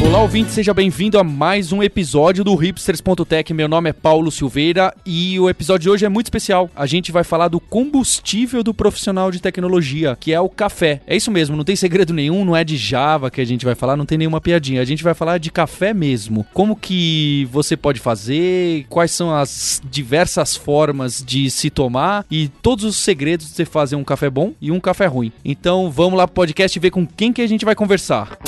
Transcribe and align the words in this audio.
Olá, 0.00 0.22
ouvinte, 0.22 0.52
seja 0.52 0.72
bem-vindo 0.72 1.18
a 1.18 1.24
mais 1.24 1.72
um 1.72 1.82
episódio 1.82 2.44
do 2.44 2.54
Hipsters.tech. 2.54 3.52
Meu 3.52 3.68
nome 3.68 3.90
é 3.90 3.92
Paulo 3.92 4.30
Silveira 4.30 4.94
e 5.04 5.38
o 5.40 5.50
episódio 5.50 5.82
de 5.82 5.90
hoje 5.90 6.04
é 6.06 6.08
muito 6.08 6.26
especial. 6.26 6.70
A 6.74 6.86
gente 6.86 7.10
vai 7.10 7.24
falar 7.24 7.48
do 7.48 7.58
combustível 7.58 8.62
do 8.62 8.72
profissional 8.72 9.30
de 9.30 9.40
tecnologia, 9.40 10.16
que 10.18 10.32
é 10.32 10.40
o 10.40 10.48
café. 10.48 11.00
É 11.06 11.16
isso 11.16 11.30
mesmo, 11.30 11.56
não 11.56 11.64
tem 11.64 11.74
segredo 11.74 12.14
nenhum, 12.14 12.44
não 12.44 12.56
é 12.56 12.62
de 12.62 12.76
Java 12.76 13.30
que 13.30 13.40
a 13.40 13.44
gente 13.44 13.64
vai 13.64 13.74
falar, 13.74 13.96
não 13.96 14.06
tem 14.06 14.16
nenhuma 14.16 14.40
piadinha. 14.40 14.80
A 14.80 14.84
gente 14.84 15.02
vai 15.02 15.14
falar 15.14 15.38
de 15.38 15.50
café 15.50 15.92
mesmo. 15.92 16.46
Como 16.54 16.76
que 16.76 17.48
você 17.50 17.76
pode 17.76 17.98
fazer, 17.98 18.86
quais 18.88 19.10
são 19.10 19.34
as 19.34 19.82
diversas 19.90 20.56
formas 20.56 21.22
de 21.26 21.50
se 21.50 21.70
tomar 21.70 22.24
e 22.30 22.48
todos 22.62 22.84
os 22.84 22.96
segredos 22.96 23.46
de 23.46 23.52
você 23.52 23.64
fazer 23.64 23.96
um 23.96 24.04
café 24.04 24.30
bom 24.30 24.52
e 24.60 24.70
um 24.70 24.78
café 24.78 25.06
ruim. 25.06 25.32
Então 25.44 25.90
vamos 25.90 26.16
lá 26.16 26.26
pro 26.26 26.34
podcast 26.34 26.78
e 26.78 26.80
ver 26.80 26.90
com 26.90 27.04
quem 27.04 27.32
que 27.32 27.42
a 27.42 27.46
gente 27.48 27.64
vai 27.64 27.74
conversar. 27.74 28.38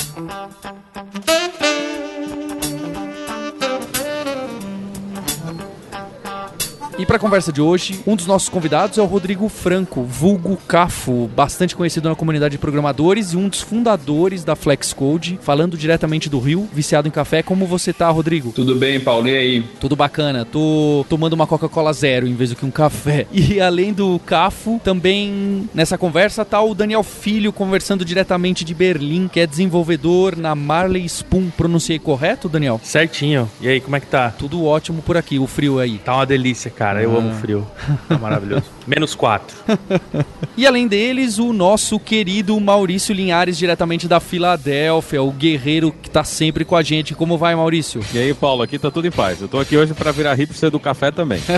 E 7.01 7.05
para 7.05 7.15
a 7.15 7.19
conversa 7.19 7.51
de 7.51 7.59
hoje, 7.59 7.99
um 8.05 8.15
dos 8.15 8.27
nossos 8.27 8.47
convidados 8.47 8.99
é 8.99 9.01
o 9.01 9.05
Rodrigo 9.05 9.49
Franco, 9.49 10.03
vulgo 10.03 10.55
Cafo, 10.67 11.27
bastante 11.35 11.75
conhecido 11.75 12.07
na 12.07 12.13
comunidade 12.13 12.51
de 12.51 12.57
programadores 12.59 13.33
e 13.33 13.37
um 13.37 13.49
dos 13.49 13.59
fundadores 13.59 14.43
da 14.43 14.55
Flexcode, 14.55 15.39
falando 15.41 15.75
diretamente 15.75 16.29
do 16.29 16.37
Rio, 16.37 16.69
viciado 16.71 17.07
em 17.07 17.11
café. 17.11 17.41
Como 17.41 17.65
você 17.65 17.91
tá, 17.91 18.07
Rodrigo? 18.11 18.51
Tudo 18.51 18.75
bem, 18.75 18.99
Paulo? 18.99 19.27
E 19.27 19.35
aí? 19.35 19.63
Tudo 19.79 19.95
bacana. 19.95 20.45
Tô 20.45 21.03
tomando 21.09 21.33
uma 21.33 21.47
Coca-Cola 21.47 21.91
zero 21.91 22.27
em 22.27 22.35
vez 22.35 22.51
do 22.51 22.55
que 22.55 22.67
um 22.67 22.69
café. 22.69 23.25
E 23.51 23.59
além 23.59 23.91
do 23.91 24.19
Cafo, 24.19 24.79
também 24.83 25.67
nessa 25.73 25.97
conversa 25.97 26.45
tá 26.45 26.61
o 26.61 26.75
Daniel 26.75 27.01
Filho 27.01 27.51
conversando 27.51 28.05
diretamente 28.05 28.63
de 28.63 28.75
Berlim, 28.75 29.27
que 29.27 29.39
é 29.39 29.47
desenvolvedor 29.47 30.37
na 30.37 30.53
Marley 30.53 31.05
Spoon. 31.05 31.49
Pronunciei 31.49 31.97
correto, 31.97 32.47
Daniel? 32.47 32.79
Certinho. 32.83 33.49
E 33.59 33.67
aí, 33.67 33.81
como 33.81 33.95
é 33.95 33.99
que 33.99 34.05
tá? 34.05 34.29
Tudo 34.29 34.63
ótimo 34.63 35.01
por 35.01 35.17
aqui, 35.17 35.39
o 35.39 35.47
frio 35.47 35.79
aí. 35.79 35.97
Tá 35.97 36.13
uma 36.13 36.25
delícia, 36.25 36.69
cara. 36.69 36.90
Eu 36.99 37.15
Ah. 37.15 37.19
amo 37.19 37.33
frio. 37.35 37.67
Tá 38.07 38.17
maravilhoso. 38.17 38.65
Menos 38.87 39.15
quatro. 39.15 39.55
E 40.57 40.67
além 40.67 40.85
deles, 40.85 41.39
o 41.39 41.53
nosso 41.53 41.97
querido 41.97 42.59
Maurício 42.59 43.15
Linhares, 43.15 43.57
diretamente 43.57 44.05
da 44.07 44.19
Filadélfia, 44.19 45.23
o 45.23 45.31
guerreiro 45.31 45.93
que 46.01 46.09
tá 46.09 46.25
sempre 46.25 46.65
com 46.65 46.75
a 46.75 46.83
gente. 46.83 47.15
Como 47.15 47.37
vai, 47.37 47.55
Maurício? 47.55 48.01
E 48.13 48.17
aí, 48.17 48.33
Paulo, 48.33 48.61
aqui 48.61 48.77
tá 48.77 48.91
tudo 48.91 49.07
em 49.07 49.11
paz. 49.11 49.41
Eu 49.41 49.47
tô 49.47 49.59
aqui 49.59 49.77
hoje 49.77 49.93
pra 49.93 50.11
virar 50.11 50.33
hipster 50.33 50.69
do 50.69 50.79
café 50.79 51.09
também. 51.09 51.41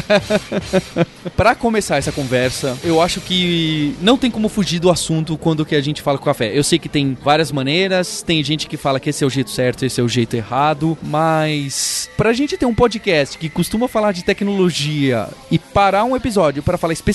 Pra 1.36 1.56
começar 1.56 1.98
essa 1.98 2.12
conversa, 2.12 2.78
eu 2.84 3.02
acho 3.02 3.20
que 3.20 3.96
não 4.02 4.18
tem 4.18 4.30
como 4.30 4.48
fugir 4.48 4.80
do 4.80 4.92
assunto 4.92 5.38
quando 5.38 5.66
que 5.66 5.76
a 5.76 5.82
gente 5.82 6.02
fala 6.02 6.18
com 6.18 6.26
café. 6.26 6.52
Eu 6.56 6.64
sei 6.64 6.78
que 6.78 6.88
tem 6.88 7.18
várias 7.22 7.52
maneiras, 7.52 8.22
tem 8.22 8.44
gente 8.44 8.68
que 8.68 8.78
fala 8.78 9.00
que 9.00 9.10
esse 9.10 9.24
é 9.24 9.28
o 9.28 9.30
jeito 9.30 9.50
certo, 9.50 9.86
esse 9.86 10.00
é 10.00 10.04
o 10.04 10.08
jeito 10.08 10.36
errado, 10.36 10.98
mas 11.02 12.10
pra 12.16 12.34
gente 12.34 12.58
ter 12.58 12.66
um 12.66 12.76
podcast 12.76 13.38
que 13.38 13.50
costuma 13.50 13.88
falar 13.88 14.12
de 14.12 14.24
tecnologia 14.24 15.28
e 15.50 15.58
parar 15.58 16.04
um 16.04 16.16
episódio 16.16 16.62
pra 16.62 16.78
falar 16.78 16.94
especificamente 16.94 17.13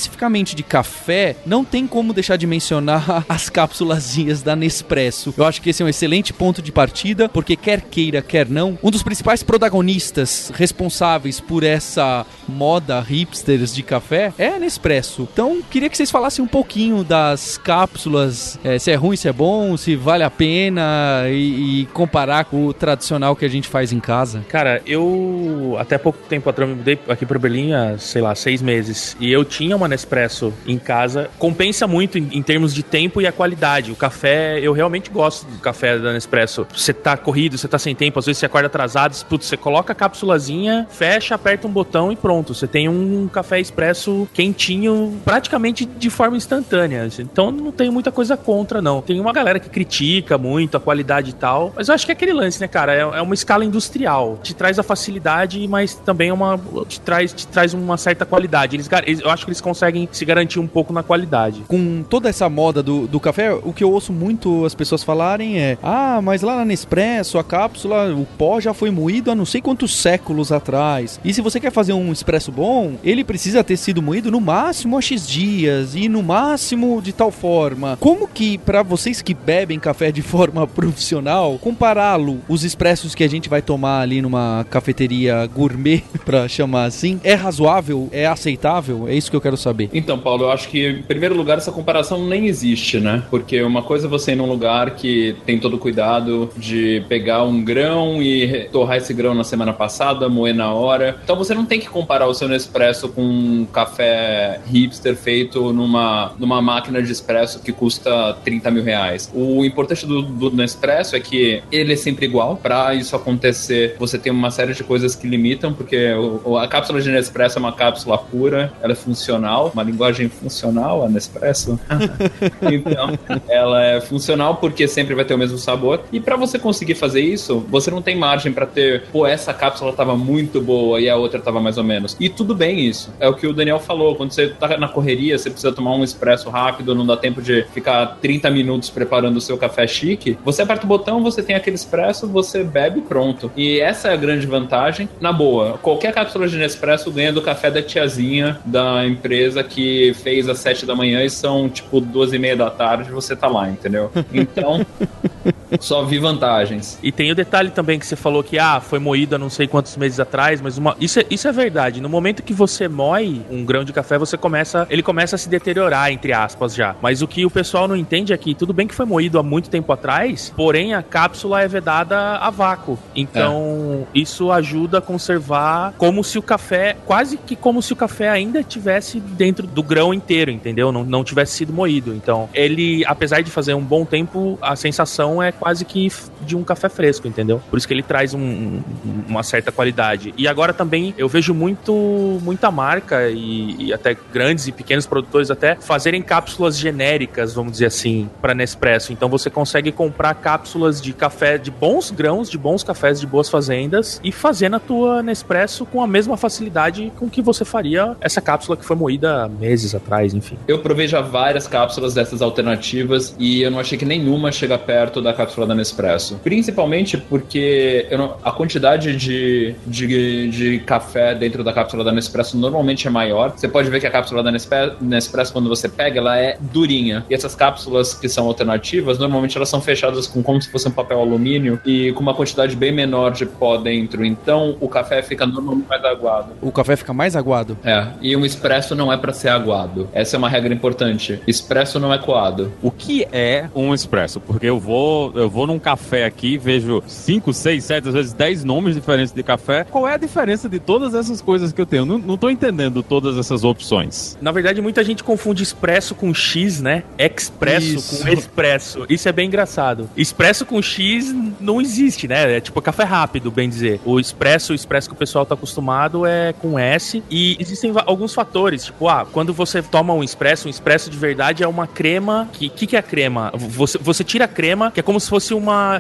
de 0.55 0.63
café, 0.63 1.37
não 1.45 1.65
tem 1.65 1.87
como 1.87 2.13
deixar 2.13 2.37
de 2.37 2.47
mencionar 2.47 3.25
as 3.29 3.49
cápsulazinhas 3.49 4.43
da 4.43 4.55
Nespresso. 4.55 5.35
Eu 5.37 5.45
acho 5.45 5.61
que 5.61 5.71
esse 5.71 5.83
é 5.83 5.87
um 5.87 5.89
excelente 5.89 6.33
ponto 6.33 6.63
de 6.63 6.73
partida, 6.73 7.29
porque 7.29 7.57
quer 7.57 7.81
queira, 7.81 8.23
quer 8.23 8.49
não, 8.49 8.79
um 8.83 8.91
dos 8.91 9.03
principais 9.03 9.43
protagonistas 9.43 10.51
responsáveis 10.55 11.41
por 11.41 11.65
essa 11.65 12.27
moda 12.49 13.01
hipsters 13.01 13.75
de 13.75 13.83
café 13.83 14.33
é 14.39 14.49
a 14.49 14.59
Nespresso. 14.59 15.29
Então, 15.33 15.61
queria 15.71 15.89
que 15.89 15.97
vocês 15.97 16.11
falassem 16.11 16.45
um 16.45 16.49
pouquinho 16.49 17.03
das 17.05 17.59
cápsulas, 17.59 18.59
eh, 18.65 18.79
se 18.79 18.91
é 18.91 18.95
ruim, 18.95 19.17
se 19.17 19.29
é 19.29 19.33
bom, 19.33 19.77
se 19.77 19.97
vale 19.97 20.23
a 20.23 20.31
pena 20.31 21.25
e, 21.29 21.83
e 21.83 21.87
comparar 21.87 22.45
com 22.45 22.67
o 22.67 22.73
tradicional 22.73 23.35
que 23.35 23.45
a 23.45 23.49
gente 23.49 23.69
faz 23.69 23.93
em 23.93 24.01
casa. 24.01 24.45
Cara, 24.49 24.83
eu 24.87 25.77
até 25.79 25.99
pouco 25.99 26.19
tempo 26.29 26.49
atrás 26.49 26.69
me 26.71 26.77
mudei 26.77 26.99
aqui 27.09 27.27
pra 27.27 27.39
Berlim 27.39 27.73
há, 27.73 27.99
sei 27.99 28.23
lá, 28.23 28.35
seis 28.35 28.63
meses. 28.63 29.17
E 29.21 29.31
eu 29.31 29.45
tinha 29.45 29.77
uma 29.77 29.88
Nespresso 29.89 30.53
em 30.67 30.79
casa. 30.79 31.31
Compensa 31.39 31.87
muito 31.87 32.19
em, 32.19 32.29
em 32.33 32.43
termos 32.43 32.73
de 32.75 32.83
tempo 32.83 33.21
e 33.21 33.27
a 33.27 33.33
qualidade. 33.33 33.91
O 33.91 33.97
café, 33.97 34.59
eu 34.61 34.73
realmente 34.73 35.11
gosto 35.11 35.47
do 35.47 35.59
café 35.59 35.99
da 35.99 36.13
Nespresso. 36.13 36.67
Você 36.75 36.93
tá 36.93 37.17
corrido, 37.17 37.57
você 37.59 37.67
tá 37.69 37.79
sem 37.79 37.95
tempo, 37.95 38.19
às 38.19 38.27
vezes 38.27 38.39
você 38.39 38.47
acorda 38.47 38.67
atrasado, 38.67 39.17
putz, 39.27 39.47
você 39.47 39.57
coloca 39.57 39.93
a 39.93 39.97
cápsulazinha, 39.97 40.87
fecha, 40.91 41.35
aperta 41.35 41.67
um 41.67 41.71
botão 41.71 42.13
e 42.13 42.17
pronto. 42.17 42.55
Você 42.55 42.67
tem 42.67 42.89
um 42.89 43.29
café 43.29 43.59
expresso 43.61 44.29
quentinho, 44.35 45.19
praticamente 45.25 45.85
de 45.85 46.11
forma 46.11 46.37
instantânea. 46.37 47.09
Então 47.19 47.51
não 47.51 47.73
tenho 47.73 47.93
muita 47.93 48.11
coisa 48.13 48.37
contra, 48.37 48.83
não. 48.83 49.01
Tem 49.01 49.21
uma 49.21 49.33
galera 49.33 49.59
que 49.59 49.69
critica 49.69 50.37
muito 50.37 50.77
a 50.77 50.81
qualidade 50.81 51.31
e 51.31 51.33
tal, 51.33 51.73
mas 51.77 51.89
eu 51.89 51.95
acho 51.95 52.05
que 52.05 52.13
é 52.13 52.15
aquele 52.15 52.33
lance, 52.33 52.61
né, 52.61 52.69
cara? 52.69 52.95
É, 52.95 53.01
é 53.01 53.23
uma 53.23 53.35
escala 53.35 53.65
industrial. 53.65 54.39
Te 54.43 54.55
traz 54.55 54.79
a 54.79 54.83
facilidade, 54.83 55.67
mas 55.69 55.95
também 55.95 56.29
é 56.31 56.33
uma. 56.33 56.59
Te 56.89 57.01
traz, 57.01 57.33
te 57.33 57.47
traz 57.47 57.73
uma 57.75 57.97
certa 57.97 58.25
qualidade. 58.27 58.77
Eles- 58.77 58.89
eu 59.21 59.31
acho 59.31 59.45
que 59.45 59.51
eles 59.51 59.61
conseguem 59.61 59.78
se 60.11 60.25
garantir 60.25 60.59
um 60.59 60.67
pouco 60.67 60.93
na 60.93 61.03
qualidade. 61.03 61.63
Com 61.69 62.03
toda 62.03 62.29
essa 62.29 62.49
moda 62.49 62.83
do, 62.83 63.07
do 63.07 63.21
café, 63.21 63.53
o 63.53 63.73
que 63.73 63.85
eu 63.85 63.91
ouço 63.91 64.13
muito 64.13 64.65
as 64.65 64.75
pessoas 64.75 65.03
falarem 65.03 65.59
é: 65.59 65.79
Ah, 65.83 66.21
mas 66.23 66.43
lá 66.43 66.57
na 66.57 66.65
Nespresso, 66.65 67.39
a 67.39 67.45
cápsula, 67.45 68.15
o 68.15 68.27
pó 68.37 68.61
já 68.61 68.75
foi 68.75 68.91
moído 68.91 69.31
há 69.31 69.35
não 69.35 69.45
sei 69.45 69.61
quantos 69.61 69.97
séculos 69.97 70.53
atrás. 70.53 71.19
E 71.25 71.33
se 71.33 71.41
você 71.41 71.59
quer 71.59 71.73
fazer 71.73 71.93
um 71.93 72.13
expresso 72.13 72.53
bom, 72.53 72.97
ele 73.03 73.25
precisa 73.25 73.65
ter 73.65 73.77
sido 73.77 74.03
moído 74.03 74.31
no 74.31 74.41
máximo 74.41 74.97
há 74.97 75.01
X 75.01 75.27
dias 75.27 75.95
e 75.95 76.09
no 76.09 76.23
máximo 76.23 77.01
de 77.03 77.13
tal 77.13 77.31
forma. 77.31 77.97
Como 78.01 78.29
que, 78.29 78.59
pra 78.59 78.83
vocês 78.83 79.23
que 79.23 79.35
bebem 79.35 79.79
café 79.79 80.13
de 80.13 80.23
forma 80.23 80.67
profissional, 80.67 81.59
compará-lo, 81.59 82.41
os 82.49 82.65
expressos 82.65 83.15
que 83.15 83.25
a 83.25 83.29
gente 83.29 83.49
vai 83.49 83.63
tomar 83.63 84.01
ali 84.01 84.21
numa 84.23 84.67
cafeteria 84.71 85.47
gourmet, 85.47 86.03
pra 86.25 86.49
chamar 86.49 86.85
assim, 86.85 87.21
é 87.25 87.35
razoável? 87.35 88.09
É 88.13 88.27
aceitável? 88.27 89.09
É 89.09 89.15
isso 89.15 89.31
que 89.31 89.37
eu 89.37 89.41
quero 89.41 89.57
saber. 89.57 89.68
Então, 89.93 90.19
Paulo, 90.19 90.45
eu 90.45 90.51
acho 90.51 90.69
que, 90.69 90.89
em 90.89 91.03
primeiro 91.03 91.37
lugar, 91.37 91.59
essa 91.59 91.73
comparação 91.73 92.27
nem 92.27 92.47
existe, 92.47 92.99
né? 92.99 93.23
Porque 93.31 93.63
uma 93.63 93.83
coisa 93.83 94.07
é 94.07 94.11
você 94.11 94.33
ir 94.33 94.37
num 94.37 94.47
lugar 94.47 94.93
que 94.93 95.37
tem 95.45 95.59
todo 95.59 95.75
o 95.75 95.79
cuidado 95.79 96.51
de 96.57 97.03
pegar 97.09 97.45
um 97.45 97.63
grão 97.63 98.23
e 98.23 98.69
torrar 98.73 98.97
esse 98.97 99.13
grão 99.13 99.35
na 99.35 99.45
semana 99.45 99.73
passada, 99.73 100.29
moer 100.29 100.55
na 100.55 100.73
hora. 100.73 101.19
Então 101.23 101.37
você 101.37 101.55
não 101.55 101.65
tem 101.65 101.81
que 101.81 101.89
comparar 101.89 102.27
o 102.27 102.35
seu 102.35 102.49
Nespresso 102.49 103.09
com 103.09 103.23
um 103.23 103.67
café 103.73 104.61
hipster 104.67 105.17
feito 105.17 105.73
numa, 105.73 106.33
numa 106.39 106.63
máquina 106.63 107.03
de 107.03 107.13
espresso 107.13 107.61
que 107.61 107.73
custa 107.73 108.35
30 108.45 108.71
mil 108.71 108.83
reais. 108.83 109.31
O 109.35 109.65
importante 109.65 110.07
do, 110.07 110.23
do 110.23 110.51
Nespresso 110.51 111.17
é 111.17 111.21
que 111.21 111.63
ele 111.71 111.93
é 111.93 111.97
sempre 111.97 112.27
igual. 112.27 112.57
Para 112.57 112.95
isso 112.95 113.15
acontecer, 113.15 113.97
você 113.99 114.19
tem 114.19 114.33
uma 114.33 114.51
série 114.51 114.75
de 114.75 114.83
coisas 114.83 115.15
que 115.15 115.27
limitam, 115.27 115.73
porque 115.73 116.15
a 116.61 116.69
cápsula 116.69 117.01
de 117.01 117.11
Nespresso 117.11 117.59
é 117.59 117.61
uma 117.61 117.73
cápsula 117.73 118.19
pura, 118.19 118.73
ela 118.83 118.93
é 118.93 118.97
funcional, 118.97 119.58
uma 119.67 119.83
linguagem 119.83 120.29
funcional, 120.29 121.05
a 121.05 121.09
Nespresso. 121.09 121.79
então, 122.63 123.19
ela 123.49 123.85
é 123.85 124.01
funcional 124.01 124.57
porque 124.57 124.87
sempre 124.87 125.15
vai 125.15 125.25
ter 125.25 125.35
o 125.35 125.39
mesmo 125.39 125.59
sabor. 125.59 126.03
E 126.13 126.21
para 126.21 126.37
você 126.37 126.59
conseguir 126.59 126.95
fazer 126.95 127.21
isso, 127.21 127.65
você 127.69 127.91
não 127.91 128.03
tem 128.03 128.17
margem 128.17 128.53
para 128.53 128.67
ter, 128.67 129.05
pô, 129.13 129.27
essa 129.27 129.53
cápsula 129.53 129.93
tava 129.93 130.17
muito 130.17 130.61
boa 130.61 131.01
e 131.01 131.09
a 131.09 131.17
outra 131.17 131.41
tava 131.41 131.61
mais 131.61 131.79
ou 131.79 131.85
menos. 131.85 132.17
E 132.21 132.29
tudo 132.29 132.55
bem 132.55 132.81
isso. 132.81 133.13
É 133.21 133.29
o 133.29 133.35
que 133.35 133.47
o 133.47 133.53
Daniel 133.53 133.79
falou. 133.79 134.15
Quando 134.15 134.33
você 134.33 134.49
tá 134.49 134.77
na 134.77 134.89
correria, 134.89 135.39
você 135.39 135.51
precisa 135.51 135.73
tomar 135.73 135.95
um 135.95 136.05
expresso 136.05 136.51
rápido, 136.51 136.95
não 136.95 137.07
dá 137.07 137.17
tempo 137.17 137.41
de 137.41 137.65
ficar 137.73 138.19
30 138.21 138.51
minutos 138.51 138.91
preparando 138.91 139.37
o 139.37 139.41
seu 139.41 139.57
café 139.57 139.87
chique. 139.87 140.39
Você 140.45 140.63
aperta 140.63 140.85
o 140.85 140.89
botão, 140.89 141.23
você 141.23 141.43
tem 141.43 141.57
aquele 141.57 141.77
expresso, 141.77 142.27
você 142.27 142.63
bebe 142.65 143.01
pronto. 143.01 143.51
E 143.57 143.81
essa 143.81 144.09
é 144.09 144.13
a 144.13 144.17
grande 144.17 144.47
vantagem. 144.47 145.09
Na 145.21 145.33
boa, 145.33 145.79
qualquer 145.79 146.13
cápsula 146.13 146.49
de 146.49 146.57
Nespresso 146.57 147.11
ganha 147.11 147.33
do 147.33 147.43
café 147.43 147.71
da 147.71 147.83
tiazinha 147.83 148.59
da 148.65 149.07
empresa 149.07 149.48
que 149.63 150.13
fez 150.23 150.49
às 150.49 150.59
7 150.59 150.85
da 150.87 150.95
manhã 150.95 151.25
e 151.25 151.31
são 151.31 151.69
tipo 151.69 152.01
duas 152.01 152.33
e 152.33 152.39
meia 152.39 152.57
da 152.57 152.71
tarde, 152.71 153.11
você 153.11 153.35
tá 153.35 153.49
lá, 153.49 153.69
entendeu? 153.69 154.11
Então, 154.33 154.85
só 155.81 156.05
vi 156.05 156.19
vantagens. 156.19 156.99
E 157.03 157.13
tem 157.13 157.31
o 157.31 157.35
detalhe 157.35 157.71
também 157.71 157.99
que 157.99 158.07
você 158.07 158.17
falou 158.17 158.43
que 158.43 158.59
ah, 158.59 158.81
foi 158.81 158.99
moído 158.99 159.35
há 159.35 159.39
não 159.39 159.51
sei 159.51 159.67
quantos 159.67 159.97
meses 159.97 160.19
atrás, 160.21 160.61
mas 160.61 160.79
uma... 160.79 160.97
isso, 161.01 161.21
é, 161.21 161.27
isso 161.31 161.49
é 161.49 161.53
verdade. 161.53 162.01
No 162.01 162.09
momento 162.09 162.43
que 162.43 162.53
você 162.53 162.89
moe 162.89 163.43
um 163.51 163.65
grão 163.65 163.85
de 163.85 163.93
café, 163.93 164.19
você 164.19 164.37
começa. 164.37 164.87
Ele 164.91 165.03
começa 165.03 165.37
a 165.37 165.39
se 165.39 165.49
deteriorar, 165.49 166.11
entre 166.13 166.33
aspas, 166.33 166.75
já. 166.75 166.95
Mas 167.01 167.23
o 167.23 167.29
que 167.29 167.45
o 167.45 167.51
pessoal 167.51 167.87
não 167.87 167.97
entende 167.97 168.33
é 168.33 168.37
que 168.37 168.55
tudo 168.55 168.73
bem 168.73 168.87
que 168.87 168.95
foi 168.95 169.07
moído 169.07 169.39
há 169.39 169.43
muito 169.43 169.71
tempo 169.71 169.93
atrás, 169.93 170.53
porém 170.57 170.95
a 170.95 171.03
cápsula 171.03 171.63
é 171.63 171.69
vedada 171.69 172.37
a 172.37 172.51
vácuo. 172.51 172.99
Então, 173.15 174.07
isso 174.15 174.51
ajuda 174.51 174.99
a 174.99 175.01
conservar 175.01 175.93
como 175.97 176.23
se 176.25 176.39
o 176.39 176.43
café, 176.43 176.97
quase 177.07 177.37
que 177.37 177.57
como 177.57 177.83
se 177.83 177.93
o 177.93 177.97
café 177.97 178.29
ainda 178.29 178.63
tivesse 178.63 179.21
dentro 179.21 179.67
do 179.67 179.83
grão 179.83 180.13
inteiro, 180.13 180.51
entendeu? 180.51 180.93
Não, 180.93 181.05
não 181.05 181.25
tivesse 181.25 181.53
sido 181.53 181.73
moído. 181.73 182.15
Então, 182.15 182.49
ele, 182.55 183.05
apesar 183.07 183.43
de 183.43 183.51
fazer 183.51 183.75
um 183.75 183.83
bom 183.83 184.05
tempo, 184.05 184.59
a 184.61 184.77
sensação 184.77 185.38
é 185.43 185.53
quase 185.53 185.85
que 185.85 186.11
de 186.41 186.57
um 186.57 186.65
café 186.65 186.89
fresco, 186.89 187.27
entendeu? 187.27 187.61
Por 187.71 187.77
isso 187.79 187.87
que 187.87 187.95
ele 187.95 188.03
traz 188.03 188.35
um, 188.35 188.41
um, 188.41 188.83
uma 189.29 189.43
certa 189.43 189.71
qualidade. 189.71 190.33
E 190.37 190.49
agora 190.49 190.73
também 190.73 191.15
eu 191.19 191.29
vejo 191.29 191.55
muito 191.55 192.39
muita 192.43 192.71
marca 192.71 193.29
e, 193.29 193.87
e, 193.87 193.93
até 193.93 194.17
grandes 194.33 194.67
e 194.67 194.73
pequenos 194.73 195.07
produtores 195.07 195.51
até 195.51 195.77
fazerem 195.77 196.23
cápsulas 196.23 196.79
genéricas, 196.79 197.55
vamos 197.55 197.73
dizer 197.73 197.87
assim, 197.87 198.29
para 198.41 198.55
Nespresso. 198.55 199.13
Então 199.13 199.29
você 199.29 199.51
consegue 199.51 199.93
comprar 199.93 200.35
cápsulas 200.35 201.01
de 201.01 201.13
café 201.13 201.59
de 201.59 201.71
bons 201.71 202.11
grãos, 202.11 202.51
de 202.51 202.59
bons 202.59 202.83
cafés 202.83 203.21
de 203.21 203.27
boas 203.27 203.49
fazendas 203.49 204.21
e 204.23 204.33
fazer 204.33 204.69
na 204.69 204.81
tua 204.81 205.23
Nespresso 205.23 205.85
com 205.87 206.03
a 206.03 206.07
mesma 206.07 206.37
facilidade 206.37 207.13
com 207.17 207.29
que 207.29 207.43
você 207.43 207.65
faria 207.65 208.17
essa 208.21 208.41
cápsula 208.41 208.77
que 208.77 208.85
foi 208.85 208.97
moída 208.97 209.49
meses 209.49 209.95
atrás, 209.95 210.35
enfim. 210.35 210.57
Eu 210.67 210.79
provei 210.81 211.07
já 211.07 211.21
várias 211.21 211.67
cápsulas 211.67 212.15
dessas 212.15 212.43
alternativas 212.43 213.35
e 213.39 213.63
eu 213.63 213.71
não 213.71 213.79
achei 213.79 213.99
que 213.99 214.05
nenhuma 214.05 214.51
chega 214.53 214.79
perto 214.79 215.21
da 215.21 215.28
cápsula 215.33 215.67
da 215.67 215.75
Nespresso. 215.75 216.41
Principalmente 216.43 217.17
porque 217.17 218.07
não, 218.11 218.37
a 218.43 218.53
quantidade 218.53 219.17
de, 219.17 219.75
de, 219.87 220.49
de 220.49 220.79
café 220.81 221.35
dentro 221.35 221.63
da 221.63 221.73
cápsula 221.73 222.05
da 222.05 222.13
Nespresso 222.13 222.57
normalmente 222.57 223.07
é 223.07 223.11
maior. 223.11 223.53
Você 223.57 223.69
pode 223.69 223.91
ver 223.91 224.01
que 224.01 224.07
a 224.07 224.11
cápsula 224.11 224.43
da 224.43 224.51
Nespresso, 224.51 225.53
quando 225.53 225.69
você 225.69 225.89
pega, 225.89 226.19
ela 226.19 226.39
é 226.39 226.57
durinha. 226.61 227.25
E 227.29 227.35
essas 227.35 227.55
cápsulas 227.55 228.15
que 228.15 228.29
são 228.29 228.47
alternativas, 228.47 229.19
normalmente 229.19 229.57
elas 229.57 229.69
são 229.69 229.81
fechadas 229.81 230.27
com 230.27 230.43
como 230.43 230.61
se 230.61 230.71
fosse 230.71 230.89
um 230.89 230.93
papel 230.93 231.21
alumínio 231.21 231.81
e 231.85 232.13
com 232.13 232.21
uma 232.21 232.35
quantidade 232.35 232.77
bem 232.77 232.93
menor 232.93 233.33
de 233.33 233.47
pó 233.47 233.77
dentro. 233.77 234.25
Então 234.25 234.77
o 234.81 234.89
café 234.89 235.23
fica 235.23 235.47
normalmente 235.47 235.89
mais 235.89 236.05
aguado. 236.05 236.53
O 236.61 236.71
café 236.71 236.97
fica 236.97 237.13
mais 237.13 237.37
aguado? 237.37 237.77
É. 237.85 238.07
E 238.21 238.37
um 238.37 238.45
expresso 238.45 238.95
não 238.95 239.13
é 239.13 239.17
para 239.17 239.33
ser 239.33 239.49
aguado. 239.49 240.09
Essa 240.13 240.37
é 240.37 240.39
uma 240.39 240.49
regra 240.49 240.73
importante. 240.73 241.41
Expresso 241.47 241.99
não 241.99 242.13
é 242.13 242.19
coado. 242.19 242.73
O 242.83 242.91
que 242.91 243.27
é 243.33 243.69
um 243.75 243.95
expresso? 243.95 244.41
Porque 244.41 244.67
eu 244.67 244.79
vou, 244.79 245.18
eu 245.35 245.49
vou 245.49 245.67
num 245.67 245.79
café 245.79 246.25
aqui, 246.25 246.57
vejo 246.57 247.03
5, 247.07 247.53
6, 247.53 247.85
7, 247.85 248.09
às 248.09 248.15
vezes 248.15 248.33
10 248.33 248.65
nomes 248.65 248.95
diferentes 248.95 249.33
de 249.33 249.43
café. 249.43 249.85
Qual 249.85 250.07
é 250.07 250.15
a 250.15 250.17
diferença 250.17 250.69
de 250.69 250.79
todas 250.79 251.15
essas 251.15 251.41
coisas 251.41 251.73
que 251.73 251.81
eu 251.81 251.87
tenho? 251.87 252.05
Não, 252.05 252.19
não 252.19 252.37
tô 252.37 252.51
entendendo 252.51 253.03
todas 253.03 253.37
essas 253.37 253.65
opções. 253.65 254.37
Na 254.41 254.53
verdade, 254.53 254.81
muita 254.81 255.03
gente 255.05 255.23
confunde 255.25 255.63
expresso 255.63 256.15
com 256.15 256.33
X, 256.33 256.81
né? 256.81 257.03
Expresso 257.19 257.97
Isso. 257.97 258.23
com 258.23 258.29
expresso. 258.29 259.07
Isso 259.09 259.29
é 259.29 259.33
bem 259.33 259.47
engraçado. 259.47 260.09
Expresso 260.17 260.65
com 260.65 260.81
X 260.81 261.35
não 261.61 261.81
existe, 261.81 262.29
né? 262.29 262.57
É 262.57 262.61
tipo 262.61 262.81
café 262.81 263.05
rápido, 263.05 263.51
bem 263.51 263.69
dizer. 263.69 264.01
O 264.05 264.19
expresso, 264.19 264.73
o 264.73 264.75
expresso 264.75 265.09
que 265.09 265.15
o 265.15 265.19
pessoal 265.19 265.45
tá 265.45 265.55
acostumado 265.55 266.27
é 266.27 266.53
com 266.53 266.79
S. 266.79 267.23
E 267.31 267.57
existem 267.61 267.93
alguns 268.07 268.35
fatores. 268.35 268.87
Tipo, 268.87 269.09
ah, 269.09 269.27
quando 269.31 269.53
você 269.53 269.83
toma 269.83 270.13
um 270.13 270.23
expresso, 270.23 270.69
um 270.69 270.71
expresso 270.71 271.11
de 271.11 271.17
verdade 271.17 271.63
é 271.63 271.69
uma 271.69 271.87
crema. 271.87 272.49
O 272.55 272.59
que, 272.59 272.69
que, 272.69 272.87
que, 272.87 272.97
é 272.97 272.99
a 272.99 273.03
crema? 273.03 273.53
Você, 273.55 273.99
você 273.99 274.25
tira 274.25 274.45
a 274.45 274.49
crema, 274.49 274.91
que 274.91 275.01
é 275.01 275.03
como 275.09 275.19
se 275.19 275.31
fosse 275.31 275.55
uma. 275.55 275.99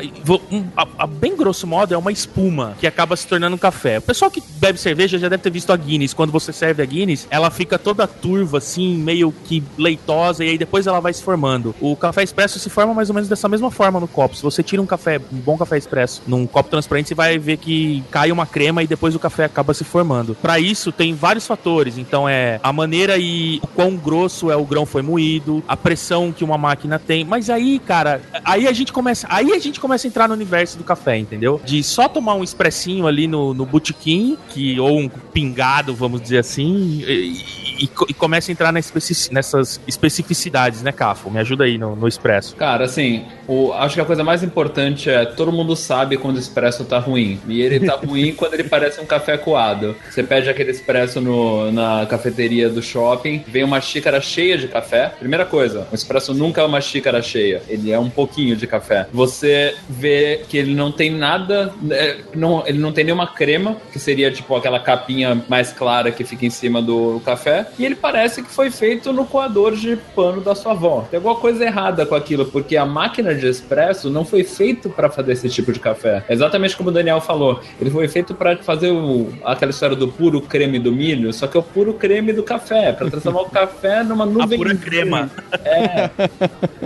Um, 0.52 0.64
a, 0.76 0.86
a, 0.98 1.06
bem 1.06 1.34
grosso 1.34 1.66
modo, 1.66 1.94
é 1.94 1.96
uma 1.96 2.12
espuma 2.12 2.76
que 2.78 2.86
acaba 2.86 3.16
se 3.16 3.26
tornando 3.26 3.56
um 3.56 3.58
café. 3.58 3.96
O 3.96 4.02
pessoal 4.02 4.30
que 4.30 4.42
bebe 4.56 4.78
cerveja 4.78 5.18
já 5.18 5.30
deve 5.30 5.42
ter 5.42 5.48
visto 5.48 5.72
a 5.72 5.76
Guinness. 5.78 6.12
Quando 6.12 6.30
você 6.30 6.52
serve 6.52 6.82
a 6.82 6.84
Guinness, 6.84 7.26
ela 7.30 7.50
fica 7.50 7.78
toda 7.78 8.06
turva, 8.06 8.58
assim, 8.58 8.98
meio 8.98 9.32
que 9.46 9.64
leitosa, 9.78 10.44
e 10.44 10.50
aí 10.50 10.58
depois 10.58 10.86
ela 10.86 11.00
vai 11.00 11.14
se 11.14 11.22
formando. 11.22 11.74
O 11.80 11.96
café 11.96 12.22
expresso 12.22 12.58
se 12.58 12.68
forma 12.68 12.92
mais 12.92 13.08
ou 13.08 13.14
menos 13.14 13.30
dessa 13.30 13.48
mesma 13.48 13.70
forma 13.70 13.98
no 13.98 14.06
copo. 14.06 14.36
Se 14.36 14.42
você 14.42 14.62
tira 14.62 14.82
um 14.82 14.86
café, 14.86 15.18
um 15.32 15.38
bom 15.38 15.56
café 15.56 15.78
expresso, 15.78 16.20
num 16.26 16.46
copo 16.46 16.68
transparente, 16.68 17.08
você 17.08 17.14
vai 17.14 17.38
ver 17.38 17.56
que 17.56 18.04
cai 18.10 18.30
uma 18.30 18.44
crema 18.44 18.82
e 18.82 18.86
depois 18.86 19.14
o 19.14 19.18
café 19.18 19.44
acaba 19.44 19.72
se 19.72 19.84
formando. 19.84 20.34
Para 20.34 20.60
isso, 20.60 20.92
tem 20.92 21.14
vários 21.14 21.46
fatores. 21.46 21.96
Então, 21.96 22.28
é 22.28 22.60
a 22.62 22.74
maneira 22.74 23.16
e 23.16 23.58
o 23.62 23.66
quão 23.68 23.96
grosso 23.96 24.50
é 24.50 24.56
o 24.56 24.66
grão 24.66 24.84
foi 24.84 25.00
moído, 25.00 25.64
a 25.66 25.78
pressão 25.78 26.30
que 26.30 26.44
uma 26.44 26.58
máquina 26.58 26.98
tem. 26.98 27.24
Mas 27.24 27.48
aí, 27.48 27.78
cara, 27.78 28.20
aí 28.44 28.68
a 28.68 28.72
gente 28.74 28.87
começa, 28.92 29.26
aí 29.30 29.52
a 29.52 29.58
gente 29.58 29.80
começa 29.80 30.06
a 30.06 30.08
entrar 30.08 30.28
no 30.28 30.34
universo 30.34 30.78
do 30.78 30.84
café, 30.84 31.16
entendeu? 31.16 31.60
De 31.64 31.82
só 31.82 32.08
tomar 32.08 32.34
um 32.34 32.44
expressinho 32.44 33.06
ali 33.06 33.26
no, 33.26 33.54
no 33.54 33.64
botequim, 33.64 34.36
que 34.50 34.78
ou 34.78 34.98
um 34.98 35.08
pingado, 35.08 35.94
vamos 35.94 36.20
dizer 36.20 36.38
assim, 36.38 37.02
e, 37.06 37.84
e, 37.84 37.90
e 38.08 38.14
começa 38.14 38.50
a 38.50 38.52
entrar 38.52 38.72
nessas 38.72 39.80
especificidades, 39.86 40.82
né, 40.82 40.92
Cafo? 40.92 41.30
Me 41.30 41.38
ajuda 41.38 41.64
aí 41.64 41.78
no, 41.78 41.94
no 41.94 42.08
expresso. 42.08 42.56
Cara, 42.56 42.84
assim, 42.84 43.24
o, 43.46 43.72
acho 43.72 43.94
que 43.94 44.00
a 44.00 44.04
coisa 44.04 44.24
mais 44.24 44.42
importante 44.42 45.08
é 45.08 45.24
todo 45.24 45.52
mundo 45.52 45.76
sabe 45.76 46.16
quando 46.16 46.36
o 46.36 46.38
expresso 46.38 46.84
tá 46.84 46.98
ruim. 46.98 47.40
E 47.46 47.60
ele 47.62 47.86
tá 47.86 47.94
ruim 48.04 48.32
quando 48.34 48.54
ele 48.54 48.64
parece 48.64 49.00
um 49.00 49.06
café 49.06 49.36
coado. 49.38 49.94
Você 50.10 50.22
pede 50.22 50.48
aquele 50.48 50.70
expresso 50.70 51.20
no, 51.20 51.70
na 51.70 52.06
cafeteria 52.06 52.68
do 52.68 52.82
shopping, 52.82 53.44
vem 53.46 53.64
uma 53.64 53.80
xícara 53.80 54.20
cheia 54.20 54.58
de 54.58 54.68
café. 54.68 55.12
Primeira 55.18 55.44
coisa, 55.44 55.86
o 55.90 55.94
expresso 55.94 56.34
nunca 56.34 56.60
é 56.60 56.64
uma 56.64 56.80
xícara 56.80 57.22
cheia, 57.22 57.62
ele 57.68 57.90
é 57.90 57.98
um 57.98 58.10
pouquinho 58.10 58.56
de 58.56 58.66
café. 58.66 58.77
Você 59.12 59.74
vê 59.88 60.42
que 60.48 60.56
ele 60.56 60.74
não 60.74 60.90
tem 60.90 61.10
nada, 61.10 61.72
é, 61.90 62.16
não, 62.34 62.66
ele 62.66 62.78
não 62.78 62.92
tem 62.92 63.04
nenhuma 63.04 63.26
crema, 63.26 63.76
que 63.92 63.98
seria 63.98 64.30
tipo 64.30 64.54
aquela 64.54 64.80
capinha 64.80 65.42
mais 65.48 65.72
clara 65.72 66.10
que 66.10 66.24
fica 66.24 66.46
em 66.46 66.50
cima 66.50 66.80
do 66.80 67.20
café 67.24 67.66
e 67.78 67.84
ele 67.84 67.94
parece 67.94 68.42
que 68.42 68.50
foi 68.50 68.70
feito 68.70 69.12
no 69.12 69.24
coador 69.24 69.74
de 69.74 69.96
pano 70.14 70.40
da 70.40 70.54
sua 70.54 70.72
avó. 70.72 71.06
Tem 71.10 71.18
alguma 71.18 71.36
coisa 71.36 71.64
errada 71.64 72.04
com 72.06 72.14
aquilo, 72.14 72.46
porque 72.46 72.76
a 72.76 72.84
máquina 72.84 73.34
de 73.34 73.46
espresso 73.46 74.10
não 74.10 74.24
foi 74.24 74.44
feito 74.44 74.88
para 74.88 75.10
fazer 75.10 75.32
esse 75.32 75.48
tipo 75.48 75.72
de 75.72 75.80
café. 75.80 76.24
Exatamente 76.28 76.76
como 76.76 76.90
o 76.90 76.92
Daniel 76.92 77.20
falou, 77.20 77.60
ele 77.80 77.90
foi 77.90 78.08
feito 78.08 78.34
para 78.34 78.56
fazer 78.58 78.90
o, 78.90 79.32
aquela 79.44 79.70
história 79.70 79.96
do 79.96 80.08
puro 80.08 80.40
creme 80.40 80.78
do 80.78 80.92
milho, 80.92 81.32
só 81.32 81.46
que 81.46 81.56
é 81.56 81.60
o 81.60 81.62
puro 81.62 81.94
creme 81.94 82.32
do 82.32 82.42
café, 82.42 82.92
para 82.92 83.10
transformar 83.10 83.42
o 83.42 83.50
café 83.50 84.02
numa 84.02 84.26
nuvem. 84.26 84.58
A 84.58 84.62
pura 84.62 84.74
crema. 84.74 85.30
É. 85.64 86.10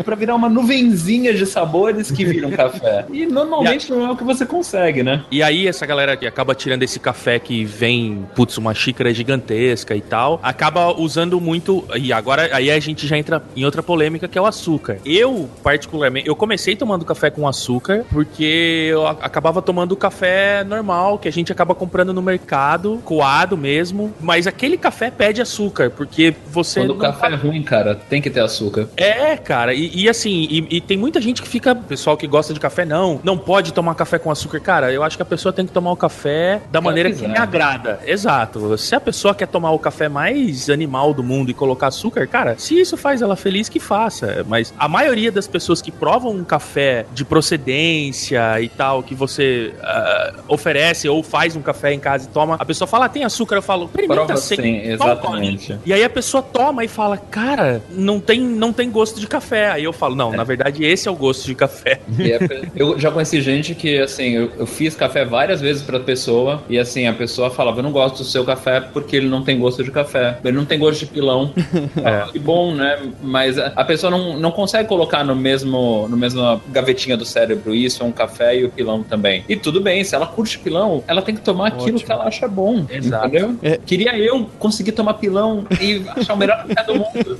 para 0.02 0.16
virar 0.16 0.34
uma 0.34 0.48
nuvenzinha 0.48 1.32
de 1.32 1.46
sabores 1.82 2.10
que 2.10 2.24
viram 2.24 2.50
café. 2.52 3.04
E 3.12 3.26
normalmente 3.26 3.90
e 3.90 3.92
a... 3.92 3.96
não 3.96 4.06
é 4.06 4.10
o 4.10 4.16
que 4.16 4.24
você 4.24 4.46
consegue, 4.46 5.02
né? 5.02 5.24
E 5.30 5.42
aí 5.42 5.66
essa 5.66 5.84
galera 5.84 6.16
que 6.16 6.26
acaba 6.26 6.54
tirando 6.54 6.82
esse 6.82 6.98
café 6.98 7.38
que 7.38 7.64
vem, 7.64 8.26
putz, 8.34 8.56
uma 8.58 8.74
xícara 8.74 9.12
gigantesca 9.12 9.94
e 9.94 10.00
tal, 10.00 10.40
acaba 10.42 10.92
usando 10.98 11.40
muito. 11.40 11.84
E 11.96 12.12
agora 12.12 12.54
aí 12.54 12.70
a 12.70 12.78
gente 12.78 13.06
já 13.06 13.16
entra 13.16 13.42
em 13.56 13.64
outra 13.64 13.82
polêmica 13.82 14.28
que 14.28 14.38
é 14.38 14.40
o 14.40 14.46
açúcar. 14.46 14.98
Eu, 15.04 15.48
particularmente, 15.62 16.28
eu 16.28 16.36
comecei 16.36 16.76
tomando 16.76 17.04
café 17.04 17.30
com 17.30 17.46
açúcar 17.48 18.04
porque 18.10 18.88
eu 18.90 19.06
acabava 19.06 19.60
tomando 19.60 19.96
café 19.96 20.64
normal, 20.64 21.18
que 21.18 21.28
a 21.28 21.32
gente 21.32 21.50
acaba 21.50 21.74
comprando 21.74 22.12
no 22.12 22.22
mercado, 22.22 23.00
coado 23.04 23.56
mesmo. 23.56 24.12
Mas 24.20 24.46
aquele 24.46 24.76
café 24.76 25.10
pede 25.10 25.40
açúcar, 25.40 25.90
porque 25.90 26.34
você. 26.46 26.80
Quando 26.80 26.90
o 26.90 26.98
café 26.98 27.28
é 27.28 27.34
ruim, 27.34 27.62
cara, 27.62 27.94
tem 27.94 28.20
que 28.20 28.30
ter 28.30 28.40
açúcar. 28.40 28.88
É, 28.96 29.36
cara. 29.36 29.74
E, 29.74 30.02
e 30.02 30.08
assim, 30.08 30.46
e, 30.50 30.76
e, 30.76 30.80
tem 30.80 30.96
muita 30.96 31.20
gente 31.20 31.40
que 31.42 31.48
fica. 31.48 31.71
Pessoal 31.74 32.16
que 32.16 32.26
gosta 32.26 32.52
de 32.52 32.60
café, 32.60 32.84
não. 32.84 33.20
Não 33.22 33.36
pode 33.36 33.72
tomar 33.72 33.94
café 33.94 34.18
com 34.18 34.30
açúcar. 34.30 34.60
Cara, 34.60 34.92
eu 34.92 35.02
acho 35.02 35.16
que 35.16 35.22
a 35.22 35.26
pessoa 35.26 35.52
tem 35.52 35.66
que 35.66 35.72
tomar 35.72 35.92
o 35.92 35.96
café 35.96 36.60
da 36.70 36.80
maneira 36.80 37.10
que 37.10 37.26
me 37.26 37.38
agrada. 37.38 38.00
Exato. 38.04 38.76
Se 38.78 38.94
a 38.94 39.00
pessoa 39.00 39.34
quer 39.34 39.46
tomar 39.46 39.72
o 39.72 39.78
café 39.78 40.08
mais 40.08 40.68
animal 40.70 41.12
do 41.14 41.22
mundo 41.22 41.50
e 41.50 41.54
colocar 41.54 41.88
açúcar, 41.88 42.26
cara, 42.26 42.56
se 42.58 42.78
isso 42.78 42.96
faz 42.96 43.22
ela 43.22 43.36
feliz, 43.36 43.68
que 43.68 43.78
faça. 43.78 44.44
Mas 44.48 44.72
a 44.78 44.88
maioria 44.88 45.30
das 45.30 45.46
pessoas 45.46 45.82
que 45.82 45.90
provam 45.90 46.32
um 46.32 46.44
café 46.44 47.06
de 47.12 47.24
procedência 47.24 48.60
e 48.60 48.68
tal, 48.68 49.02
que 49.02 49.14
você 49.14 49.72
uh, 49.78 50.42
oferece 50.48 51.08
ou 51.08 51.22
faz 51.22 51.56
um 51.56 51.62
café 51.62 51.92
em 51.92 52.00
casa 52.00 52.26
e 52.26 52.28
toma, 52.28 52.56
a 52.58 52.64
pessoa 52.64 52.86
fala, 52.88 53.06
ah, 53.06 53.08
tem 53.08 53.24
açúcar, 53.24 53.56
eu 53.56 53.62
falo, 53.62 53.86
experimenta 53.86 54.36
sem. 54.36 54.56
Sim, 54.56 54.76
exatamente. 54.90 55.78
E 55.84 55.92
aí 55.92 56.04
a 56.04 56.10
pessoa 56.10 56.42
toma 56.42 56.84
e 56.84 56.88
fala, 56.88 57.16
cara, 57.16 57.82
não 57.90 58.20
tem, 58.20 58.40
não 58.40 58.72
tem 58.72 58.90
gosto 58.90 59.20
de 59.20 59.26
café. 59.26 59.70
Aí 59.70 59.84
eu 59.84 59.92
falo, 59.92 60.14
não, 60.14 60.32
é. 60.32 60.36
na 60.36 60.44
verdade 60.44 60.84
esse 60.84 61.08
é 61.08 61.10
o 61.10 61.14
gosto 61.14 61.46
de 61.46 61.54
café. 61.62 62.00
É, 62.18 62.68
eu 62.76 62.98
já 62.98 63.10
conheci 63.10 63.40
gente 63.40 63.74
que, 63.74 63.98
assim, 63.98 64.30
eu, 64.30 64.50
eu 64.58 64.66
fiz 64.66 64.94
café 64.94 65.24
várias 65.24 65.60
vezes 65.60 65.82
pra 65.82 65.98
pessoa 66.00 66.62
e, 66.68 66.78
assim, 66.78 67.06
a 67.06 67.12
pessoa 67.12 67.50
falava, 67.50 67.78
eu 67.78 67.82
não 67.82 67.92
gosto 67.92 68.18
do 68.18 68.24
seu 68.24 68.44
café 68.44 68.80
porque 68.80 69.16
ele 69.16 69.28
não 69.28 69.42
tem 69.42 69.58
gosto 69.58 69.82
de 69.82 69.90
café 69.90 70.38
ele 70.44 70.56
não 70.56 70.64
tem 70.64 70.78
gosto 70.78 71.00
de 71.00 71.06
pilão. 71.06 71.52
é. 72.04 72.30
Que 72.30 72.38
bom, 72.38 72.74
né? 72.74 72.98
Mas 73.22 73.58
a 73.58 73.84
pessoa 73.84 74.10
não, 74.10 74.38
não 74.38 74.50
consegue 74.50 74.88
colocar 74.88 75.24
no 75.24 75.34
mesmo, 75.34 76.06
no 76.08 76.16
mesmo 76.16 76.60
gavetinha 76.68 77.16
do 77.16 77.24
cérebro 77.24 77.74
isso, 77.74 78.02
é 78.02 78.06
um 78.06 78.12
café 78.12 78.56
e 78.56 78.64
o 78.64 78.70
pilão 78.70 79.02
também. 79.02 79.44
E 79.48 79.56
tudo 79.56 79.80
bem, 79.80 80.02
se 80.04 80.14
ela 80.14 80.26
curte 80.26 80.58
pilão, 80.58 81.02
ela 81.06 81.22
tem 81.22 81.34
que 81.34 81.40
tomar 81.40 81.66
Ótimo. 81.66 81.82
aquilo 81.82 82.00
que 82.00 82.12
ela 82.12 82.24
acha 82.24 82.48
bom. 82.48 82.84
Exato. 82.88 83.28
Entendeu? 83.28 83.56
É. 83.62 83.78
Queria 83.78 84.16
eu 84.18 84.48
conseguir 84.58 84.92
tomar 84.92 85.14
pilão 85.14 85.66
e 85.80 86.02
achar 86.08 86.34
o 86.34 86.36
melhor 86.36 86.66
café 86.66 86.84
do 86.84 86.94
mundo. 86.94 87.38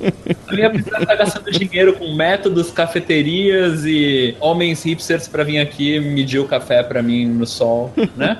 Eu 0.51 0.57
ia 0.57 0.69
precisar 0.69 1.01
estar 1.01 1.15
gastando 1.15 1.51
dinheiro 1.51 1.93
com 1.93 2.13
métodos, 2.13 2.71
cafeterias 2.71 3.85
e 3.85 4.12
homens 4.39 4.83
hipsters 4.83 5.27
para 5.27 5.43
vir 5.43 5.59
aqui 5.59 5.99
medir 5.99 6.39
o 6.39 6.45
café 6.45 6.83
para 6.83 7.01
mim 7.01 7.25
no 7.25 7.45
sol, 7.45 7.91
né? 8.15 8.39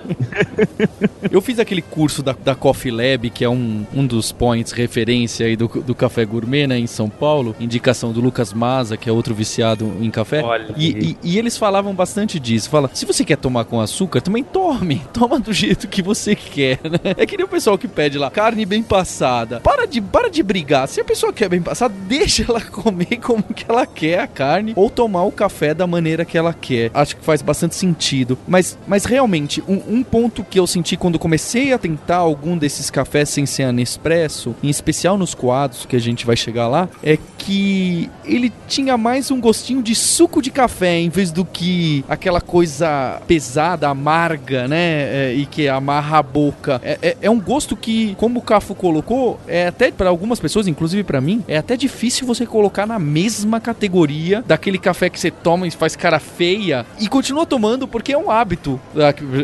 eu 1.32 1.42
fiz 1.42 1.60
aquele 1.60 1.82
curso 1.82 2.22
da, 2.22 2.34
da 2.34 2.56
Coffee 2.56 2.92
Lab, 2.92 3.30
que 3.30 3.44
é 3.44 3.50
um, 3.50 3.86
um 3.94 4.06
dos 4.06 4.32
points 4.32 4.72
referência 4.72 5.46
aí 5.46 5.56
do, 5.56 5.68
do 5.68 5.96
Café 5.96 6.26
Gourmet, 6.26 6.68
né, 6.68 6.78
em 6.78 6.88
São 6.88 7.10
Paulo. 7.10 7.56
Indicação 7.60 8.12
do 8.12 8.22
Lucas 8.22 8.54
Maza, 8.54 8.98
que 8.98 9.10
é 9.10 9.12
outro 9.12 9.34
viciado 9.34 9.92
em 10.02 10.10
café. 10.10 10.44
E, 10.76 10.90
e, 10.90 11.18
e, 11.24 11.38
eles 11.38 11.58
falavam 11.58 11.94
bastante 11.94 12.40
disso. 12.40 12.70
Fala, 12.70 12.90
se 12.94 13.06
você 13.06 13.24
quer 13.24 13.38
tomar 13.38 13.66
com 13.66 13.80
açúcar, 13.80 14.22
também 14.22 14.44
tome. 14.44 15.02
Toma 15.14 15.40
do 15.40 15.54
jeito 15.54 15.88
que 15.88 16.02
você 16.02 16.36
quer, 16.36 16.80
né? 16.84 17.14
É 17.18 17.26
que 17.26 17.38
nem 17.38 17.46
o 17.46 17.50
pessoal 17.50 17.78
que 17.78 17.88
pede 17.88 18.18
lá, 18.18 18.30
carne 18.30 18.66
bem 18.66 18.84
passada. 18.84 19.60
Para 19.60 19.86
de, 19.86 20.02
para 20.02 20.30
de 20.30 20.42
brigar. 20.44 20.88
Se 20.88 21.02
a 21.02 21.06
pessoa 21.06 21.32
quer 21.32 21.50
bem 21.50 21.62
passada, 21.62 21.94
deixa 22.08 22.46
ela 22.48 22.62
comer 22.62 23.18
como 23.18 23.44
que 23.44 23.66
ela 23.68 23.86
quer 23.86 24.20
a 24.20 24.28
carne 24.28 24.74
ou 24.76 24.90
tomar 24.90 25.24
o 25.24 25.32
café 25.32 25.63
da 25.72 25.86
maneira 25.86 26.26
que 26.26 26.36
ela 26.36 26.54
quer. 26.54 26.90
Acho 26.96 27.16
que 27.16 27.24
faz 27.24 27.44
bastante 27.44 27.76
sentido. 27.76 28.38
Mas, 28.48 28.76
mas 28.88 29.06
realmente, 29.06 29.64
um, 29.68 29.82
um 29.88 30.04
ponto 30.04 30.44
que 30.44 30.60
eu 30.60 30.66
senti 30.66 30.98
quando 30.98 31.20
comecei 31.20 31.74
a 31.74 31.78
tentar 31.78 32.18
algum 32.18 32.58
desses 32.58 32.90
cafés 32.90 33.30
sem 33.30 33.46
ser 33.46 33.72
Nespresso, 33.72 34.56
em 34.64 34.70
especial 34.70 35.18
nos 35.18 35.36
coados, 35.36 35.86
que 35.86 35.96
a 35.96 36.00
gente 36.00 36.26
vai 36.26 36.36
chegar 36.36 36.68
lá, 36.68 36.90
é 37.04 37.18
que 37.38 38.10
ele 38.24 38.52
tinha 38.68 38.98
mais 38.98 39.30
um 39.30 39.40
gostinho 39.40 39.82
de 39.82 39.94
suco 39.94 40.42
de 40.42 40.50
café 40.50 40.98
em 40.98 41.10
vez 41.10 41.32
do 41.32 41.44
que 41.44 42.04
aquela 42.08 42.42
coisa 42.42 43.22
pesada, 43.28 43.90
amarga, 43.90 44.68
né? 44.68 44.78
É, 44.78 45.34
e 45.34 45.46
que 45.46 45.68
amarra 45.68 46.20
a 46.20 46.24
boca. 46.24 46.82
É, 46.84 46.98
é, 47.02 47.18
é 47.22 47.30
um 47.30 47.40
gosto 47.40 47.76
que, 47.76 48.16
como 48.16 48.40
o 48.40 48.42
Cafo 48.42 48.74
colocou, 48.74 49.40
é 49.48 49.68
até 49.68 49.92
para 49.92 50.10
algumas 50.10 50.40
pessoas, 50.40 50.68
inclusive 50.68 51.04
para 51.04 51.20
mim, 51.22 51.44
é 51.48 51.58
até 51.58 51.76
difícil 51.76 52.26
você 52.26 52.46
colocar 52.46 52.86
na 52.86 52.98
mesma 52.98 53.60
categoria 53.60 54.44
daquele 54.46 54.78
café 54.78 55.10
que 55.10 55.20
você 55.20 55.30
toma 55.30 55.53
e 55.66 55.72
faz 55.72 55.96
cara 55.96 56.20
feia 56.20 56.86
e 57.00 57.08
continua 57.08 57.46
tomando 57.46 57.88
porque 57.88 58.12
é 58.14 58.18
um 58.18 58.30
hábito. 58.32 58.80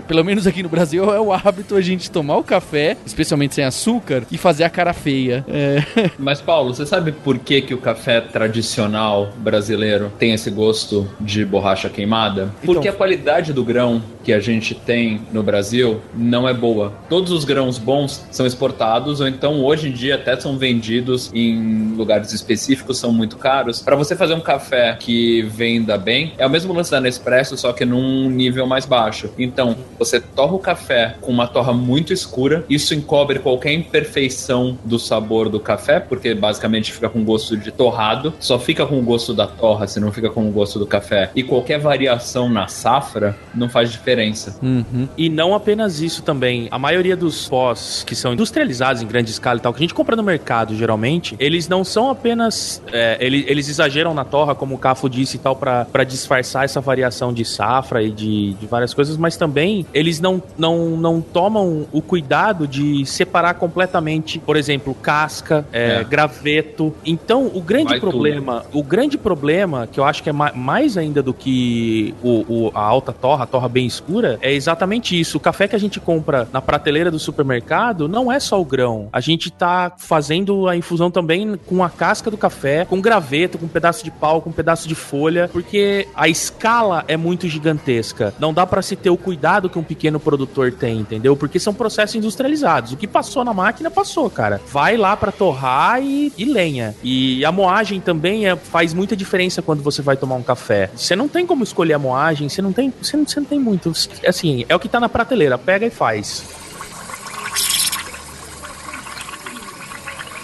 Pelo 0.08 0.24
menos 0.24 0.46
aqui 0.48 0.64
no 0.64 0.70
Brasil 0.70 1.14
é 1.14 1.20
o 1.20 1.32
hábito 1.32 1.76
a 1.76 1.82
gente 1.82 2.10
tomar 2.10 2.38
o 2.38 2.44
café, 2.44 2.98
especialmente 3.06 3.56
sem 3.56 3.64
açúcar, 3.64 4.24
e 4.32 4.38
fazer 4.38 4.64
a 4.64 4.70
cara 4.70 4.94
feia. 4.94 5.46
É. 5.48 5.84
Mas 6.18 6.42
Paulo, 6.42 6.74
você 6.74 6.86
sabe 6.86 7.12
por 7.12 7.38
que, 7.40 7.62
que 7.62 7.74
o 7.74 7.78
café 7.78 8.20
tradicional 8.22 9.30
brasileiro 9.38 10.12
tem 10.18 10.34
esse 10.34 10.50
gosto 10.50 11.08
de 11.20 11.46
borracha 11.46 11.90
queimada? 11.90 12.52
Então- 12.62 12.76
Porque 12.76 12.88
a 12.88 12.94
qualidade 12.94 13.54
do 13.54 13.64
grão 13.64 14.02
que 14.30 14.34
a 14.34 14.40
gente 14.40 14.76
tem 14.76 15.22
no 15.34 15.42
Brasil 15.42 16.02
não 16.14 16.48
é 16.48 16.54
boa. 16.54 16.94
Todos 17.10 17.32
os 17.32 17.44
grãos 17.44 17.80
bons 17.80 18.24
são 18.30 18.46
exportados 18.46 19.20
ou 19.20 19.28
então 19.28 19.66
hoje 19.66 19.90
em 19.90 19.92
dia 19.92 20.14
até 20.14 20.40
são 20.40 20.56
vendidos 20.56 21.32
em 21.34 21.96
lugares 21.96 22.32
específicos, 22.32 23.00
são 23.00 23.12
muito 23.12 23.38
caros. 23.38 23.82
Para 23.82 23.96
você 23.96 24.16
fazer 24.16 24.36
um 24.36 24.40
café 24.40 24.96
que 25.00 25.42
venda 25.42 25.98
bem, 25.98 26.34
é 26.38 26.46
o 26.46 26.50
mesmo 26.50 26.72
lance 26.74 26.92
da 26.92 27.02
Nespresso, 27.02 27.58
só 27.58 27.74
que 27.74 27.84
num 27.84 28.30
nível 28.30 28.68
mais 28.68 28.86
baixo. 28.86 29.32
Então, 29.36 29.76
você 29.98 30.20
torra 30.20 30.54
o 30.54 30.60
café 30.60 31.16
com 31.20 31.32
uma 31.32 31.48
torra 31.48 31.74
muito 31.74 32.14
escura, 32.14 32.64
isso 32.70 32.94
encobre 32.94 33.40
qualquer 33.40 33.74
imperfeição 33.74 34.78
do 34.86 35.00
sabor 35.00 35.50
do 35.50 35.60
café, 35.60 36.00
porque 36.00 36.36
basicamente 36.36 36.94
fica 36.94 37.10
com 37.10 37.24
gosto 37.24 37.58
de 37.58 37.72
torrado, 37.72 38.32
só 38.40 38.60
fica 38.60 38.86
com 38.86 39.00
o 39.00 39.02
gosto 39.02 39.34
da 39.34 39.48
torra, 39.48 39.88
se 39.88 40.00
não 40.00 40.12
fica 40.12 40.30
com 40.30 40.48
o 40.48 40.52
gosto 40.52 40.78
do 40.78 40.86
café. 40.86 41.32
E 41.36 41.42
qualquer 41.42 41.80
variação 41.80 42.48
na 42.48 42.68
safra 42.68 43.36
não 43.56 43.68
faz 43.68 43.92
diferença. 43.92 44.19
Uhum. 44.62 45.08
E 45.18 45.30
não 45.30 45.54
apenas 45.54 46.02
isso 46.02 46.22
também. 46.24 46.68
A 46.72 46.80
maioria 46.80 47.16
dos 47.16 47.48
pós 47.48 48.04
que 48.06 48.16
são 48.16 48.34
industrializados 48.34 49.02
em 49.02 49.08
grande 49.08 49.32
escala 49.32 49.58
e 49.60 49.62
tal, 49.62 49.74
que 49.74 49.80
a 49.80 49.82
gente 49.82 49.94
compra 49.94 50.16
no 50.16 50.24
mercado 50.24 50.76
geralmente, 50.76 51.36
eles 51.40 51.68
não 51.68 51.84
são 51.84 52.10
apenas. 52.10 52.82
é, 52.92 53.18
eles, 53.20 53.46
eles 53.48 53.70
exageram 53.70 54.14
na 54.14 54.24
torra, 54.26 54.54
como 54.56 54.76
o 54.76 54.78
Cafo 54.78 55.10
disse 55.10 55.38
e 55.38 55.40
tal, 55.40 55.56
pra 55.56 56.04
disfarçar 56.08 56.66
essa 56.66 56.80
variação 56.82 57.34
de 57.34 57.44
safra 57.46 58.02
e 58.04 58.10
de, 58.12 58.54
de 58.54 58.66
várias 58.68 58.94
coisas, 58.94 59.18
mas 59.18 59.36
também 59.38 59.86
eles 59.94 60.20
não, 60.20 60.42
não, 60.58 60.90
não 60.98 61.22
tomam 61.22 61.88
o 61.92 62.02
cuidado 62.02 62.68
de 62.68 63.06
separar 63.06 63.54
completamente, 63.56 64.40
por 64.40 64.56
exemplo, 64.58 64.94
casca, 64.96 65.66
é, 65.72 66.00
É. 66.00 66.04
graveto. 66.04 66.94
Então, 67.06 67.50
o 67.54 67.62
grande 67.62 67.90
Vai 67.90 68.00
tudo. 68.00 68.10
problema, 68.12 68.66
o 68.74 68.84
grande 68.84 69.18
problema, 69.18 69.88
que 69.92 70.00
eu 70.00 70.04
acho 70.04 70.22
que 70.24 70.30
é 70.30 70.34
ma- 70.34 70.52
mais 70.54 70.98
ainda 70.98 71.22
do 71.24 71.34
que 71.34 72.14
o, 72.24 72.46
o- 72.68 72.72
a 72.74 72.82
alta 72.82 73.12
torra, 73.14 73.44
a 73.44 73.48
torra 73.48 73.68
bem 73.70 73.86
escura, 74.00 74.40
é 74.42 74.52
exatamente 74.54 75.20
isso. 75.20 75.38
O 75.38 75.40
café 75.40 75.68
que 75.68 75.76
a 75.76 75.80
gente 75.80 76.00
compra 76.00 76.48
na 76.54 76.62
prateleira 76.62 77.12
do 77.12 77.20
supermercado 77.20 78.08
não 78.08 78.32
é 78.32 78.40
só 78.40 78.60
o 78.60 78.66
grão. 78.66 79.10
A 79.12 79.20
gente 79.20 79.52
tá 79.52 79.92
fazendo 79.98 80.68
a 80.68 80.76
infusão 80.76 81.12
também 81.12 81.58
com 81.66 81.84
a 81.84 81.90
casca 81.90 82.32
do 82.32 82.38
café, 82.38 82.86
com 82.86 83.02
graveto, 83.02 83.58
com 83.58 83.66
um 83.66 83.70
pedaço 83.70 84.04
de 84.04 84.12
pau, 84.12 84.42
com 84.42 84.50
um 84.50 84.54
pedaço 84.54 84.88
de 84.88 84.96
folha, 84.96 85.50
porque 85.52 86.08
a 86.16 86.28
escala 86.28 87.04
é 87.08 87.18
muito 87.18 87.48
gigantesca. 87.48 88.34
Não 88.40 88.54
dá 88.54 88.66
pra 88.66 88.82
se 88.82 88.96
ter 88.96 89.10
o 89.10 89.18
cuidado 89.18 89.70
que 89.70 89.78
um 89.78 89.84
pequeno 89.84 90.20
produtor 90.20 90.72
tem, 90.72 91.00
entendeu? 91.00 91.36
Porque 91.36 91.60
são 91.60 91.74
processos 91.74 92.16
industrializados. 92.16 92.94
O 92.94 92.98
que 92.98 93.08
passou 93.08 93.44
na 93.44 93.54
máquina, 93.54 93.92
passou, 93.92 94.30
cara. 94.30 94.62
Vai 94.72 94.98
lá 94.98 95.16
pra 95.18 95.32
torrar 95.32 96.02
e, 96.02 96.32
e 96.38 96.46
lenha. 96.46 96.96
E 97.04 97.44
a 97.46 97.52
moagem 97.52 98.00
também 98.00 98.48
é- 98.48 98.56
faz 98.56 98.94
muita 98.94 99.16
diferença 99.16 99.62
quando 99.62 99.82
você 99.84 100.02
vai 100.02 100.16
tomar 100.18 100.36
um 100.36 100.44
café. 100.44 100.90
Você 100.96 101.16
não 101.16 101.28
tem 101.28 101.46
como 101.46 101.64
escolher 101.64 101.94
a 101.94 102.00
moagem, 102.00 102.48
você 102.50 102.62
não 102.62 102.72
tem, 102.72 102.94
você 103.02 103.18
não, 103.18 103.26
você 103.26 103.40
não 103.40 103.48
tem 103.48 103.60
muito. 103.60 103.89
Assim, 104.28 104.66
é 104.68 104.76
o 104.76 104.80
que 104.80 104.90
tá 104.90 105.00
na 105.00 105.10
prateleira, 105.10 105.58
pega 105.58 105.86
e 105.86 105.90
faz. 105.90 106.44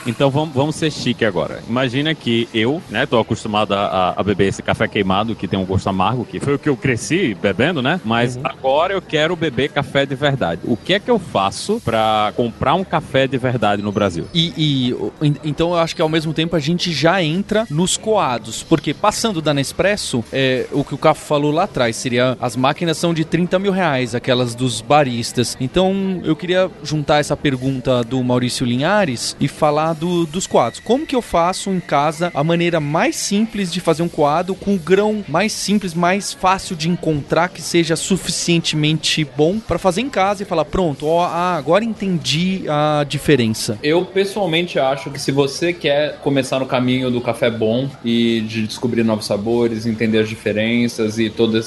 Então 0.06 0.30
vamos, 0.30 0.54
vamos 0.54 0.76
ser 0.76 0.92
chique 0.92 1.26
agora. 1.26 1.62
Imagina 1.68 2.14
que 2.14 2.48
eu, 2.54 2.82
né, 2.90 3.06
tô 3.06 3.20
acostumado 3.20 3.74
a, 3.74 4.14
a 4.16 4.24
beber 4.24 4.48
esse 4.48 4.62
café 4.62 4.88
queimado 4.88 5.36
que 5.36 5.48
tem 5.48 5.60
um 5.60 5.66
gosto 5.66 5.88
amargo, 5.88 6.26
que 6.26 6.40
foi 6.40 6.56
o 6.56 6.60
que 6.60 6.70
eu 6.70 6.78
cresci 6.78 7.36
bebendo, 7.36 7.82
né? 7.82 8.00
Mas 8.04 8.40
agora 8.44 8.94
eu 8.94 9.02
quero 9.02 9.36
beber 9.36 9.70
café 9.70 10.06
de 10.06 10.16
verdade. 10.16 10.62
O 10.64 10.78
que 10.78 10.94
é 10.94 11.00
que 11.00 11.10
eu 11.10 11.18
faço 11.18 11.82
pra 11.84 12.32
comprar 12.36 12.76
um 12.76 12.84
café 12.84 13.28
de 13.28 13.38
verdade 13.38 13.82
no 13.82 13.92
Brasil? 13.92 14.28
E, 14.34 14.54
e, 14.56 14.96
então 15.44 15.72
eu 15.72 15.78
acho 15.78 15.96
que 15.96 16.02
ao 16.02 16.10
mesmo 16.10 16.34
tempo 16.34 16.56
a 16.56 16.60
gente 16.60 16.92
já 16.92 17.22
entra 17.24 17.66
nos 17.70 17.98
coados, 17.98 18.64
porque 18.64 18.94
passando 18.94 19.42
da 19.42 19.54
Nespresso, 19.54 20.24
é, 20.32 20.68
o 20.72 20.84
que 20.84 20.94
o 20.94 20.98
Cafo 20.98 21.26
falou 21.26 21.52
lá 21.52 21.64
atrás 21.64 21.96
seria 21.96 22.38
as 22.40 22.56
máquinas 22.56 22.98
são 22.98 23.14
de 23.14 23.26
30 23.26 23.58
mil 23.60 23.72
reais, 23.72 24.14
aquelas 24.14 24.54
dos 24.54 24.82
baristas. 24.82 25.58
Então 25.60 26.22
eu 26.24 26.36
queria 26.36 26.70
juntar 26.84 27.20
essa 27.20 27.36
pergunta 27.36 28.04
do 28.04 28.24
Maurício 28.24 28.66
Linhares 28.66 29.36
e 29.40 29.48
falar 29.48 29.95
do- 30.00 30.26
dos 30.26 30.46
coados. 30.48 30.80
Como 30.80 31.06
que 31.06 31.16
eu 31.16 31.22
faço 31.22 31.70
em 31.70 31.80
casa 31.80 32.32
a 32.34 32.44
maneira 32.44 32.80
mais 32.80 33.16
simples 33.16 33.72
de 33.72 33.80
fazer 33.80 34.04
um 34.04 34.08
coado 34.10 34.54
com 34.56 34.76
o 34.76 34.80
grão 34.80 35.24
mais 35.28 35.52
simples, 35.54 35.94
mais 35.94 36.34
fácil 36.34 36.76
de 36.76 36.90
encontrar 36.90 37.50
que 37.50 37.62
seja 37.62 37.96
suficientemente 37.96 39.26
bom 39.36 39.60
para 39.60 39.80
fazer 39.80 40.02
em 40.02 40.10
casa 40.10 40.44
e 40.44 40.46
falar 40.46 40.66
pronto, 40.66 41.08
ó, 41.08 41.24
ah, 41.26 41.56
agora 41.56 41.84
entendi 41.84 42.64
a 42.68 43.04
diferença. 43.08 43.78
Eu 43.82 44.06
pessoalmente 44.06 44.78
acho 44.80 45.10
que 45.10 45.20
se 45.20 45.32
você 45.32 45.74
quer 45.74 46.18
começar 46.20 46.60
no 46.60 46.66
caminho 46.66 47.10
do 47.10 47.22
café 47.22 47.50
bom 47.50 47.90
e 48.04 48.42
de 48.42 48.68
descobrir 48.68 49.04
novos 49.04 49.26
sabores, 49.26 49.86
entender 49.86 50.20
as 50.20 50.30
diferenças 50.30 51.18
e 51.18 51.30
toda 51.30 51.62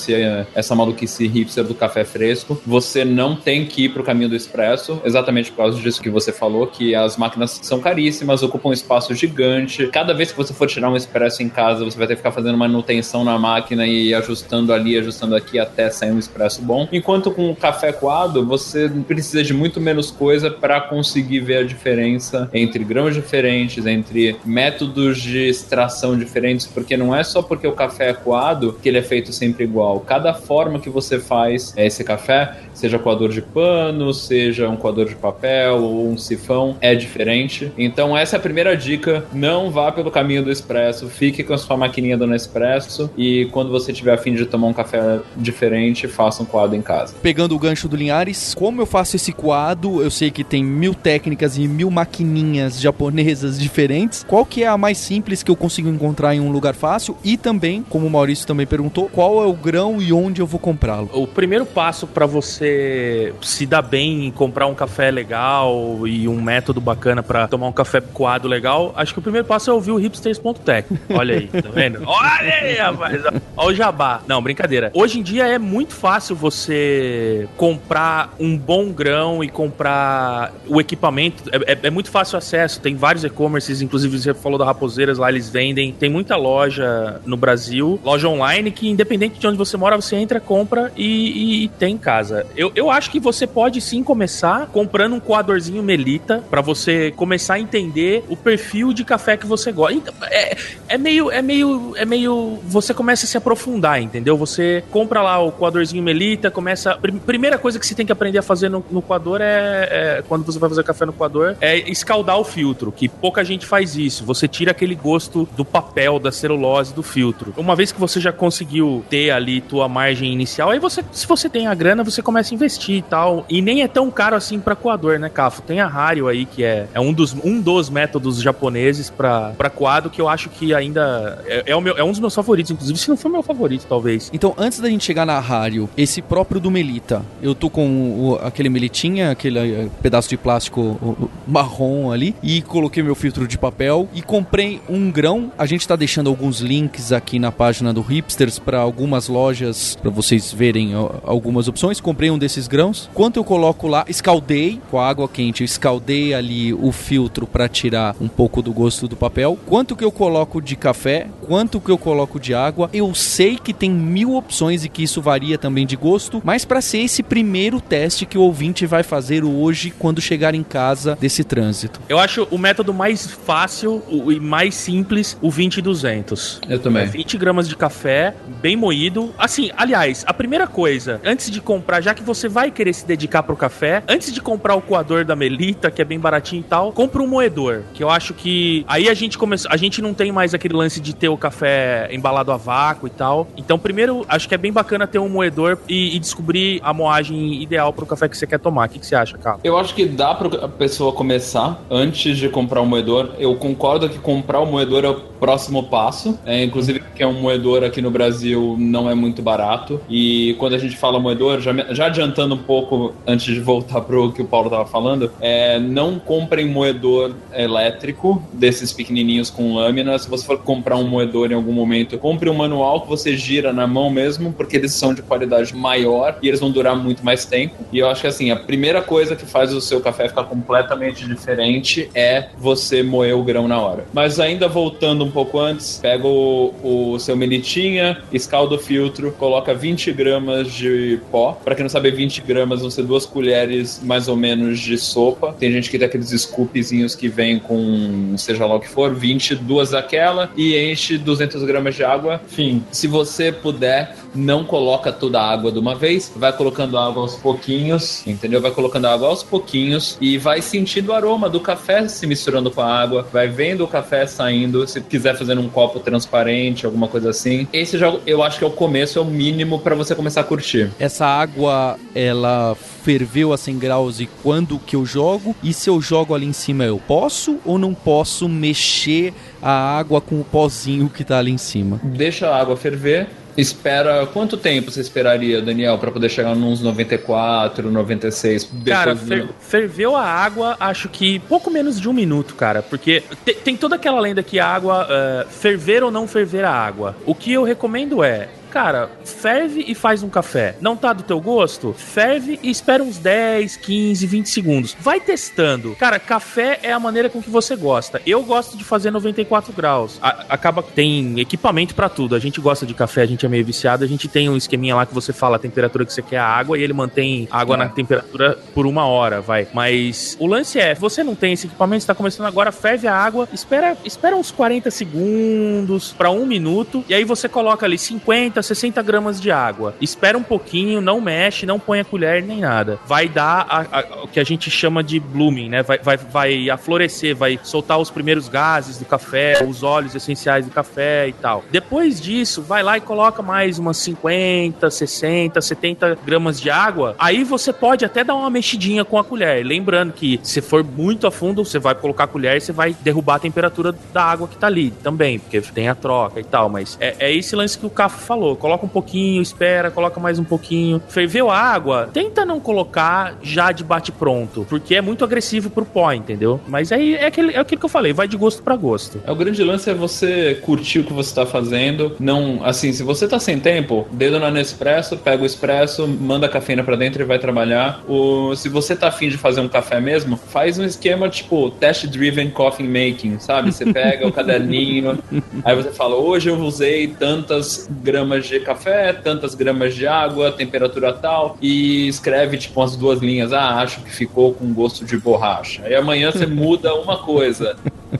essa 0.54 0.74
maluquice 0.74 1.26
hipster 1.26 1.64
do 1.64 1.74
café 1.74 2.04
fresco, 2.04 2.60
você 2.66 3.04
não 3.04 3.34
tem 3.36 3.64
que 3.66 3.84
ir 3.84 3.88
pro 3.90 4.02
caminho 4.04 4.28
do 4.28 4.36
expresso, 4.36 5.00
exatamente 5.04 5.50
por 5.50 5.58
causa 5.58 5.80
disso 5.80 6.00
que 6.02 6.10
você 6.10 6.32
falou, 6.32 6.66
que 6.66 6.94
as 6.94 7.16
máquinas 7.16 7.58
são 7.62 7.80
caríssimas, 7.80 8.17
ocupam 8.42 8.70
um 8.70 8.72
espaço 8.72 9.14
gigante. 9.14 9.86
Cada 9.88 10.14
vez 10.14 10.30
que 10.30 10.36
você 10.36 10.54
for 10.54 10.66
tirar 10.66 10.90
um 10.90 10.96
expresso 10.96 11.42
em 11.42 11.48
casa, 11.48 11.84
você 11.84 11.98
vai 11.98 12.06
ter 12.06 12.14
que 12.14 12.18
ficar 12.18 12.32
fazendo 12.32 12.56
manutenção 12.56 13.24
na 13.24 13.38
máquina 13.38 13.86
e 13.86 14.14
ajustando 14.14 14.72
ali, 14.72 14.98
ajustando 14.98 15.34
aqui 15.34 15.58
até 15.58 15.90
sair 15.90 16.12
um 16.12 16.18
expresso 16.18 16.62
bom. 16.62 16.88
Enquanto 16.92 17.30
com 17.30 17.50
o 17.50 17.56
café 17.56 17.92
coado, 17.92 18.44
você 18.44 18.88
precisa 19.06 19.42
de 19.42 19.52
muito 19.52 19.80
menos 19.80 20.10
coisa 20.10 20.50
para 20.50 20.80
conseguir 20.80 21.40
ver 21.40 21.58
a 21.58 21.64
diferença 21.64 22.48
entre 22.52 22.82
grãos 22.84 23.14
diferentes, 23.14 23.86
entre 23.86 24.36
métodos 24.44 25.20
de 25.20 25.48
extração 25.48 26.16
diferentes, 26.16 26.66
porque 26.66 26.96
não 26.96 27.14
é 27.14 27.22
só 27.22 27.42
porque 27.42 27.66
o 27.66 27.72
café 27.72 28.10
é 28.10 28.14
coado 28.14 28.78
que 28.82 28.88
ele 28.88 28.98
é 28.98 29.02
feito 29.02 29.32
sempre 29.32 29.64
igual. 29.64 30.00
Cada 30.00 30.32
forma 30.34 30.78
que 30.78 30.90
você 30.90 31.18
faz 31.18 31.74
esse 31.76 32.04
café, 32.04 32.56
seja 32.72 32.98
coador 32.98 33.30
de 33.30 33.42
pano, 33.42 34.12
seja 34.14 34.68
um 34.68 34.76
coador 34.76 35.06
de 35.06 35.14
papel 35.14 35.82
ou 35.82 36.08
um 36.08 36.16
sifão, 36.16 36.76
é 36.80 36.94
diferente. 36.94 37.72
Então 37.76 38.07
essa 38.16 38.36
é 38.36 38.38
a 38.38 38.40
primeira 38.40 38.76
dica, 38.76 39.24
não 39.32 39.70
vá 39.70 39.90
pelo 39.90 40.10
caminho 40.10 40.42
do 40.42 40.50
expresso, 40.50 41.08
fique 41.08 41.42
com 41.42 41.54
a 41.54 41.58
sua 41.58 41.76
maquininha 41.76 42.16
do 42.16 42.26
Nespresso 42.26 43.10
e 43.16 43.46
quando 43.52 43.70
você 43.70 43.92
tiver 43.92 44.14
a 44.14 44.18
fim 44.18 44.34
de 44.34 44.46
tomar 44.46 44.68
um 44.68 44.72
café 44.72 45.20
diferente, 45.36 46.06
faça 46.06 46.42
um 46.42 46.46
coado 46.46 46.74
em 46.74 46.82
casa. 46.82 47.14
Pegando 47.22 47.54
o 47.54 47.58
gancho 47.58 47.88
do 47.88 47.96
Linhares, 47.96 48.54
como 48.54 48.80
eu 48.80 48.86
faço 48.86 49.16
esse 49.16 49.32
coado? 49.32 50.02
Eu 50.02 50.10
sei 50.10 50.30
que 50.30 50.44
tem 50.44 50.62
mil 50.62 50.94
técnicas 50.94 51.56
e 51.56 51.66
mil 51.66 51.90
maquininhas 51.90 52.80
japonesas 52.80 53.58
diferentes. 53.58 54.24
Qual 54.26 54.44
que 54.44 54.62
é 54.62 54.68
a 54.68 54.76
mais 54.76 54.98
simples 54.98 55.42
que 55.42 55.50
eu 55.50 55.56
consigo 55.56 55.88
encontrar 55.88 56.34
em 56.34 56.40
um 56.40 56.50
lugar 56.50 56.74
fácil? 56.74 57.16
E 57.24 57.36
também, 57.36 57.84
como 57.88 58.06
o 58.06 58.10
Maurício 58.10 58.46
também 58.46 58.66
perguntou, 58.66 59.08
qual 59.08 59.42
é 59.42 59.46
o 59.46 59.52
grão 59.52 60.00
e 60.00 60.12
onde 60.12 60.40
eu 60.40 60.46
vou 60.46 60.60
comprá-lo? 60.60 61.10
O 61.12 61.26
primeiro 61.26 61.66
passo 61.66 62.06
pra 62.06 62.26
você 62.26 63.32
se 63.42 63.66
dar 63.66 63.82
bem 63.82 64.26
em 64.26 64.30
comprar 64.30 64.66
um 64.66 64.74
café 64.74 65.10
legal 65.10 66.06
e 66.06 66.28
um 66.28 66.40
método 66.40 66.80
bacana 66.80 67.22
pra 67.22 67.48
tomar 67.48 67.68
um 67.68 67.72
café 67.72 67.97
coado 68.00 68.46
legal, 68.48 68.92
acho 68.96 69.12
que 69.12 69.18
o 69.18 69.22
primeiro 69.22 69.46
passo 69.46 69.70
é 69.70 69.72
ouvir 69.72 69.90
o 69.90 69.96
hipsters.tech. 69.96 70.88
Olha 71.10 71.36
aí, 71.36 71.46
tá 71.48 71.68
vendo? 71.72 72.02
Olha 72.06 72.54
aí, 72.54 72.74
rapaz. 72.76 73.22
Olha 73.56 73.68
o 73.72 73.74
jabá. 73.74 74.20
Não, 74.26 74.40
brincadeira. 74.42 74.90
Hoje 74.94 75.18
em 75.20 75.22
dia 75.22 75.46
é 75.46 75.58
muito 75.58 75.94
fácil 75.94 76.34
você 76.36 77.48
comprar 77.56 78.34
um 78.38 78.56
bom 78.56 78.90
grão 78.90 79.42
e 79.42 79.48
comprar 79.48 80.52
o 80.66 80.80
equipamento. 80.80 81.42
É, 81.52 81.72
é- 81.72 81.78
é 81.84 81.90
muito 81.90 82.10
fácil 82.10 82.36
o 82.36 82.38
acesso. 82.38 82.80
Tem 82.80 82.94
vários 82.94 83.24
e-commerces, 83.24 83.80
inclusive 83.82 84.18
você 84.18 84.34
falou 84.34 84.58
da 84.58 84.64
Raposeiras, 84.64 85.18
lá 85.18 85.28
eles 85.30 85.48
vendem. 85.48 85.92
Tem 85.92 86.08
muita 86.08 86.36
loja 86.36 87.20
no 87.24 87.36
Brasil, 87.36 87.98
loja 88.04 88.28
online, 88.28 88.70
que 88.70 88.88
independente 88.88 89.38
de 89.38 89.46
onde 89.46 89.56
você 89.56 89.76
mora, 89.76 89.96
você 89.96 90.16
entra, 90.16 90.40
compra 90.40 90.92
e, 90.96 91.04
e- 91.04 91.64
e 91.64 91.68
tem 91.68 91.94
em 91.94 91.98
casa. 91.98 92.46
Eu, 92.56 92.70
eu 92.74 92.90
acho 92.90 93.10
que 93.10 93.18
você 93.20 93.46
pode 93.46 93.80
sim 93.80 94.02
começar 94.02 94.66
comprando 94.66 95.14
um 95.14 95.20
coadorzinho 95.20 95.82
Melita 95.82 96.42
pra 96.50 96.60
você 96.60 97.12
começar 97.16 97.54
a 97.54 97.60
entender 97.60 97.87
entender 97.88 98.24
o 98.28 98.36
perfil 98.36 98.92
de 98.92 99.04
café 99.04 99.36
que 99.36 99.46
você 99.46 99.72
gosta. 99.72 99.94
Então, 99.94 100.14
é, 100.30 100.56
é 100.88 100.98
meio, 100.98 101.30
é 101.30 101.42
meio, 101.42 101.94
é 101.96 102.04
meio. 102.04 102.58
Você 102.64 102.94
começa 102.94 103.24
a 103.24 103.28
se 103.28 103.36
aprofundar, 103.36 104.00
entendeu? 104.00 104.36
Você 104.36 104.84
compra 104.90 105.22
lá 105.22 105.38
o 105.38 105.50
coadorzinho 105.50 106.02
Melita, 106.02 106.50
começa. 106.50 106.96
Primeira 107.26 107.58
coisa 107.58 107.78
que 107.78 107.86
você 107.86 107.94
tem 107.94 108.06
que 108.06 108.12
aprender 108.12 108.38
a 108.38 108.42
fazer 108.42 108.68
no, 108.68 108.84
no 108.90 109.02
coador 109.02 109.40
é, 109.40 109.88
é, 110.18 110.24
quando 110.28 110.44
você 110.44 110.58
vai 110.58 110.68
fazer 110.68 110.84
café 110.84 111.06
no 111.06 111.12
coador, 111.12 111.56
é 111.60 111.78
escaldar 111.90 112.38
o 112.38 112.44
filtro, 112.44 112.92
que 112.92 113.08
pouca 113.08 113.42
gente 113.44 113.66
faz 113.66 113.96
isso. 113.96 114.24
Você 114.24 114.46
tira 114.46 114.70
aquele 114.70 114.94
gosto 114.94 115.48
do 115.56 115.64
papel, 115.64 116.18
da 116.18 116.30
celulose 116.30 116.94
do 116.94 117.02
filtro. 117.02 117.52
Uma 117.56 117.74
vez 117.74 117.90
que 117.90 118.00
você 118.00 118.20
já 118.20 118.32
conseguiu 118.32 119.04
ter 119.08 119.30
ali 119.30 119.60
tua 119.60 119.88
margem 119.88 120.32
inicial, 120.32 120.70
aí 120.70 120.78
você, 120.78 121.04
se 121.12 121.26
você 121.26 121.48
tem 121.48 121.66
a 121.66 121.74
grana, 121.74 122.04
você 122.04 122.22
começa 122.22 122.52
a 122.52 122.54
investir 122.54 122.96
e 122.96 123.02
tal. 123.02 123.44
E 123.48 123.62
nem 123.62 123.82
é 123.82 123.88
tão 123.88 124.10
caro 124.10 124.36
assim 124.36 124.60
para 124.60 124.76
coador, 124.76 125.18
né, 125.18 125.28
Cafo? 125.28 125.62
Tem 125.62 125.80
a 125.80 125.86
Hario 125.86 126.28
aí, 126.28 126.44
que 126.44 126.62
é, 126.62 126.86
é 126.92 127.00
um, 127.00 127.12
dos, 127.12 127.34
um 127.44 127.60
dos 127.68 127.90
métodos 127.90 128.40
japoneses 128.40 129.10
para 129.10 129.70
coado 129.74 130.08
que 130.08 130.20
eu 130.20 130.26
acho 130.26 130.48
que 130.48 130.72
ainda 130.72 131.44
é, 131.46 131.64
é, 131.66 131.80
meu, 131.80 131.96
é 131.98 132.02
um 132.02 132.10
dos 132.10 132.18
meus 132.18 132.34
favoritos, 132.34 132.70
inclusive, 132.70 132.98
se 132.98 133.08
não 133.10 133.16
for 133.16 133.28
meu 133.28 133.42
favorito, 133.42 133.84
talvez. 133.86 134.30
Então, 134.32 134.54
antes 134.56 134.80
da 134.80 134.88
gente 134.88 135.04
chegar 135.04 135.26
na 135.26 135.36
Hario, 135.36 135.88
esse 135.96 136.22
próprio 136.22 136.58
do 136.58 136.70
Melita, 136.70 137.22
eu 137.42 137.54
tô 137.54 137.68
com 137.68 137.86
o, 137.86 138.38
aquele 138.42 138.70
Melitinha, 138.70 139.30
aquele 139.30 139.58
uh, 139.58 139.90
pedaço 140.02 140.30
de 140.30 140.38
plástico 140.38 141.28
marrom 141.46 142.10
ali, 142.10 142.34
e 142.42 142.62
coloquei 142.62 143.02
meu 143.02 143.14
filtro 143.14 143.46
de 143.46 143.58
papel 143.58 144.08
e 144.14 144.22
comprei 144.22 144.80
um 144.88 145.10
grão. 145.10 145.52
A 145.58 145.66
gente 145.66 145.86
tá 145.86 145.94
deixando 145.94 146.30
alguns 146.30 146.60
links 146.60 147.12
aqui 147.12 147.38
na 147.38 147.52
página 147.52 147.92
do 147.92 148.00
Hipsters 148.00 148.58
para 148.58 148.78
algumas 148.78 149.28
lojas, 149.28 149.94
para 150.00 150.10
vocês 150.10 150.50
verem 150.52 150.92
algumas 151.22 151.68
opções. 151.68 152.00
Comprei 152.00 152.30
um 152.30 152.38
desses 152.38 152.66
grãos. 152.66 153.10
Quanto 153.12 153.38
eu 153.38 153.44
coloco 153.44 153.86
lá, 153.86 154.06
escaldei 154.08 154.80
com 154.90 154.98
água 154.98 155.28
quente, 155.28 155.62
eu 155.62 155.66
escaldei 155.66 156.32
ali 156.32 156.72
o 156.72 156.90
filtro 156.92 157.46
para 157.58 157.68
tirar 157.68 158.14
um 158.20 158.28
pouco 158.28 158.62
do 158.62 158.72
gosto 158.72 159.08
do 159.08 159.16
papel. 159.16 159.58
Quanto 159.66 159.96
que 159.96 160.04
eu 160.04 160.12
coloco 160.12 160.62
de 160.62 160.76
café, 160.76 161.26
quanto 161.40 161.80
que 161.80 161.90
eu 161.90 161.98
coloco 161.98 162.38
de 162.38 162.54
água. 162.54 162.88
Eu 162.92 163.12
sei 163.14 163.56
que 163.56 163.72
tem 163.72 163.90
mil 163.90 164.36
opções 164.36 164.84
e 164.84 164.88
que 164.88 165.02
isso 165.02 165.20
varia 165.20 165.58
também 165.58 165.84
de 165.84 165.96
gosto, 165.96 166.40
mas 166.44 166.64
para 166.64 166.80
ser 166.80 166.98
esse 166.98 167.20
primeiro 167.20 167.80
teste 167.80 168.26
que 168.26 168.38
o 168.38 168.42
ouvinte 168.42 168.86
vai 168.86 169.02
fazer 169.02 169.42
hoje 169.42 169.90
quando 169.90 170.20
chegar 170.20 170.54
em 170.54 170.62
casa 170.62 171.18
desse 171.20 171.42
trânsito. 171.42 172.00
Eu 172.08 172.20
acho 172.20 172.46
o 172.48 172.58
método 172.58 172.94
mais 172.94 173.26
fácil 173.26 174.04
e 174.08 174.38
mais 174.38 174.76
simples 174.76 175.36
o 175.42 175.50
20 175.50 175.78
e 175.78 175.82
200. 175.82 176.60
Eu 176.68 176.78
também. 176.78 177.06
20 177.06 177.36
gramas 177.38 177.68
de 177.68 177.74
café, 177.74 178.34
bem 178.62 178.76
moído. 178.76 179.34
Assim, 179.36 179.72
aliás, 179.76 180.22
a 180.28 180.32
primeira 180.32 180.68
coisa, 180.68 181.20
antes 181.24 181.50
de 181.50 181.60
comprar, 181.60 182.00
já 182.02 182.14
que 182.14 182.22
você 182.22 182.48
vai 182.48 182.70
querer 182.70 182.92
se 182.92 183.04
dedicar 183.04 183.42
pro 183.42 183.56
café, 183.56 184.04
antes 184.06 184.32
de 184.32 184.40
comprar 184.40 184.76
o 184.76 184.80
coador 184.80 185.24
da 185.24 185.34
Melita, 185.34 185.90
que 185.90 186.00
é 186.00 186.04
bem 186.04 186.20
baratinho 186.20 186.60
e 186.60 186.64
tal, 186.64 186.92
compra 186.92 187.22
um 187.22 187.26
moedor, 187.26 187.47
que 187.94 188.02
eu 188.02 188.10
acho 188.10 188.34
que 188.34 188.84
aí 188.88 189.08
a 189.08 189.14
gente 189.14 189.38
começou, 189.38 189.70
a 189.70 189.76
gente 189.76 190.00
não 190.02 190.14
tem 190.14 190.30
mais 190.32 190.54
aquele 190.54 190.74
lance 190.74 191.00
de 191.00 191.14
ter 191.14 191.28
o 191.28 191.36
café 191.36 192.08
embalado 192.12 192.52
a 192.52 192.56
vácuo 192.56 193.06
e 193.06 193.10
tal. 193.10 193.48
Então, 193.56 193.78
primeiro, 193.78 194.24
acho 194.28 194.48
que 194.48 194.54
é 194.54 194.58
bem 194.58 194.72
bacana 194.72 195.06
ter 195.06 195.18
um 195.18 195.28
moedor 195.28 195.78
e, 195.88 196.16
e 196.16 196.18
descobrir 196.18 196.80
a 196.82 196.92
moagem 196.92 197.62
ideal 197.62 197.92
pro 197.92 198.06
café 198.06 198.28
que 198.28 198.36
você 198.36 198.46
quer 198.46 198.58
tomar. 198.58 198.86
O 198.86 198.90
que, 198.90 198.98
que 198.98 199.06
você 199.06 199.14
acha, 199.14 199.36
cara? 199.38 199.58
Eu 199.64 199.76
acho 199.76 199.94
que 199.94 200.06
dá 200.06 200.34
pra 200.34 200.68
pessoa 200.68 201.12
começar 201.12 201.80
antes 201.90 202.36
de 202.36 202.48
comprar 202.48 202.80
o 202.80 202.84
um 202.84 202.86
moedor. 202.86 203.30
Eu 203.38 203.54
concordo 203.56 204.08
que 204.08 204.18
comprar 204.18 204.60
o 204.60 204.64
um 204.64 204.70
moedor 204.70 205.04
é 205.04 205.08
o 205.08 205.14
próximo 205.14 205.84
passo. 205.84 206.38
É, 206.44 206.62
inclusive, 206.64 207.02
que 207.14 207.22
é 207.22 207.26
um 207.26 207.40
moedor 207.40 207.84
aqui 207.84 208.00
no 208.00 208.10
Brasil 208.10 208.76
não 208.78 209.08
é 209.08 209.14
muito 209.14 209.42
barato. 209.42 210.00
E 210.08 210.54
quando 210.58 210.74
a 210.74 210.78
gente 210.78 210.96
fala 210.96 211.18
moedor, 211.18 211.60
já, 211.60 211.72
já 211.92 212.06
adiantando 212.06 212.54
um 212.54 212.58
pouco 212.58 213.14
antes 213.26 213.46
de 213.46 213.60
voltar 213.60 214.00
pro 214.00 214.32
que 214.32 214.42
o 214.42 214.44
Paulo 214.44 214.70
tava 214.70 214.86
falando, 214.86 215.30
é, 215.40 215.78
não 215.78 216.18
comprem 216.18 216.66
moedor 216.66 217.32
elétrico 217.54 218.42
desses 218.52 218.92
pequenininhos 218.92 219.50
com 219.50 219.74
lâmina. 219.74 220.18
Se 220.18 220.28
você 220.28 220.44
for 220.44 220.58
comprar 220.58 220.96
um 220.96 221.06
moedor 221.06 221.50
em 221.50 221.54
algum 221.54 221.72
momento, 221.72 222.18
compre 222.18 222.48
um 222.48 222.54
manual 222.54 223.02
que 223.02 223.08
você 223.08 223.36
gira 223.36 223.72
na 223.72 223.86
mão 223.86 224.10
mesmo, 224.10 224.52
porque 224.52 224.76
eles 224.76 224.92
são 224.92 225.14
de 225.14 225.22
qualidade 225.22 225.74
maior 225.74 226.38
e 226.42 226.48
eles 226.48 226.60
vão 226.60 226.70
durar 226.70 226.96
muito 226.96 227.24
mais 227.24 227.44
tempo. 227.44 227.74
E 227.92 227.98
eu 227.98 228.08
acho 228.08 228.22
que 228.22 228.26
assim, 228.26 228.50
a 228.50 228.56
primeira 228.56 229.02
coisa 229.02 229.36
que 229.36 229.46
faz 229.46 229.72
o 229.72 229.80
seu 229.80 230.00
café 230.00 230.28
ficar 230.28 230.44
completamente 230.44 231.26
diferente 231.26 232.10
é 232.14 232.48
você 232.58 233.02
moer 233.02 233.36
o 233.36 233.42
grão 233.42 233.68
na 233.68 233.80
hora. 233.80 234.04
Mas 234.12 234.40
ainda 234.40 234.68
voltando 234.68 235.24
um 235.24 235.30
pouco 235.30 235.58
antes, 235.58 235.98
pega 236.00 236.26
o, 236.26 236.74
o 237.14 237.18
seu 237.18 237.36
melitinha, 237.36 238.18
escalda 238.32 238.74
o 238.74 238.78
filtro, 238.78 239.32
coloca 239.32 239.74
20 239.74 240.12
gramas 240.12 240.72
de 240.72 241.20
pó. 241.30 241.52
Para 241.64 241.74
quem 241.74 241.84
não 241.84 241.90
sabe, 241.90 242.10
20 242.10 242.42
gramas 242.42 242.80
vão 242.80 242.90
ser 242.90 243.04
duas 243.04 243.24
colheres 243.26 244.00
mais 244.02 244.28
ou 244.28 244.36
menos 244.36 244.80
de 244.80 244.96
sopa. 244.98 245.54
Tem 245.58 245.70
gente 245.70 245.90
que 245.90 245.98
tem 245.98 246.06
aqueles 246.06 246.30
scoopzinhos 246.30 247.14
que 247.14 247.27
vem 247.28 247.58
com 247.58 248.34
seja 248.36 248.66
lá 248.66 248.74
o 248.74 248.80
que 248.80 248.88
for, 248.88 249.14
20, 249.14 249.54
duas 249.56 249.90
daquela 249.90 250.50
e 250.56 250.76
enche 250.76 251.18
200 251.18 251.62
gramas 251.64 251.94
de 251.94 252.04
água. 252.04 252.40
Fim. 252.48 252.84
Se 252.90 253.06
você 253.06 253.52
puder, 253.52 254.14
não 254.34 254.64
coloca 254.64 255.12
toda 255.12 255.40
a 255.40 255.50
água 255.50 255.72
de 255.72 255.78
uma 255.78 255.94
vez, 255.94 256.32
vai 256.34 256.52
colocando 256.52 256.98
água 256.98 257.22
aos 257.22 257.36
pouquinhos, 257.36 258.26
entendeu? 258.26 258.60
Vai 258.60 258.70
colocando 258.70 259.06
água 259.06 259.28
aos 259.28 259.42
pouquinhos 259.42 260.16
e 260.20 260.38
vai 260.38 260.62
sentindo 260.62 261.10
o 261.10 261.14
aroma 261.14 261.48
do 261.48 261.60
café 261.60 262.06
se 262.08 262.26
misturando 262.26 262.70
com 262.70 262.80
a 262.80 262.86
água, 262.86 263.26
vai 263.32 263.48
vendo 263.48 263.84
o 263.84 263.88
café 263.88 264.26
saindo. 264.26 264.86
Se 264.86 265.00
quiser 265.00 265.36
fazer 265.36 265.58
um 265.58 265.68
copo 265.68 266.00
transparente, 266.00 266.86
alguma 266.86 267.08
coisa 267.08 267.30
assim. 267.30 267.66
Esse 267.72 267.98
já 267.98 268.08
eu 268.26 268.42
acho 268.42 268.58
que 268.58 268.64
é 268.64 268.66
o 268.66 268.70
começo, 268.70 269.18
é 269.18 269.22
o 269.22 269.24
mínimo 269.24 269.78
para 269.78 269.94
você 269.94 270.14
começar 270.14 270.40
a 270.40 270.44
curtir. 270.44 270.90
Essa 270.98 271.26
água, 271.26 271.98
ela 272.14 272.76
ferveu 273.02 273.52
a 273.52 273.56
100 273.56 273.78
graus 273.78 274.20
e 274.20 274.28
quando 274.42 274.78
que 274.78 274.96
eu 274.96 275.06
jogo? 275.06 275.54
E 275.62 275.72
se 275.72 275.88
eu 275.88 276.00
jogo 276.00 276.34
ali 276.34 276.46
em 276.46 276.52
cima, 276.52 276.84
eu 276.84 276.98
posso 276.98 277.58
ou 277.64 277.78
não 277.78 277.94
posso 277.94 278.48
mexer 278.48 279.32
a 279.62 279.98
água 279.98 280.20
com 280.20 280.40
o 280.40 280.44
pozinho 280.44 281.08
que 281.08 281.24
tá 281.24 281.38
ali 281.38 281.50
em 281.50 281.58
cima? 281.58 282.00
Deixa 282.02 282.48
a 282.48 282.60
água 282.60 282.76
ferver 282.76 283.28
espera. 283.60 284.26
Quanto 284.26 284.56
tempo 284.56 284.90
você 284.90 285.00
esperaria, 285.00 285.60
Daniel, 285.60 285.98
para 285.98 286.10
poder 286.10 286.28
chegar 286.28 286.54
nos 286.54 286.80
94, 286.80 287.90
96? 287.90 288.70
Cara, 288.86 289.16
fer, 289.16 289.48
ferveu 289.60 290.16
a 290.16 290.24
água, 290.24 290.76
acho 290.78 291.08
que 291.08 291.38
pouco 291.40 291.70
menos 291.70 292.00
de 292.00 292.08
um 292.08 292.12
minuto, 292.12 292.54
cara. 292.54 292.82
Porque 292.82 293.22
te, 293.44 293.54
tem 293.54 293.76
toda 293.76 293.96
aquela 293.96 294.20
lenda 294.20 294.42
que 294.42 294.58
a 294.58 294.66
água. 294.66 295.06
Uh, 295.08 295.48
ferver 295.48 296.02
ou 296.02 296.10
não 296.10 296.28
ferver 296.28 296.64
a 296.64 296.72
água. 296.72 297.16
O 297.26 297.34
que 297.34 297.52
eu 297.52 297.64
recomendo 297.64 298.22
é 298.22 298.48
Cara, 298.70 299.10
ferve 299.24 299.84
e 299.86 299.94
faz 299.94 300.22
um 300.22 300.28
café. 300.28 300.76
Não 300.80 300.96
tá 300.96 301.12
do 301.12 301.22
teu 301.22 301.40
gosto? 301.40 301.94
Ferve 301.96 302.58
e 302.62 302.70
espera 302.70 303.02
uns 303.02 303.18
10, 303.18 303.76
15, 303.76 304.26
20 304.26 304.48
segundos. 304.48 304.96
Vai 305.00 305.20
testando. 305.20 305.96
Cara, 305.96 306.18
café 306.18 306.78
é 306.82 306.92
a 306.92 307.00
maneira 307.00 307.28
com 307.28 307.42
que 307.42 307.50
você 307.50 307.74
gosta. 307.76 308.20
Eu 308.26 308.42
gosto 308.42 308.76
de 308.76 308.84
fazer 308.84 309.10
94 309.10 309.72
graus. 309.72 310.18
A, 310.22 310.44
acaba 310.48 310.82
que 310.82 310.92
tem 310.92 311.40
equipamento 311.40 311.94
para 311.94 312.08
tudo. 312.08 312.34
A 312.34 312.38
gente 312.38 312.60
gosta 312.60 312.84
de 312.84 312.94
café, 312.94 313.22
a 313.22 313.26
gente 313.26 313.44
é 313.44 313.48
meio 313.48 313.64
viciado. 313.64 314.04
A 314.04 314.06
gente 314.06 314.28
tem 314.28 314.48
um 314.48 314.56
esqueminha 314.56 314.94
lá 314.94 315.06
que 315.06 315.14
você 315.14 315.32
fala 315.32 315.56
a 315.56 315.58
temperatura 315.58 316.04
que 316.04 316.12
você 316.12 316.22
quer 316.22 316.38
a 316.38 316.46
água 316.46 316.78
e 316.78 316.82
ele 316.82 316.92
mantém 316.92 317.48
a 317.50 317.60
água 317.60 317.76
é. 317.76 317.78
na 317.78 317.88
temperatura 317.88 318.58
por 318.74 318.86
uma 318.86 319.06
hora, 319.06 319.40
vai. 319.40 319.66
Mas 319.72 320.36
o 320.38 320.46
lance 320.46 320.78
é, 320.78 320.94
você 320.94 321.24
não 321.24 321.34
tem 321.34 321.52
esse 321.52 321.66
equipamento, 321.66 322.02
está 322.02 322.14
começando 322.14 322.46
agora, 322.46 322.70
ferve 322.72 323.06
a 323.06 323.14
água, 323.14 323.48
espera, 323.52 323.96
espera 324.04 324.36
uns 324.36 324.50
40 324.50 324.90
segundos 324.90 326.12
para 326.12 326.30
um 326.30 326.46
minuto 326.46 327.04
e 327.08 327.14
aí 327.14 327.24
você 327.24 327.48
coloca 327.48 327.86
ali 327.86 327.98
50 327.98 328.57
50, 328.58 328.62
60 328.62 329.02
gramas 329.02 329.40
de 329.40 329.50
água. 329.50 329.94
Espera 330.00 330.36
um 330.36 330.42
pouquinho, 330.42 331.00
não 331.00 331.20
mexe, 331.20 331.66
não 331.66 331.78
põe 331.78 332.00
a 332.00 332.04
colher 332.04 332.42
nem 332.42 332.60
nada. 332.60 332.98
Vai 333.06 333.28
dar 333.28 333.66
a, 333.68 333.98
a, 333.98 334.24
o 334.24 334.28
que 334.28 334.40
a 334.40 334.44
gente 334.44 334.70
chama 334.70 335.02
de 335.02 335.18
blooming, 335.20 335.68
né? 335.68 335.82
Vai, 335.82 335.98
vai, 335.98 336.16
vai 336.16 336.70
aflorescer, 336.70 337.34
vai 337.34 337.58
soltar 337.62 337.98
os 337.98 338.10
primeiros 338.10 338.48
gases 338.48 338.98
do 338.98 339.04
café, 339.04 339.64
os 339.64 339.82
óleos 339.82 340.14
essenciais 340.14 340.64
do 340.64 340.70
café 340.70 341.28
e 341.28 341.32
tal. 341.32 341.64
Depois 341.70 342.20
disso, 342.20 342.62
vai 342.62 342.82
lá 342.82 342.96
e 342.96 343.00
coloca 343.00 343.42
mais 343.42 343.78
umas 343.78 343.96
50, 343.98 344.90
60, 344.90 345.60
70 345.60 346.18
gramas 346.24 346.60
de 346.60 346.70
água. 346.70 347.14
Aí 347.18 347.44
você 347.44 347.72
pode 347.72 348.04
até 348.04 348.24
dar 348.24 348.34
uma 348.34 348.50
mexidinha 348.50 349.04
com 349.04 349.18
a 349.18 349.24
colher. 349.24 349.64
Lembrando 349.64 350.12
que 350.12 350.40
se 350.42 350.60
for 350.60 350.84
muito 350.84 351.26
a 351.26 351.30
fundo, 351.30 351.64
você 351.64 351.78
vai 351.78 351.94
colocar 351.94 352.24
a 352.24 352.26
colher 352.28 352.56
e 352.56 352.60
você 352.60 352.72
vai 352.72 352.94
derrubar 353.00 353.36
a 353.36 353.38
temperatura 353.38 353.94
da 354.12 354.24
água 354.24 354.48
que 354.48 354.56
tá 354.56 354.66
ali 354.66 354.90
também, 354.90 355.38
porque 355.38 355.60
tem 355.60 355.88
a 355.88 355.94
troca 355.94 356.40
e 356.40 356.44
tal. 356.44 356.68
Mas 356.68 356.96
é, 357.00 357.16
é 357.18 357.32
esse 357.32 357.54
lance 357.54 357.78
que 357.78 357.86
o 357.86 357.90
Cafo 357.90 358.18
falou 358.18 358.47
falou, 358.48 358.56
coloca 358.56 358.86
um 358.86 358.88
pouquinho, 358.88 359.42
espera, 359.42 359.90
coloca 359.90 360.20
mais 360.20 360.38
um 360.38 360.44
pouquinho. 360.44 361.02
Ferveu 361.08 361.50
a 361.50 361.58
água, 361.58 362.08
tenta 362.12 362.44
não 362.44 362.60
colocar 362.60 363.36
já 363.42 363.72
de 363.72 363.84
bate 363.84 364.12
pronto, 364.12 364.66
porque 364.68 364.94
é 364.94 365.00
muito 365.00 365.24
agressivo 365.24 365.70
pro 365.70 365.84
pó, 365.84 366.12
entendeu? 366.12 366.60
Mas 366.66 366.92
aí 366.92 367.14
é, 367.14 367.26
aquele, 367.26 367.52
é 367.52 367.58
aquilo 367.58 367.80
que 367.80 367.84
eu 367.84 367.90
falei, 367.90 368.12
vai 368.12 368.28
de 368.28 368.36
gosto 368.36 368.62
para 368.62 368.76
gosto. 368.76 369.20
É 369.24 369.32
o 369.32 369.36
grande 369.36 369.62
lance 369.62 369.90
é 369.90 369.94
você 369.94 370.58
curtir 370.62 371.00
o 371.00 371.04
que 371.04 371.12
você 371.12 371.34
tá 371.34 371.44
fazendo, 371.44 372.14
não, 372.18 372.60
assim, 372.64 372.92
se 372.92 373.02
você 373.02 373.26
tá 373.26 373.38
sem 373.38 373.58
tempo, 373.58 374.06
dedo 374.12 374.38
na 374.38 374.50
Nespresso, 374.50 375.16
pega 375.16 375.42
o 375.42 375.46
espresso, 375.46 376.06
manda 376.06 376.46
a 376.46 376.48
cafeína 376.48 376.82
para 376.82 376.96
dentro 376.96 377.22
e 377.22 377.24
vai 377.24 377.38
trabalhar. 377.38 378.02
O, 378.08 378.54
se 378.54 378.68
você 378.68 378.96
tá 378.96 379.08
afim 379.08 379.28
de 379.28 379.36
fazer 379.36 379.60
um 379.60 379.68
café 379.68 380.00
mesmo, 380.00 380.36
faz 380.36 380.78
um 380.78 380.84
esquema 380.84 381.28
tipo 381.28 381.70
test 381.70 382.06
driven 382.06 382.50
coffee 382.50 382.86
making, 382.86 383.38
sabe? 383.38 383.72
Você 383.72 383.92
pega 383.92 384.26
o 384.26 384.32
caderninho, 384.38 385.18
aí 385.64 385.76
você 385.76 385.90
fala, 385.90 386.16
hoje 386.16 386.48
eu 386.48 386.56
usei 386.58 387.08
tantas 387.08 387.88
gramas 388.02 388.37
gramas 388.38 388.46
de 388.46 388.60
café, 388.60 389.12
tantas 389.12 389.54
gramas 389.54 389.94
de 389.94 390.06
água, 390.06 390.52
temperatura 390.52 391.12
tal, 391.12 391.56
e 391.60 392.06
escreve 392.08 392.56
tipo 392.56 392.80
umas 392.80 392.96
duas 392.96 393.20
linhas. 393.20 393.52
Ah, 393.52 393.80
acho 393.80 394.00
que 394.02 394.10
ficou 394.10 394.54
com 394.54 394.72
gosto 394.72 395.04
de 395.04 395.16
borracha. 395.18 395.82
Aí 395.84 395.94
amanhã 395.94 396.30
você 396.30 396.46
muda 396.46 396.94
uma 396.94 397.18
coisa. 397.18 397.76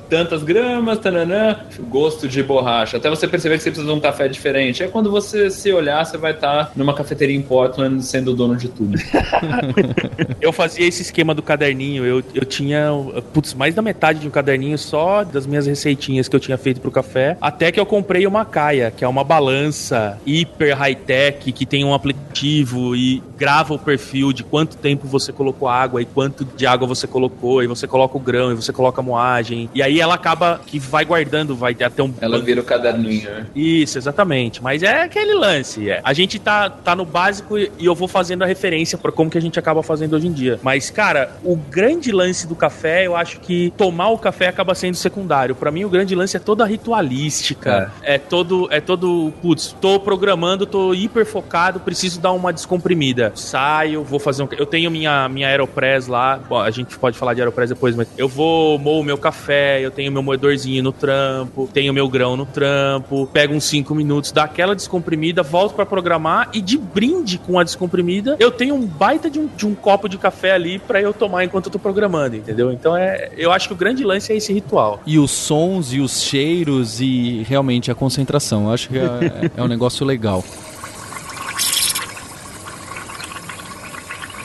Tantas 0.09 0.43
gramas, 0.43 0.99
tananã, 0.99 1.57
gosto 1.89 2.29
de 2.29 2.43
borracha. 2.43 2.97
Até 2.97 3.09
você 3.09 3.27
perceber 3.27 3.57
que 3.57 3.63
você 3.63 3.71
precisa 3.71 3.91
de 3.91 3.97
um 3.97 4.01
café 4.01 4.29
diferente. 4.29 4.83
Aí 4.83 4.89
quando 4.89 5.11
você 5.11 5.51
se 5.51 5.73
olhar, 5.73 6.05
você 6.05 6.17
vai 6.17 6.33
estar 6.33 6.73
numa 6.75 6.95
cafeteria 6.95 7.37
em 7.37 7.43
Portland 7.43 8.03
sendo 8.05 8.33
o 8.33 8.35
dono 8.35 8.57
de 8.57 8.69
tudo. 8.69 8.99
eu 10.41 10.53
fazia 10.53 10.87
esse 10.87 11.03
esquema 11.03 11.35
do 11.35 11.43
caderninho. 11.43 12.05
Eu, 12.05 12.23
eu 12.35 12.45
tinha, 12.45 12.91
putz, 13.33 13.55
mais 13.55 13.75
da 13.75 13.83
metade 13.83 14.21
de 14.21 14.29
um 14.29 14.31
caderninho 14.31 14.79
só 14.79 15.25
das 15.25 15.47
minhas 15.47 15.67
receitinhas 15.67 16.29
que 16.29 16.37
eu 16.37 16.41
tinha 16.41 16.59
feito 16.59 16.81
pro 16.81 16.91
café. 16.91 17.37
Até 17.41 17.71
que 17.71 17.81
eu 17.81 17.87
comprei 17.87 18.27
uma 18.27 18.45
Caia, 18.45 18.91
que 18.91 19.05
é 19.05 19.09
uma 19.09 19.25
balança 19.25 20.19
hiper 20.27 20.77
high-tech, 20.77 21.53
que 21.53 21.67
tem 21.67 21.85
um 21.85 21.95
aplicativo 21.95 22.97
e 22.97 23.23
grava 23.37 23.75
o 23.75 23.79
perfil 23.79 24.33
de 24.33 24.43
quanto 24.43 24.77
tempo 24.77 25.07
você 25.07 25.33
colocou 25.33 25.69
água 25.69 26.01
e 26.03 26.05
quanto 26.05 26.45
de 26.45 26.67
água 26.67 26.87
você 26.87 27.07
colocou. 27.07 27.63
E 27.63 27.67
você 27.67 27.87
coloca 27.87 28.17
o 28.17 28.21
grão 28.21 28.53
e 28.53 28.55
você 28.55 28.73
coloca 28.73 29.01
a 29.01 29.05
moagem. 29.05 29.69
E 29.79 29.83
aí 29.83 30.01
ela 30.01 30.15
acaba 30.15 30.61
que 30.67 30.77
vai 30.77 31.05
guardando, 31.05 31.55
vai 31.55 31.71
até 31.81 32.03
um. 32.03 32.13
Ela 32.21 32.41
vira 32.41 32.61
o 32.61 32.65
caderninho, 32.65 33.31
né? 33.31 33.47
Isso, 33.55 33.97
exatamente. 33.97 34.61
Mas 34.61 34.83
é 34.83 35.03
aquele 35.03 35.35
lance. 35.35 35.89
É. 35.89 36.01
A 36.03 36.13
gente 36.13 36.37
tá, 36.41 36.69
tá 36.69 36.97
no 36.97 37.05
básico 37.05 37.57
e 37.57 37.71
eu 37.81 37.95
vou 37.95 38.09
fazendo 38.09 38.43
a 38.43 38.47
referência 38.47 38.99
para 38.99 39.13
como 39.13 39.31
que 39.31 39.39
a 39.39 39.41
gente 39.41 39.57
acaba 39.57 39.81
fazendo 39.81 40.17
hoje 40.17 40.27
em 40.27 40.33
dia. 40.33 40.59
Mas, 40.65 40.91
cara, 40.91 41.31
o 41.45 41.55
grande 41.55 42.11
lance 42.11 42.45
do 42.45 42.57
café, 42.57 43.07
eu 43.07 43.15
acho 43.15 43.39
que 43.39 43.73
tomar 43.77 44.09
o 44.09 44.19
café 44.19 44.49
acaba 44.49 44.75
sendo 44.75 44.97
secundário. 44.97 45.55
Para 45.55 45.71
mim, 45.71 45.85
o 45.85 45.89
grande 45.89 46.13
lance 46.13 46.37
é 46.37 46.41
toda 46.41 46.65
a 46.65 46.67
ritualística. 46.67 47.93
É. 48.03 48.17
é 48.17 48.19
todo. 48.19 48.67
É 48.73 48.81
todo. 48.81 49.33
Putz, 49.41 49.77
tô 49.81 50.01
programando, 50.01 50.67
tô 50.67 50.93
hiper 50.93 51.25
focado, 51.25 51.79
preciso 51.79 52.21
dar 52.21 52.33
uma 52.33 52.53
descomprimida. 52.53 53.31
Saio, 53.37 54.03
vou 54.03 54.19
fazer 54.19 54.43
um. 54.43 54.49
Eu 54.59 54.67
tenho 54.67 54.91
minha, 54.91 55.29
minha 55.29 55.47
Aeropress 55.47 56.09
lá. 56.09 56.37
Bom, 56.49 56.59
a 56.59 56.71
gente 56.73 56.99
pode 56.99 57.17
falar 57.17 57.35
de 57.35 57.43
Aeropress 57.43 57.69
depois, 57.69 57.95
mas 57.95 58.09
eu 58.19 58.27
vou 58.27 58.77
moer 58.77 58.99
o 58.99 59.05
meu 59.05 59.17
café 59.17 59.68
eu 59.81 59.91
tenho 59.91 60.11
meu 60.11 60.23
moedorzinho 60.23 60.83
no 60.83 60.93
trampo, 60.93 61.69
tenho 61.73 61.93
meu 61.93 62.09
grão 62.09 62.37
no 62.37 62.47
trampo, 62.47 63.27
pego 63.27 63.55
uns 63.55 63.65
5 63.65 63.95
minutos, 63.95 64.33
dá 64.33 64.45
aquela 64.45 64.75
descomprimida, 64.75 65.43
volto 65.43 65.75
para 65.75 65.87
programar 65.87 66.49
e 66.53 66.61
de 66.61 66.79
brinde 66.79 67.39
com 67.39 67.59
a 67.59 67.65
descomprimida, 67.65 68.37
eu 68.39 68.51
tenho 68.51 68.75
um 68.75 68.87
baita 68.87 69.31
de 69.31 69.39
um, 69.39 69.47
de 69.47 69.67
um 69.67 69.75
copo 69.75 70.09
de 70.09 70.19
café 70.19 70.53
ali 70.53 70.79
para 70.79 71.01
eu 71.01 71.13
tomar 71.13 71.45
enquanto 71.45 71.67
eu 71.67 71.73
tô 71.73 71.79
programando, 71.79 72.37
entendeu? 72.37 72.73
Então 72.73 72.97
é, 72.97 73.31
eu 73.37 73.53
acho 73.53 73.69
que 73.69 73.75
o 73.75 73.77
grande 73.77 74.05
lance 74.05 74.33
é 74.33 74.37
esse 74.37 74.53
ritual. 74.53 75.01
E 75.07 75.19
os 75.19 75.31
sons 75.31 75.93
e 75.93 76.01
os 76.01 76.23
cheiros 76.23 77.01
e 77.01 77.45
realmente 77.49 77.91
a 77.91 77.95
concentração, 77.95 78.65
eu 78.65 78.73
acho 78.73 78.89
que 78.89 78.99
é, 78.99 79.51
é 79.57 79.63
um 79.63 79.69
negócio 79.69 80.05
legal. 80.07 80.45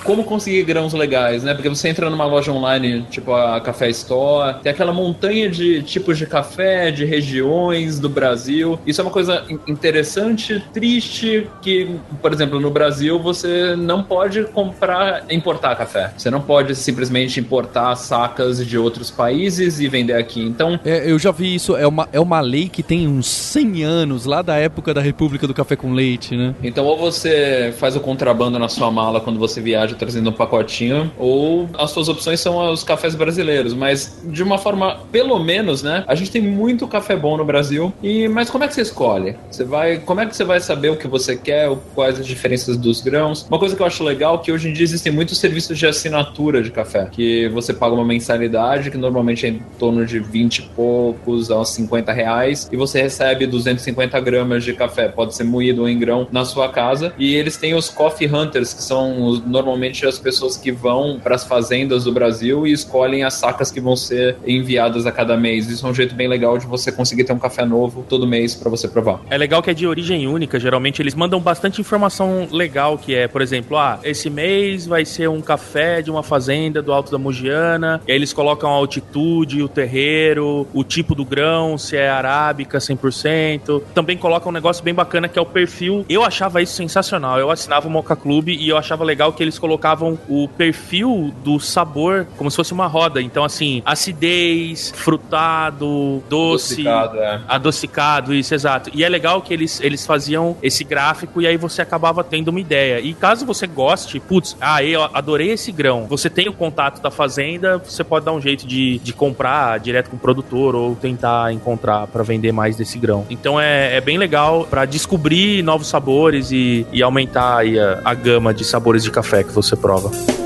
Como 0.04 0.24
conseguir 0.24 0.64
grãos 0.64 0.94
legais, 0.94 1.44
né? 1.44 1.54
Porque 1.54 1.70
você 1.70 1.90
entra 1.90 2.10
numa 2.10 2.26
loja 2.26 2.52
online, 2.52 3.06
tipo 3.10 3.34
a 3.34 3.60
Café 3.62 3.90
Store, 3.90 4.58
tem 4.62 4.72
aquela 4.72 4.94
montanha 4.94 5.50
de 5.50 5.82
tipos 5.84 6.18
de 6.18 6.26
café, 6.26 6.92
de 6.92 7.06
regiões 7.06 8.00
do 8.00 8.10
Brasil. 8.10 8.80
Isso 8.86 9.02
é 9.02 9.04
uma 9.04 9.12
coisa 9.12 9.44
interessante, 9.68 10.64
triste, 10.74 11.48
que, 11.62 11.96
por 12.22 12.34
exemplo, 12.34 12.60
no 12.60 12.70
Brasil 12.70 13.20
você 13.20 13.76
não 13.76 14.04
pode 14.04 14.44
comprar, 14.46 15.24
importar 15.32 15.76
café. 15.76 16.14
Você 16.18 16.30
não 16.30 16.42
pode 16.42 16.76
simplesmente 16.76 17.40
importar 17.40 17.96
sacas 17.96 18.66
de 18.66 18.78
outros 18.78 19.10
países 19.10 19.80
e 19.80 19.88
vender 19.88 20.14
aqui. 20.14 20.42
Então. 20.42 20.80
É, 20.84 21.10
eu 21.10 21.18
já 21.18 21.32
vi 21.32 21.56
isso, 21.56 21.76
é 21.76 21.88
uma, 21.88 22.08
é 22.12 22.20
uma 22.20 22.42
lei 22.42 22.68
que 22.70 22.84
tem 22.84 23.08
uns 23.08 23.28
100 23.28 23.84
anos, 23.84 24.26
lá 24.26 24.42
da 24.42 24.58
época 24.58 24.94
da 24.94 25.02
República 25.02 25.48
do 25.48 25.54
Café 25.54 25.76
com 25.76 25.94
Leite, 25.94 26.36
né? 26.36 26.54
Então, 26.64 26.86
ou 26.86 26.98
você 26.98 27.74
faz 27.78 27.96
o 27.96 28.00
contrabando 28.00 28.60
na 28.60 28.68
sua 28.68 28.92
mala 28.92 29.20
quando 29.22 29.40
você 29.40 29.62
viaja 29.62 29.93
trazendo 29.94 30.30
um 30.30 30.34
pacotinho, 30.34 31.12
ou 31.18 31.70
as 31.78 31.92
suas 31.92 32.10
opções 32.10 32.40
são 32.40 32.72
os 32.72 32.84
cafés 32.84 33.16
brasileiros, 33.16 33.74
mas 33.74 34.20
de 34.24 34.44
uma 34.44 34.58
forma, 34.58 35.00
pelo 35.12 35.40
menos, 35.40 35.84
né? 35.84 36.04
A 36.08 36.16
gente 36.16 36.32
tem 36.32 36.42
muito 36.42 36.88
café 36.88 37.16
bom 37.16 37.38
no 37.38 37.46
Brasil. 37.46 37.94
E 38.02 38.28
mas 38.28 38.50
como 38.50 38.64
é 38.64 38.68
que 38.68 38.74
você 38.74 38.82
escolhe? 38.82 39.36
Você 39.50 39.64
vai, 39.64 39.98
como 39.98 40.22
é 40.22 40.26
que 40.26 40.36
você 40.36 40.44
vai 40.44 40.60
saber 40.60 40.90
o 40.90 40.98
que 40.98 41.08
você 41.08 41.36
quer, 41.36 41.70
quais 41.94 42.20
as 42.20 42.26
diferenças 42.26 42.78
dos 42.78 43.02
grãos? 43.02 43.46
Uma 43.50 43.60
coisa 43.60 43.76
que 43.76 43.82
eu 43.82 43.86
acho 43.86 44.04
legal 44.04 44.36
é 44.36 44.38
que 44.40 44.52
hoje 44.52 44.70
em 44.70 44.74
dia 44.74 44.84
existem 44.84 45.12
muitos 45.12 45.38
serviços 45.38 45.78
de 45.78 45.86
assinatura 45.86 46.62
de 46.62 46.72
café, 46.72 47.08
que 47.12 47.48
você 47.50 47.74
paga 47.74 47.94
uma 47.94 48.06
mensalidade 48.06 48.90
que 48.92 48.98
normalmente 48.98 49.46
é 49.46 49.50
em 49.50 49.62
torno 49.78 50.06
de 50.06 50.20
20 50.20 50.58
e 50.58 50.62
poucos 50.76 51.52
a 51.52 51.64
50 51.64 52.12
reais 52.12 52.70
e 52.72 52.78
você 52.78 53.02
recebe 53.02 53.46
250 53.48 54.20
gramas 54.20 54.64
de 54.64 54.74
café, 54.74 55.08
pode 55.08 55.36
ser 55.36 55.44
moído 55.44 55.82
ou 55.82 55.90
em 55.90 55.98
grão 55.98 56.28
na 56.32 56.46
sua 56.46 56.70
casa. 56.70 57.14
E 57.18 57.36
eles 57.36 57.58
têm 57.58 57.74
os 57.74 57.90
Coffee 57.90 58.28
Hunters, 58.28 58.74
que 58.74 58.82
são 58.82 59.26
os, 59.28 59.46
normalmente 59.46 59.83
normalmente 59.84 60.06
as 60.06 60.18
pessoas 60.18 60.56
que 60.56 60.72
vão 60.72 61.20
para 61.22 61.36
as 61.36 61.44
fazendas 61.44 62.06
do 62.06 62.12
Brasil 62.12 62.66
e 62.66 62.72
escolhem 62.72 63.24
as 63.24 63.34
sacas 63.34 63.70
que 63.72 63.82
vão 63.82 63.96
ser 63.96 64.38
enviadas 64.46 65.06
a 65.06 65.12
cada 65.12 65.36
mês. 65.36 65.70
Isso 65.70 65.86
é 65.86 65.90
um 65.90 65.94
jeito 65.94 66.16
bem 66.16 66.28
legal 66.28 66.58
de 66.58 66.66
você 66.66 66.92
conseguir 66.92 67.26
ter 67.26 67.34
um 67.34 67.40
café 67.40 67.66
novo 67.66 68.06
todo 68.08 68.26
mês 68.26 68.56
para 68.56 68.70
você 68.70 68.88
provar. 68.88 69.20
É 69.30 69.38
legal 69.38 69.62
que 69.62 69.70
é 69.70 69.74
de 69.74 69.86
origem 69.86 70.28
única, 70.28 70.60
geralmente 70.60 71.02
eles 71.02 71.14
mandam 71.14 71.40
bastante 71.40 71.82
informação 71.82 72.48
legal, 72.52 72.98
que 72.98 73.14
é, 73.14 73.28
por 73.28 73.42
exemplo, 73.42 73.78
ah, 73.78 74.00
esse 74.04 74.30
mês 74.30 74.86
vai 74.86 75.04
ser 75.04 75.28
um 75.28 75.42
café 75.42 76.02
de 76.02 76.10
uma 76.10 76.24
fazenda 76.24 76.82
do 76.82 76.94
Alto 76.94 77.12
da 77.12 77.18
Mugiana, 77.18 78.02
e 78.08 78.12
aí 78.12 78.18
eles 78.18 78.32
colocam 78.32 78.70
a 78.70 78.74
altitude, 78.74 79.62
o 79.62 79.68
terreiro, 79.68 80.68
o 80.74 80.84
tipo 80.84 81.14
do 81.14 81.26
grão, 81.26 81.78
se 81.78 81.98
é 81.98 82.10
arábica 82.10 82.78
100%. 82.78 83.82
Também 83.94 84.18
colocam 84.18 84.50
um 84.50 84.54
negócio 84.54 84.84
bem 84.84 84.94
bacana 84.94 85.28
que 85.28 85.38
é 85.38 85.42
o 85.42 85.46
perfil. 85.46 86.06
Eu 86.08 86.24
achava 86.24 86.62
isso 86.62 86.74
sensacional. 86.74 87.40
Eu 87.40 87.52
assinava 87.52 87.88
o 87.88 87.92
Mocha 87.92 88.16
Club 88.16 88.50
e 88.50 88.70
eu 88.70 88.78
achava 88.78 89.04
legal 89.04 89.34
que 89.34 89.44
eles 89.44 89.60
colocavam 89.60 89.73
colocavam 89.74 90.20
o 90.30 90.48
perfil 90.48 91.34
do 91.44 91.60
sabor 91.60 92.28
como 92.38 92.50
se 92.52 92.58
fosse 92.58 92.74
uma 92.74 92.88
roda. 92.88 93.22
Então, 93.22 93.44
assim, 93.44 93.82
acidez, 93.86 94.94
frutado, 94.96 96.24
doce, 96.30 96.88
adocicado, 96.88 97.20
é. 97.20 97.42
adocicado, 97.48 98.34
isso, 98.34 98.54
exato. 98.54 98.92
E 98.94 99.04
é 99.04 99.10
legal 99.10 99.42
que 99.42 99.54
eles, 99.54 99.82
eles 99.82 100.06
faziam 100.06 100.56
esse 100.62 100.84
gráfico 100.84 101.42
e 101.42 101.48
aí 101.48 101.58
você 101.58 101.82
acabava 101.82 102.24
tendo 102.24 102.50
uma 102.50 102.60
ideia. 102.60 103.00
E 103.00 103.14
caso 103.14 103.46
você 103.46 103.66
goste, 103.66 104.20
putz, 104.20 104.56
ah, 104.62 104.84
eu 104.84 105.04
adorei 105.14 105.52
esse 105.52 105.72
grão. 105.72 106.06
Você 106.08 106.30
tem 106.30 106.48
o 106.48 106.54
contato 106.54 107.02
da 107.02 107.10
fazenda, 107.10 107.78
você 107.78 108.04
pode 108.04 108.26
dar 108.26 108.34
um 108.34 108.42
jeito 108.42 108.68
de, 108.68 109.00
de 109.00 109.14
comprar 109.14 109.80
direto 109.80 110.10
com 110.10 110.18
o 110.18 110.20
produtor 110.20 110.76
ou 110.76 110.96
tentar 110.96 111.52
encontrar 111.52 112.08
para 112.08 112.24
vender 112.24 112.52
mais 112.52 112.76
desse 112.76 113.00
grão. 113.00 113.26
Então 113.30 113.60
é, 113.60 113.96
é 113.96 114.02
bem 114.02 114.18
legal 114.18 114.68
para 114.70 114.86
descobrir 114.86 115.64
novos 115.64 115.88
sabores 115.88 116.52
e, 116.52 116.86
e 116.92 117.02
aumentar 117.02 117.62
a, 117.66 118.12
a 118.12 118.14
gama 118.14 118.54
de 118.54 118.64
sabores 118.64 119.04
de 119.04 119.12
café 119.12 119.44
que 119.44 119.52
você 119.52 119.63
você 119.64 119.78
prova. 119.78 120.43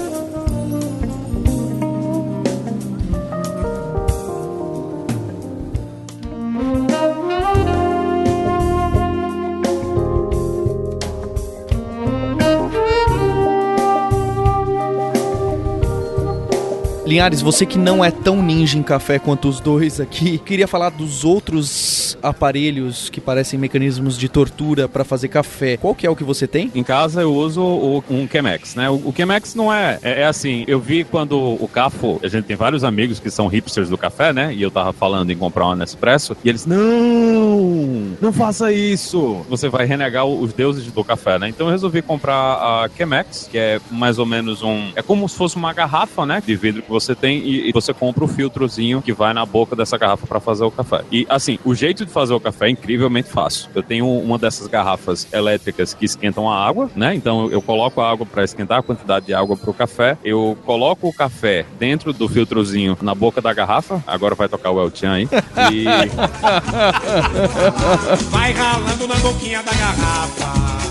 Linhares, 17.17 17.41
você 17.41 17.65
que 17.65 17.79
não 17.79 18.05
é 18.05 18.11
tão 18.11 18.43
ninja 18.43 18.77
em 18.77 18.83
café 18.83 19.17
quanto 19.17 19.49
os 19.49 19.59
dois 19.59 19.99
aqui, 19.99 20.37
queria 20.37 20.67
falar 20.67 20.91
dos 20.91 21.25
outros 21.25 22.15
aparelhos 22.21 23.09
que 23.09 23.19
parecem 23.19 23.57
mecanismos 23.57 24.15
de 24.15 24.29
tortura 24.29 24.87
para 24.87 25.03
fazer 25.03 25.27
café. 25.27 25.77
Qual 25.77 25.95
que 25.95 26.05
é 26.05 26.09
o 26.11 26.15
que 26.15 26.23
você 26.23 26.45
tem? 26.45 26.71
Em 26.75 26.83
casa 26.83 27.21
eu 27.21 27.33
uso 27.33 27.59
o, 27.59 28.03
um 28.07 28.27
Chemex, 28.27 28.75
né? 28.75 28.87
O, 28.87 28.97
o 28.97 29.13
Chemex 29.17 29.55
não 29.55 29.73
é, 29.73 29.97
é, 30.03 30.21
é 30.21 30.25
assim, 30.25 30.63
eu 30.67 30.79
vi 30.79 31.03
quando 31.03 31.39
o 31.39 31.67
Cafo, 31.67 32.19
a 32.21 32.27
gente 32.27 32.45
tem 32.45 32.55
vários 32.55 32.83
amigos 32.83 33.19
que 33.19 33.31
são 33.31 33.47
hipsters 33.47 33.89
do 33.89 33.97
café, 33.97 34.31
né? 34.31 34.53
E 34.53 34.61
eu 34.61 34.69
tava 34.69 34.93
falando 34.93 35.31
em 35.31 35.35
comprar 35.35 35.69
um 35.69 35.75
Nespresso, 35.75 36.37
e 36.43 36.49
eles, 36.49 36.67
não, 36.67 38.15
não 38.21 38.31
faça 38.31 38.71
isso. 38.71 39.43
Você 39.49 39.69
vai 39.69 39.87
renegar 39.87 40.27
os 40.27 40.53
deuses 40.53 40.85
do 40.91 41.03
café, 41.03 41.39
né? 41.39 41.49
Então 41.49 41.65
eu 41.65 41.71
resolvi 41.71 42.03
comprar 42.03 42.35
a 42.35 42.89
Chemex, 42.95 43.49
que 43.51 43.57
é 43.57 43.81
mais 43.89 44.19
ou 44.19 44.25
menos 44.27 44.61
um, 44.61 44.91
é 44.95 45.01
como 45.01 45.27
se 45.27 45.35
fosse 45.35 45.55
uma 45.55 45.73
garrafa, 45.73 46.23
né? 46.23 46.43
De 46.45 46.55
vidro 46.55 46.83
que 46.83 46.89
você 46.91 47.06
tem 47.15 47.39
e, 47.39 47.69
e 47.69 47.71
você 47.71 47.93
compra 47.93 48.23
o 48.23 48.27
filtrozinho 48.27 49.01
que 49.01 49.13
vai 49.13 49.33
na 49.33 49.45
boca 49.45 49.75
dessa 49.75 49.97
garrafa 49.97 50.27
para 50.27 50.39
fazer 50.39 50.63
o 50.63 50.71
café. 50.71 51.03
E 51.11 51.25
assim, 51.29 51.59
o 51.63 51.75
jeito 51.75 52.05
de 52.05 52.11
fazer 52.11 52.33
o 52.33 52.39
café 52.39 52.67
é 52.67 52.69
incrivelmente 52.69 53.29
fácil. 53.29 53.69
Eu 53.73 53.83
tenho 53.83 54.07
uma 54.07 54.37
dessas 54.37 54.67
garrafas 54.67 55.27
elétricas 55.31 55.93
que 55.93 56.05
esquentam 56.05 56.49
a 56.49 56.65
água, 56.65 56.89
né? 56.95 57.15
Então 57.15 57.45
eu, 57.45 57.51
eu 57.53 57.61
coloco 57.61 58.01
a 58.01 58.09
água 58.09 58.25
para 58.25 58.43
esquentar 58.43 58.79
a 58.79 58.83
quantidade 58.83 59.27
de 59.27 59.33
água 59.33 59.57
para 59.57 59.69
o 59.69 59.73
café. 59.73 60.17
Eu 60.23 60.57
coloco 60.65 61.07
o 61.07 61.13
café 61.13 61.65
dentro 61.79 62.13
do 62.13 62.27
filtrozinho 62.27 62.97
na 63.01 63.15
boca 63.15 63.41
da 63.41 63.53
garrafa. 63.53 64.03
Agora 64.05 64.35
vai 64.35 64.47
tocar 64.47 64.71
o 64.71 64.81
El 64.81 64.91
Chan 64.93 65.13
aí. 65.13 65.27
E... 65.71 65.85
vai 68.29 68.53
ralando 68.53 69.07
na 69.07 69.15
boquinha 69.15 69.63
da 69.63 69.71
garrafa. 69.71 70.86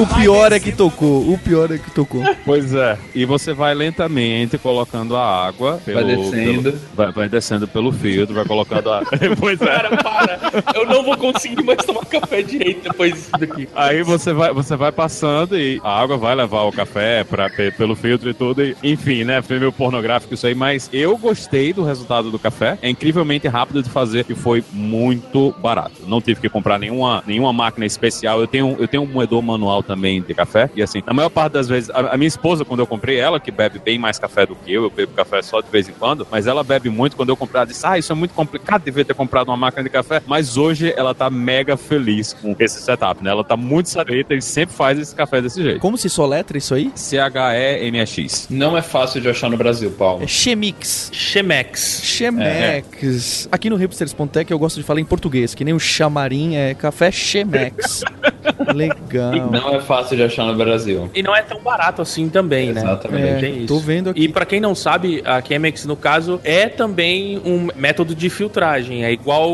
O 0.00 0.06
pior 0.06 0.50
é 0.52 0.58
que 0.58 0.72
tocou. 0.72 1.30
O 1.30 1.36
pior 1.38 1.70
é 1.70 1.76
que 1.76 1.90
tocou. 1.90 2.22
Pois 2.46 2.72
é. 2.74 2.96
E 3.14 3.26
você 3.26 3.52
vai 3.52 3.74
lentamente 3.74 4.56
colocando 4.56 5.14
a 5.14 5.46
água. 5.46 5.78
Pelo, 5.84 6.00
Vai 6.06 6.16
descendo. 6.16 6.62
pelo- 6.72 6.78
vai, 6.94 7.12
vai 7.12 7.28
descendo 7.28 7.68
pelo 7.68 7.92
filtro, 7.92 8.34
vai 8.34 8.44
colocando 8.46 8.90
a. 8.90 9.02
pois 9.38 9.60
é. 9.60 9.66
Cara, 9.66 9.96
para. 9.98 10.40
Eu 10.74 10.86
não 10.86 11.02
vou 11.04 11.16
conseguir 11.18 11.62
mais 11.62 11.84
tomar 11.84 12.06
café 12.06 12.40
direito 12.40 12.84
depois 12.88 13.12
disso 13.12 13.30
daqui. 13.38 13.68
Aí 13.74 14.02
você 14.02 14.32
vai, 14.32 14.52
você 14.54 14.74
vai 14.74 14.90
passando 14.90 15.58
e 15.58 15.78
a 15.84 16.00
água 16.00 16.16
vai 16.16 16.34
levar 16.34 16.62
o 16.62 16.72
café 16.72 17.22
pra, 17.24 17.50
pe- 17.50 17.70
pelo 17.72 17.94
filtro 17.94 18.30
e 18.30 18.34
tudo. 18.34 18.62
E, 18.64 18.74
enfim, 18.82 19.22
né? 19.24 19.42
Foi 19.42 19.58
meio 19.58 19.70
pornográfico 19.72 20.32
isso 20.32 20.46
aí, 20.46 20.54
mas 20.54 20.88
eu 20.94 21.16
gostei 21.18 21.74
do 21.74 21.84
resultado 21.84 22.30
do 22.30 22.38
café. 22.38 22.78
É 22.80 22.88
incrivelmente 22.88 23.46
rápido 23.48 23.82
de 23.82 23.90
fazer 23.90 24.24
e 24.30 24.34
foi 24.34 24.64
muito 24.72 25.54
barato. 25.60 25.92
Não 26.06 26.22
tive 26.22 26.40
que 26.40 26.48
comprar 26.48 26.78
nenhuma, 26.78 27.22
nenhuma 27.26 27.52
máquina 27.52 27.84
especial. 27.84 28.40
Eu 28.40 28.46
tenho, 28.46 28.76
eu 28.78 28.88
tenho 28.88 29.02
um 29.02 29.06
moedor 29.06 29.42
manual 29.42 29.82
também 29.90 30.22
de 30.22 30.32
café. 30.32 30.70
E 30.76 30.82
assim, 30.82 31.02
na 31.04 31.12
maior 31.12 31.28
parte 31.28 31.54
das 31.54 31.68
vezes, 31.68 31.90
a, 31.90 32.14
a 32.14 32.16
minha 32.16 32.28
esposa, 32.28 32.64
quando 32.64 32.78
eu 32.78 32.86
comprei, 32.86 33.18
ela 33.18 33.40
que 33.40 33.50
bebe 33.50 33.80
bem 33.80 33.98
mais 33.98 34.20
café 34.20 34.46
do 34.46 34.54
que 34.54 34.72
eu, 34.72 34.84
eu 34.84 34.90
bebo 34.90 35.12
café 35.14 35.42
só 35.42 35.60
de 35.60 35.68
vez 35.68 35.88
em 35.88 35.92
quando, 35.92 36.24
mas 36.30 36.46
ela 36.46 36.62
bebe 36.62 36.88
muito. 36.88 37.16
Quando 37.16 37.30
eu 37.30 37.36
comprei, 37.36 37.58
ela 37.58 37.66
disse: 37.66 37.84
Ah, 37.84 37.98
isso 37.98 38.12
é 38.12 38.14
muito 38.14 38.32
complicado, 38.32 38.84
devia 38.84 39.04
ter 39.04 39.14
comprado 39.14 39.48
uma 39.48 39.56
máquina 39.56 39.82
de 39.82 39.90
café. 39.90 40.22
Mas 40.28 40.56
hoje 40.56 40.94
ela 40.96 41.12
tá 41.12 41.28
mega 41.28 41.76
feliz 41.76 42.32
com 42.34 42.54
esse 42.60 42.80
setup, 42.80 43.22
né? 43.24 43.30
Ela 43.30 43.42
tá 43.42 43.56
muito 43.56 43.88
satisfeita 43.88 44.34
e 44.34 44.40
sempre 44.40 44.74
faz 44.76 44.98
esse 44.98 45.14
café 45.14 45.42
desse 45.42 45.60
jeito. 45.60 45.80
Como 45.80 45.98
se 45.98 46.08
soletra 46.08 46.56
isso 46.56 46.72
aí? 46.72 46.92
C-H-E-M-E-X. 46.94 48.46
Não 48.48 48.76
é 48.76 48.82
fácil 48.82 49.20
de 49.20 49.28
achar 49.28 49.50
no 49.50 49.56
Brasil, 49.56 49.90
Paulo. 49.90 50.22
É 50.22 50.26
Chemix. 50.26 51.10
Chemex. 51.12 52.00
Chemex. 52.04 53.48
Aqui 53.50 53.68
no 53.68 53.76
Hipsters.tech 53.76 54.50
eu 54.50 54.58
gosto 54.58 54.76
de 54.76 54.84
falar 54.84 55.00
em 55.00 55.04
português, 55.04 55.54
que 55.54 55.64
nem 55.64 55.74
o 55.74 55.80
chamarim 55.80 56.54
é 56.54 56.74
café 56.74 57.10
Chemex. 57.10 58.02
Legal. 58.74 59.50
Não 59.50 59.74
é 59.74 59.79
fácil 59.80 60.16
de 60.16 60.22
achar 60.22 60.44
no 60.46 60.54
Brasil. 60.54 61.10
E 61.14 61.22
não 61.22 61.34
é 61.34 61.42
tão 61.42 61.60
barato 61.60 62.02
assim 62.02 62.28
também, 62.28 62.72
né? 62.72 62.80
Exatamente. 62.80 63.64
É, 63.64 63.66
tô 63.66 63.78
vendo 63.78 64.10
aqui. 64.10 64.22
E 64.22 64.28
pra 64.28 64.44
quem 64.44 64.60
não 64.60 64.74
sabe, 64.74 65.22
a 65.24 65.42
Chemex, 65.42 65.84
no 65.84 65.96
caso, 65.96 66.40
é 66.44 66.68
também 66.68 67.38
um 67.44 67.68
método 67.74 68.14
de 68.14 68.30
filtragem. 68.30 69.04
É 69.04 69.12
igual 69.12 69.50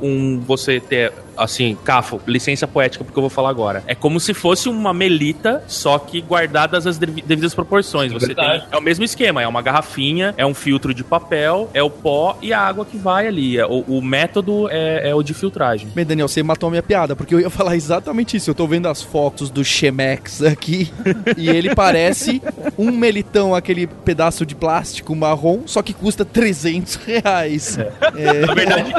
um 0.00 0.40
você 0.40 0.80
ter, 0.80 1.12
assim, 1.38 1.76
cafo, 1.84 2.20
licença 2.26 2.66
poética, 2.66 3.04
porque 3.04 3.18
eu 3.18 3.22
vou 3.22 3.30
falar 3.30 3.50
agora. 3.50 3.82
É 3.86 3.94
como 3.94 4.18
se 4.20 4.34
fosse 4.34 4.68
uma 4.68 4.92
melita, 4.92 5.62
só 5.66 5.98
que 5.98 6.20
guardadas 6.20 6.86
as 6.86 6.98
devi- 6.98 7.22
devidas 7.22 7.54
proporções. 7.54 8.12
Você 8.12 8.26
Verdade. 8.26 8.60
tem, 8.60 8.68
é 8.72 8.76
o 8.76 8.82
mesmo 8.82 9.04
esquema, 9.04 9.42
é 9.42 9.48
uma 9.48 9.62
garrafinha, 9.62 10.34
é 10.36 10.44
um 10.44 10.54
filtro 10.54 10.92
de 10.92 11.04
papel, 11.04 11.70
é 11.72 11.82
o 11.82 11.90
pó 11.90 12.36
e 12.42 12.52
a 12.52 12.60
água 12.60 12.84
que 12.84 12.96
vai 12.96 13.26
ali. 13.26 13.58
É, 13.58 13.64
O, 13.66 13.84
o 13.88 14.02
método 14.02 14.68
é, 14.70 15.10
é 15.10 15.14
o 15.14 15.22
de 15.22 15.32
filtragem. 15.34 15.88
Bem, 15.94 16.04
Daniel, 16.04 16.28
você 16.28 16.42
matou 16.42 16.66
a 16.68 16.70
minha 16.70 16.82
piada, 16.82 17.14
porque 17.16 17.34
eu 17.34 17.40
ia 17.40 17.50
falar 17.50 17.76
exatamente 17.76 18.36
isso. 18.36 18.50
Eu 18.50 18.54
tô 18.54 18.66
vendo 18.66 18.88
as 18.88 19.02
fotos 19.02 19.50
do 19.50 19.64
Chemex 19.64 20.42
aqui 20.42 20.90
e 21.36 21.48
ele 21.48 21.74
parece 21.74 22.42
um 22.76 22.90
melitão, 22.90 23.54
aquele 23.54 23.86
pedaço 23.86 24.44
de 24.44 24.54
plástico 24.54 25.14
marrom, 25.14 25.60
só 25.66 25.82
que 25.82 25.92
custa 25.92 26.24
300 26.24 26.96
reais. 26.96 27.78
É, 27.78 28.46
Na 28.46 28.54
verdade, 28.54 28.92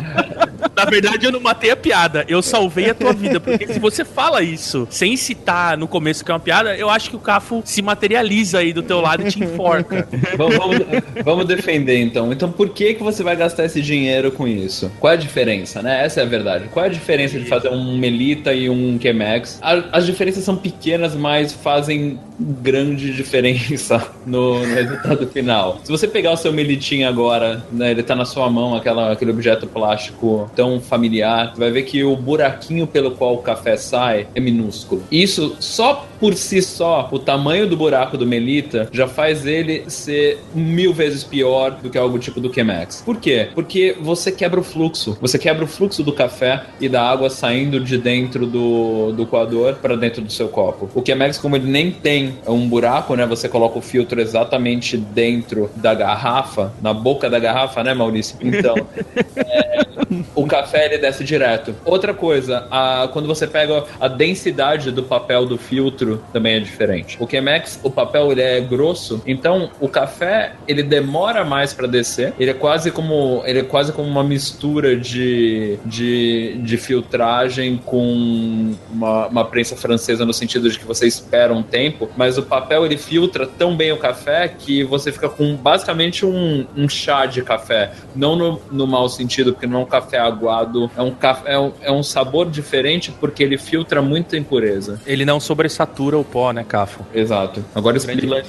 na 0.85 0.89
verdade, 0.89 1.25
eu 1.25 1.31
não 1.31 1.39
matei 1.39 1.71
a 1.71 1.75
piada, 1.75 2.25
eu 2.27 2.41
salvei 2.41 2.89
a 2.89 2.93
tua 2.93 3.13
vida. 3.13 3.39
Porque 3.39 3.67
se 3.67 3.79
você 3.79 4.03
fala 4.05 4.41
isso 4.41 4.87
sem 4.89 5.15
citar 5.17 5.77
no 5.77 5.87
começo 5.87 6.23
que 6.23 6.31
é 6.31 6.33
uma 6.33 6.39
piada, 6.39 6.75
eu 6.75 6.89
acho 6.89 7.09
que 7.09 7.15
o 7.15 7.19
Cafo 7.19 7.61
se 7.65 7.81
materializa 7.81 8.59
aí 8.59 8.73
do 8.73 8.81
teu 8.83 9.01
lado 9.01 9.25
e 9.27 9.31
te 9.31 9.43
enforca. 9.43 10.07
vamos, 10.37 10.55
vamos- 10.57 10.77
vamos 11.23 11.45
defender 11.45 11.97
então. 11.99 12.31
Então, 12.31 12.51
por 12.51 12.69
que, 12.69 12.93
que 12.93 13.03
você 13.03 13.23
vai 13.23 13.35
gastar 13.35 13.65
esse 13.65 13.81
dinheiro 13.81 14.31
com 14.31 14.47
isso? 14.47 14.91
Qual 14.99 15.11
é 15.11 15.15
a 15.15 15.19
diferença, 15.19 15.81
né? 15.81 16.03
Essa 16.05 16.21
é 16.21 16.23
a 16.23 16.27
verdade. 16.27 16.65
Qual 16.71 16.85
é 16.85 16.89
a 16.89 16.91
diferença 16.91 17.39
de 17.39 17.45
fazer 17.45 17.69
um 17.69 17.97
Melita 17.97 18.53
e 18.53 18.69
um 18.69 18.99
Chemex? 19.01 19.59
As 19.91 20.05
diferenças 20.05 20.43
são 20.43 20.55
pequenas, 20.55 21.15
mas 21.15 21.53
fazem 21.53 22.19
grande 22.39 23.13
diferença 23.13 24.05
no, 24.25 24.59
no 24.65 24.73
resultado 24.75 25.27
final. 25.27 25.79
Se 25.83 25.91
você 25.91 26.07
pegar 26.07 26.31
o 26.31 26.37
seu 26.37 26.51
Melitinho 26.53 27.07
agora, 27.07 27.63
né, 27.71 27.91
ele 27.91 28.03
tá 28.03 28.15
na 28.15 28.25
sua 28.25 28.49
mão, 28.49 28.75
aquela, 28.75 29.11
aquele 29.11 29.31
objeto 29.31 29.67
plástico 29.67 30.49
tão 30.55 30.68
familiar, 30.77 31.53
você 31.53 31.59
vai 31.59 31.71
ver 31.71 31.83
que 31.83 32.03
o 32.03 32.17
buraquinho 32.17 32.85
pelo 32.85 33.11
qual 33.11 33.35
o 33.35 33.37
café 33.37 33.77
sai 33.77 34.27
é 34.35 34.41
minúsculo. 34.41 35.03
Isso, 35.09 35.55
só 35.59 36.05
por 36.19 36.33
si 36.33 36.61
só, 36.61 37.07
o 37.11 37.17
tamanho 37.17 37.67
do 37.67 37.77
buraco 37.77 38.17
do 38.17 38.27
Melita 38.27 38.89
já 38.91 39.07
faz 39.07 39.45
ele 39.45 39.89
ser 39.89 40.39
mil 40.53 40.93
vezes 40.93 41.23
pior 41.23 41.71
do 41.71 41.89
que 41.89 41.97
algo 41.97 42.19
tipo 42.19 42.41
do 42.41 42.53
Chemex. 42.53 43.01
Por 43.05 43.17
quê? 43.17 43.47
Porque 43.55 43.95
você 43.99 44.31
quebra 44.31 44.59
o 44.59 44.63
fluxo. 44.63 45.17
Você 45.21 45.39
quebra 45.39 45.63
o 45.63 45.67
fluxo 45.67 46.03
do 46.03 46.11
café 46.11 46.65
e 46.79 46.89
da 46.89 47.01
água 47.01 47.29
saindo 47.29 47.79
de 47.79 47.97
dentro 47.97 48.45
do, 48.45 49.13
do 49.13 49.25
coador 49.25 49.75
para 49.75 49.95
dentro 49.95 50.21
do 50.21 50.31
seu 50.31 50.49
copo. 50.49 50.89
O 50.93 51.03
Chemex, 51.05 51.37
como 51.37 51.55
ele 51.55 51.69
nem 51.69 51.91
tem 51.91 52.35
um 52.45 52.67
buraco, 52.67 53.15
né? 53.15 53.25
Você 53.25 53.47
coloca 53.47 53.79
o 53.79 53.81
filtro 53.81 54.19
exatamente 54.19 54.97
dentro 54.97 55.69
da 55.75 55.93
garrafa, 55.93 56.73
na 56.81 56.93
boca 56.93 57.29
da 57.29 57.39
garrafa, 57.39 57.83
né, 57.83 57.93
Maurício? 57.93 58.37
Então, 58.41 58.75
o 60.35 60.45
café 60.45 60.85
ele 60.85 60.97
desce 60.97 61.23
direto. 61.23 61.75
Outra 61.85 62.13
coisa, 62.13 62.67
a- 62.71 63.09
quando 63.11 63.27
você 63.27 63.45
pega 63.47 63.83
a 63.99 64.07
densidade 64.07 64.91
do 64.91 65.03
papel 65.03 65.45
do 65.45 65.57
filtro 65.57 66.21
também 66.33 66.55
é 66.55 66.59
diferente. 66.59 67.17
O 67.19 67.27
Chemex, 67.29 67.79
o 67.83 67.89
papel 67.91 68.31
ele 68.31 68.41
é 68.41 68.59
grosso, 68.59 69.21
então 69.25 69.69
o 69.79 69.87
café 69.87 70.53
ele 70.67 70.81
demora 70.83 71.43
mais 71.45 71.73
para 71.73 71.87
descer. 71.87 72.33
Ele 72.39 72.51
é 72.51 72.53
quase 72.53 72.91
como 72.91 73.43
ele 73.45 73.59
é 73.59 73.63
quase 73.63 73.91
como 73.91 74.07
uma 74.07 74.23
mistura 74.23 74.95
de, 74.95 75.77
de, 75.85 76.57
de 76.63 76.77
filtragem 76.77 77.77
com 77.85 78.73
uma, 78.91 79.27
uma 79.27 79.45
prensa 79.45 79.75
francesa 79.75 80.25
no 80.25 80.33
sentido 80.33 80.69
de 80.69 80.79
que 80.79 80.85
você 80.85 81.07
espera 81.07 81.53
um 81.53 81.61
tempo, 81.63 82.09
mas 82.17 82.37
o 82.37 82.43
papel 82.43 82.85
ele 82.85 82.97
filtra 82.97 83.45
tão 83.45 83.75
bem 83.75 83.91
o 83.91 83.97
café 83.97 84.47
que 84.47 84.83
você 84.83 85.11
fica 85.11 85.29
com 85.29 85.55
basicamente 85.55 86.25
um, 86.25 86.65
um 86.75 86.87
chá 86.89 87.25
de 87.25 87.41
café, 87.41 87.91
não 88.15 88.35
no, 88.35 88.61
no 88.71 88.87
mau 88.87 89.07
sentido, 89.07 89.53
porque 89.53 89.67
não 89.67 89.79
é 89.79 89.83
um 89.83 89.85
café 89.85 89.98
aguado, 90.17 90.89
é 90.95 91.01
um, 91.01 91.11
café, 91.11 91.53
é, 91.53 91.59
um, 91.59 91.71
é 91.81 91.91
um 91.91 92.03
sabor 92.03 92.49
diferente 92.49 93.11
porque 93.11 93.43
ele 93.43 93.57
filtra 93.57 94.01
muita 94.01 94.37
impureza. 94.37 94.99
Ele 95.05 95.25
não 95.25 95.39
sobresatura 95.39 96.17
o 96.17 96.23
pó, 96.23 96.51
né, 96.51 96.63
Cafo? 96.63 97.05
Exato. 97.13 97.63
Agora 97.73 97.97
explica 97.97 98.19
é. 98.37 98.43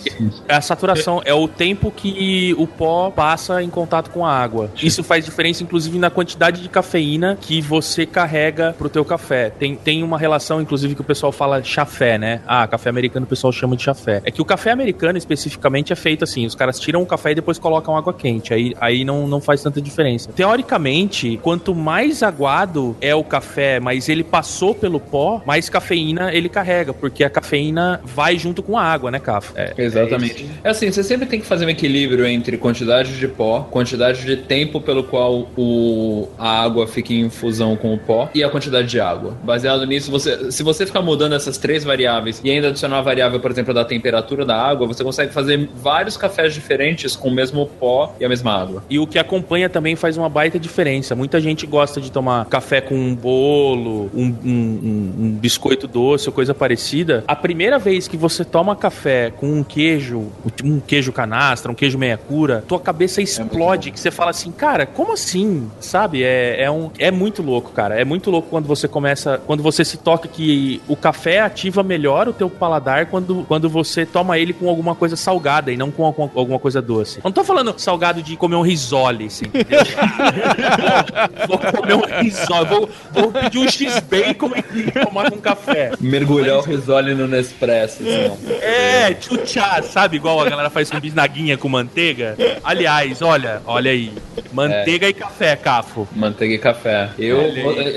A 0.49 0.61
saturação 0.61 1.23
é 1.25 1.35
o 1.35 1.49
tempo 1.49 1.91
que 1.91 2.55
o 2.59 2.67
pó 2.67 3.11
passa 3.11 3.63
em 3.63 3.71
contato 3.71 4.11
com 4.11 4.25
a 4.25 4.33
água. 4.33 4.71
Isso 4.83 5.03
faz 5.03 5.25
diferença, 5.25 5.63
inclusive, 5.63 5.99
na 5.99 6.11
quantidade 6.11 6.63
de 6.63 6.69
cafeína 6.69 7.39
que 7.41 7.61
você 7.61 8.07
carrega 8.07 8.75
pro 8.77 8.89
teu 8.89 9.05
café. 9.05 9.51
Tem, 9.51 9.75
tem 9.77 10.03
uma 10.03 10.19
relação, 10.19 10.61
inclusive, 10.61 10.95
que 10.95 11.01
o 11.01 11.05
pessoal 11.05 11.33
fala 11.33 11.63
chafé, 11.63 12.19
né? 12.19 12.43
Ah, 12.47 12.67
café 12.67 12.91
americano 12.91 13.25
o 13.25 13.29
pessoal 13.29 13.53
chama 13.53 13.77
de 13.77 13.83
chafé. 13.83 14.21
É 14.25 14.31
que 14.31 14.43
o 14.43 14.45
café 14.45 14.71
americano, 14.71 15.19
especificamente, 15.19 15.93
é 15.93 15.97
feito 15.97 16.25
assim. 16.25 16.47
Os 16.47 16.55
caras 16.55 16.79
tiram 16.79 17.03
o 17.03 17.07
café 17.07 17.33
e 17.33 17.35
depois 17.35 17.59
colocam 17.59 17.97
água 17.97 18.13
quente. 18.13 18.53
Aí, 18.53 18.75
aí 18.81 19.05
não, 19.05 19.27
não 19.27 19.41
faz 19.41 19.63
tanta 19.63 19.81
diferença. 19.81 20.33
Teoricamente, 20.33 21.40
quanto 21.41 21.75
mais 21.75 22.23
aguado 22.23 22.97
é 23.01 23.15
o 23.15 23.25
café, 23.25 23.81
mas 23.81 24.09
ele 24.09 24.25
passou 24.25 24.75
pelo 24.75 25.01
pó, 25.01 25.43
mais 25.47 25.69
cafeína 25.69 26.33
ele 26.33 26.49
carrega. 26.49 26.93
Porque 26.93 27.25
a 27.25 27.31
cafeína 27.31 28.01
vai 28.05 28.39
junto 28.39 28.63
com 28.63 28.77
a 28.77 28.83
água, 28.83 29.11
né, 29.11 29.19
Cafo? 29.19 29.53
É, 29.57 29.73
Exatamente. 29.77 30.47
É, 30.63 30.71
assim, 30.71 30.91
você 30.91 31.03
sempre 31.03 31.27
tem 31.27 31.41
que 31.41 31.47
fazer 31.47 31.67
um 31.67 31.69
equilíbrio 31.69 32.27
entre 32.27 32.57
quantidade 32.57 33.19
de 33.19 33.29
pó, 33.29 33.63
quantidade 33.71 34.25
de 34.25 34.37
tempo 34.37 34.81
pelo 34.81 35.05
qual 35.05 35.49
o, 35.57 36.29
a 36.39 36.63
água 36.63 36.87
fica 36.87 37.13
em 37.13 37.21
infusão 37.21 37.77
com 37.77 37.95
o 37.95 37.99
pó 37.99 38.29
e 38.35 38.43
a 38.43 38.49
quantidade 38.49 38.89
de 38.89 39.01
água. 39.01 39.37
Baseado 39.43 39.87
nisso, 39.87 40.11
você, 40.11 40.51
se 40.51 40.63
você 40.63 40.87
ficar 40.87 41.03
mudando 41.03 41.35
essas 41.35 41.59
três 41.59 41.85
variáveis 41.85 42.41
e 42.45 42.51
ainda 42.51 42.69
adicionar 42.69 42.99
a 42.99 43.03
variável, 43.03 43.41
por 43.41 43.51
exemplo, 43.51 43.73
da 43.73 43.85
temperatura 43.85 44.45
da 44.45 44.57
água, 44.57 44.87
você 44.87 45.03
consegue 45.03 45.33
fazer 45.33 45.69
vários 45.75 46.17
cafés 46.17 46.55
diferentes 46.55 47.17
com 47.17 47.29
o 47.29 47.33
mesmo 47.33 47.67
pó 47.67 48.15
e 48.19 48.25
a 48.25 48.29
mesma 48.29 48.53
água. 48.53 48.83
E 48.89 48.99
o 48.99 49.07
que 49.07 49.19
acompanha 49.19 49.69
também 49.69 49.97
faz 49.97 50.17
uma 50.17 50.29
baita 50.29 50.59
diferença. 50.59 51.15
Muita 51.31 51.41
gente 51.41 51.65
gosta 51.65 52.01
de 52.01 52.11
tomar 52.11 52.45
café 52.47 52.81
com 52.81 52.97
um 52.97 53.15
bolo, 53.15 54.11
um, 54.13 54.35
um- 54.45 55.13
um- 55.17 55.31
biscoito 55.41 55.87
doce 55.87 56.29
ou 56.29 56.33
coisa 56.33 56.53
parecida. 56.53 57.23
A 57.29 57.37
primeira 57.37 57.79
vez 57.79 58.09
que 58.09 58.17
você 58.17 58.45
toma 58.45 58.75
café 58.75 59.31
com 59.31 59.47
um 59.47 59.63
queijo, 59.63 60.27
um 60.65 60.81
queijo 60.81 61.13
canastra, 61.13 61.71
um 61.71 61.75
queijo 61.77 61.97
meia 61.97 62.17
cura, 62.19 62.65
tua 62.67 62.81
cabeça 62.81 63.23
explode, 63.23 63.93
que 63.93 64.01
você 64.01 64.11
fala 64.11 64.33
assim, 64.33 64.51
cara, 64.51 64.85
como 64.87 65.13
assim? 65.13 65.71
Sabe? 65.79 66.25
É, 66.25 66.65
é, 66.65 66.69
um, 66.71 66.91
é 66.99 67.13
muito 67.13 67.45
louco, 67.45 67.71
cara. 67.71 67.95
É 67.95 68.05
muito 68.05 68.29
louco 68.29 68.49
quando 68.51 68.67
você 68.67 68.89
começa, 68.89 69.41
quando 69.47 69.63
você 69.63 69.85
se 69.85 69.99
toca 69.99 70.27
que 70.27 70.83
o 70.89 70.97
café 70.97 71.43
ativa 71.43 71.85
melhor 71.85 72.27
o 72.27 72.33
teu 72.33 72.51
paladar 72.51 73.07
quando, 73.07 73.45
quando 73.47 73.69
você 73.71 74.05
toma 74.05 74.37
ele 74.37 74.53
com 74.53 74.69
alguma 74.69 74.97
coisa 74.97 75.15
salgada 75.15 75.71
e 75.71 75.77
não 75.77 75.93
com 75.93 76.05
alguma, 76.05 76.29
alguma 76.35 76.59
coisa 76.59 76.83
doce. 76.83 77.19
Eu 77.19 77.23
não 77.27 77.33
tô 77.33 77.45
falando 77.45 77.73
salgado 77.79 78.21
de 78.21 78.37
comer 78.37 78.57
um 78.57 78.63
risole, 78.63 79.27
assim. 79.27 79.45
entendeu? 79.45 79.79
vou, 81.47 81.59
comer 81.59 81.95
um 81.95 82.21
risole, 82.23 82.67
vou, 82.69 82.91
vou 83.13 83.33
pedir 83.33 83.59
um 83.59 83.69
X-Bacon 83.69 84.51
e 84.75 84.91
tomar 85.05 85.33
um 85.33 85.39
café. 85.39 85.93
Mergulhar 86.01 86.59
o 86.59 86.63
risole 86.63 87.15
no 87.15 87.27
Nespresso. 87.27 88.03
Assim, 88.03 88.31
ó. 88.31 88.53
É, 88.63 89.15
tchutchá, 89.15 89.83
sabe? 89.83 90.17
Igual 90.17 90.41
a 90.41 90.49
galera 90.49 90.71
faz 90.71 90.91
com 90.91 90.99
bisnaguinha 91.01 91.57
com 91.57 91.69
manteiga. 91.69 92.37
Aliás, 92.65 93.23
olha, 93.23 93.63
olha 93.67 93.91
aí. 93.91 94.13
Manteiga 94.53 95.09
e 95.09 95.13
café, 95.13 95.55
Cafo. 95.57 96.09
Manteiga 96.15 96.55
e 96.55 96.59
café. 96.59 97.11
Eu, 97.19 97.41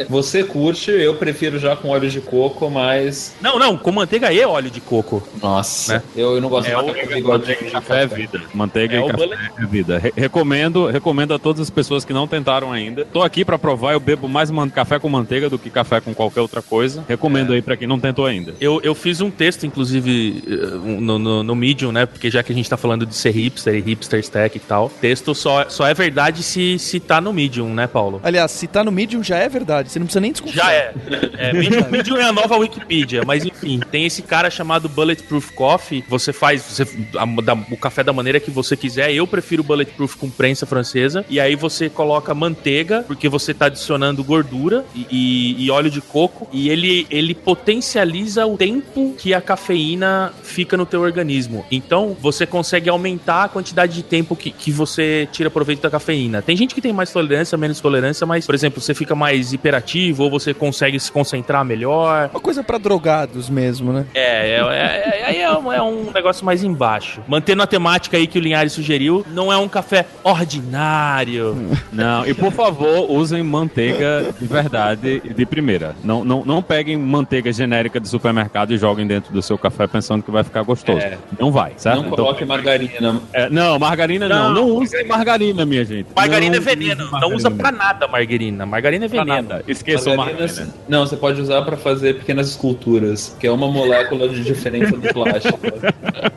você 0.10 0.44
curte, 0.44 0.92
eu 0.92 1.16
prefiro 1.16 1.58
já 1.60 1.76
com 1.76 1.90
óleo 1.90 2.10
de 2.10 2.22
coco, 2.22 2.70
mas. 2.70 3.34
Não, 3.42 3.58
não, 3.58 3.78
com 3.78 3.92
manteiga 3.92 4.32
e 4.32 4.44
óleo 4.46 4.70
de 4.70 4.80
coco. 4.82 5.28
Nossa, 5.42 5.96
Né? 5.96 6.04
eu, 6.16 6.36
eu 6.36 6.42
não 6.42 6.50
gosto 6.50 6.68
É 6.68 6.70
de 6.70 6.76
café 6.76 7.22
Manteiga 7.22 7.62
de 7.62 7.68
e 7.68 7.72
café 7.72 8.02
é 8.04 8.08
vida. 8.08 8.42
Manteiga 8.54 8.96
É 8.96 9.00
e 9.00 9.08
café 9.12 9.30
é 9.62 9.66
vida. 9.66 9.98
Re- 10.00 10.14
recomendo, 10.16 10.86
recomendo 10.88 11.34
a 11.34 11.40
todas 11.40 11.62
as 11.62 11.70
pessoas 11.70 12.06
que 12.06 12.14
não 12.14 12.28
tentaram 12.28 12.72
ainda. 12.72 13.06
Tô 13.14 13.22
aqui 13.22 13.46
pra 13.46 13.60
provar, 13.60 13.94
eu 13.94 14.00
bebo 14.00 14.28
mais 14.28 14.50
café 14.74 14.98
com 14.98 15.08
manteiga 15.08 15.50
do 15.50 15.60
que 15.60 15.70
café 15.70 16.02
com 16.02 16.14
qualquer 16.14 16.42
outra 16.42 16.62
coisa. 16.62 17.04
Recomendo 17.08 17.54
aí 17.54 17.62
pra 17.62 17.78
quem 17.78 17.88
não 17.88 18.00
tentou 18.00 18.26
ainda. 18.26 18.54
Eu, 18.60 18.82
eu 18.84 18.96
fiz 18.96 19.22
um 19.22 19.30
texto, 19.30 19.66
inclusive, 19.66 20.44
eh, 20.48 21.00
no, 21.00 21.20
no, 21.20 21.44
no 21.44 21.56
Medium, 21.56 21.92
né? 21.92 22.06
Porque 22.06 22.30
já 22.30 22.42
que 22.42 22.52
a 22.52 22.56
gente 22.56 22.70
tá 22.70 22.76
falando 22.78 23.06
de 23.06 23.16
ser 23.16 23.32
hipster 23.32 23.76
e 23.76 23.82
hipster 23.82 24.20
stack 24.20 24.58
e 24.58 24.60
tal, 24.60 24.90
texto 24.90 25.36
só, 25.36 25.70
só 25.70 25.86
é 25.88 25.94
verdade 25.94 26.42
se, 26.44 26.78
se 26.80 27.00
tá 27.00 27.22
no 27.22 27.32
Medium, 27.32 27.74
né, 27.74 27.88
Paulo? 27.88 28.20
Aliás, 28.24 28.52
se 28.52 28.68
tá 28.68 28.84
no 28.84 28.92
Medium 28.92 29.24
já 29.24 29.38
é 29.38 29.48
verdade, 29.48 29.90
você 29.92 30.00
não 30.00 30.06
precisa 30.06 30.22
nem 30.22 30.32
desconfiar. 30.32 30.66
Já 30.66 30.72
é. 30.74 30.94
é 31.38 31.54
Medium, 31.54 31.90
Medium 31.90 32.18
é 32.18 32.24
a 32.24 32.32
nova 32.34 32.58
Wikipedia, 32.58 33.24
mas 33.26 33.46
enfim, 33.46 33.80
tem 33.92 34.06
esse 34.06 34.22
cara 34.22 34.50
chamado 34.50 34.90
Bulletproof 34.90 35.52
Coffee. 35.54 36.04
Você 36.10 36.34
faz 36.34 36.62
você, 36.64 36.84
a- 37.18 37.26
da- 37.42 37.54
o 37.72 37.78
café 37.78 38.04
da 38.04 38.14
maneira 38.14 38.40
que 38.40 38.50
você 38.52 38.76
quiser. 38.76 39.14
Eu 39.14 39.28
prefiro 39.28 39.64
Bulletproof 39.64 40.16
com 40.18 40.30
prensa 40.30 40.66
francesa. 40.66 41.26
E 41.30 41.40
aí 41.40 41.56
você 41.56 41.90
coloca 41.90 42.34
manteiga, 42.34 42.93
porque 43.02 43.28
você 43.28 43.54
tá 43.54 43.66
adicionando 43.66 44.24
gordura 44.24 44.86
e, 44.94 45.08
e- 45.10 45.66
e 45.66 45.72
óleo 45.72 45.90
de 45.90 46.02
coco. 46.02 46.48
E 46.52 46.70
ele, 46.70 47.08
ele 47.10 47.34
potencializa 47.34 48.46
o 48.46 48.58
tempo 48.58 49.16
que 49.18 49.34
a 49.34 49.42
cafeína 49.42 50.32
fica 50.44 50.78
no 50.78 50.86
teu 50.86 51.02
organismo. 51.02 51.66
Então 51.72 52.16
você 52.20 52.46
consegue 52.46 52.90
aumentar 52.90 53.46
a 53.46 53.48
quantidade 53.50 53.94
de 53.94 54.04
tempo 54.04 54.36
que, 54.36 54.52
que 54.52 54.72
você 54.72 55.28
tira 55.32 55.50
proveito 55.50 55.82
da 55.82 55.90
cafeína. 55.90 56.42
Tem 56.42 56.56
gente 56.56 56.76
que 56.76 56.82
tem 56.82 56.94
mais 56.94 57.12
tolerância, 57.12 57.58
menos 57.58 57.80
tolerância, 57.80 58.26
mas, 58.28 58.46
por 58.46 58.54
exemplo, 58.54 58.80
você 58.82 58.94
fica 58.94 59.16
mais 59.16 59.54
hiperativo 59.54 60.24
ou 60.24 60.30
você 60.30 60.54
consegue 60.54 61.00
se 61.00 61.12
concentrar 61.12 61.64
melhor. 61.66 62.30
Uma 62.34 62.40
coisa 62.40 62.64
pra 62.64 62.78
drogados 62.78 63.50
mesmo, 63.50 63.92
né? 63.94 64.06
É, 64.14 64.22
é, 64.22 64.60
é, 64.60 65.20
é, 65.22 65.26
aí 65.26 65.38
é, 65.42 65.52
um, 65.58 65.72
é 65.74 65.82
um 65.82 66.12
negócio 66.14 66.46
mais 66.46 66.64
embaixo. 66.64 67.22
Mantendo 67.28 67.64
a 67.64 67.68
temática 67.68 68.18
aí 68.18 68.28
que 68.28 68.38
o 68.38 68.42
Linhares 68.42 68.74
sugeriu, 68.74 69.26
não 69.32 69.52
é 69.52 69.58
um 69.58 69.68
café 69.68 70.06
ordinário. 70.24 71.56
Não, 71.92 72.26
e 72.26 72.34
por 72.34 72.52
favor, 72.52 72.83
usem 73.10 73.44
manteiga 73.44 74.34
de 74.40 74.48
verdade 74.48 75.20
de 75.20 75.46
primeira. 75.46 75.96
Não, 76.04 76.24
não, 76.24 76.44
não 76.46 76.62
peguem 76.62 76.98
manteiga 76.98 77.52
genérica 77.52 78.00
de 78.00 78.08
supermercado 78.08 78.72
e 78.74 78.78
joguem 78.78 79.06
dentro 79.08 79.34
do 79.34 79.42
seu 79.42 79.58
café 79.58 79.88
pensando 79.88 80.24
que 80.24 80.32
vai 80.32 80.44
ficar 80.44 80.64
gostoso. 80.64 81.00
É. 81.00 81.18
Não 81.40 81.52
vai, 81.52 81.74
certo? 81.78 81.98
Não 81.98 82.04
Então, 82.06 82.16
coloque 82.26 82.46
margarina. 82.46 83.22
é, 83.34 83.50
não, 83.50 83.78
margarina 83.80 84.28
não. 84.30 84.54
Não, 84.54 84.54
Não, 84.54 84.76
usem 84.78 85.06
margarina, 85.08 85.66
minha 85.66 85.84
gente. 85.86 86.08
Margarina 86.16 86.56
Não 86.56 86.62
é 86.62 86.66
veneno, 86.66 87.04
usem 87.06 87.20
não 87.20 87.36
usa 87.36 87.50
margarina. 87.50 87.78
pra 87.78 87.86
nada 87.94 88.08
margarina. 88.08 88.66
Margarina 88.66 89.06
é 89.06 89.08
veneno. 89.08 89.50
Esqueçam 89.68 90.16
Margarinas- 90.16 90.52
margarina. 90.58 90.76
Não, 90.88 91.06
você 91.06 91.16
pode 91.18 91.42
usar 91.42 91.62
pra 91.64 91.78
fazer 91.78 92.16
pequenas 92.16 92.50
esculturas, 92.50 93.36
que 93.40 93.48
é 93.48 93.52
uma 93.52 93.68
molécula 93.68 94.28
de 94.30 94.44
diferença 94.44 94.96
do 94.98 95.14
plástico. 95.14 95.60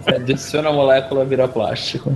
Você 0.06 0.14
adiciona 0.14 0.68
a 0.68 0.72
molécula, 0.72 1.24
vira 1.24 1.48
plástico. 1.48 2.12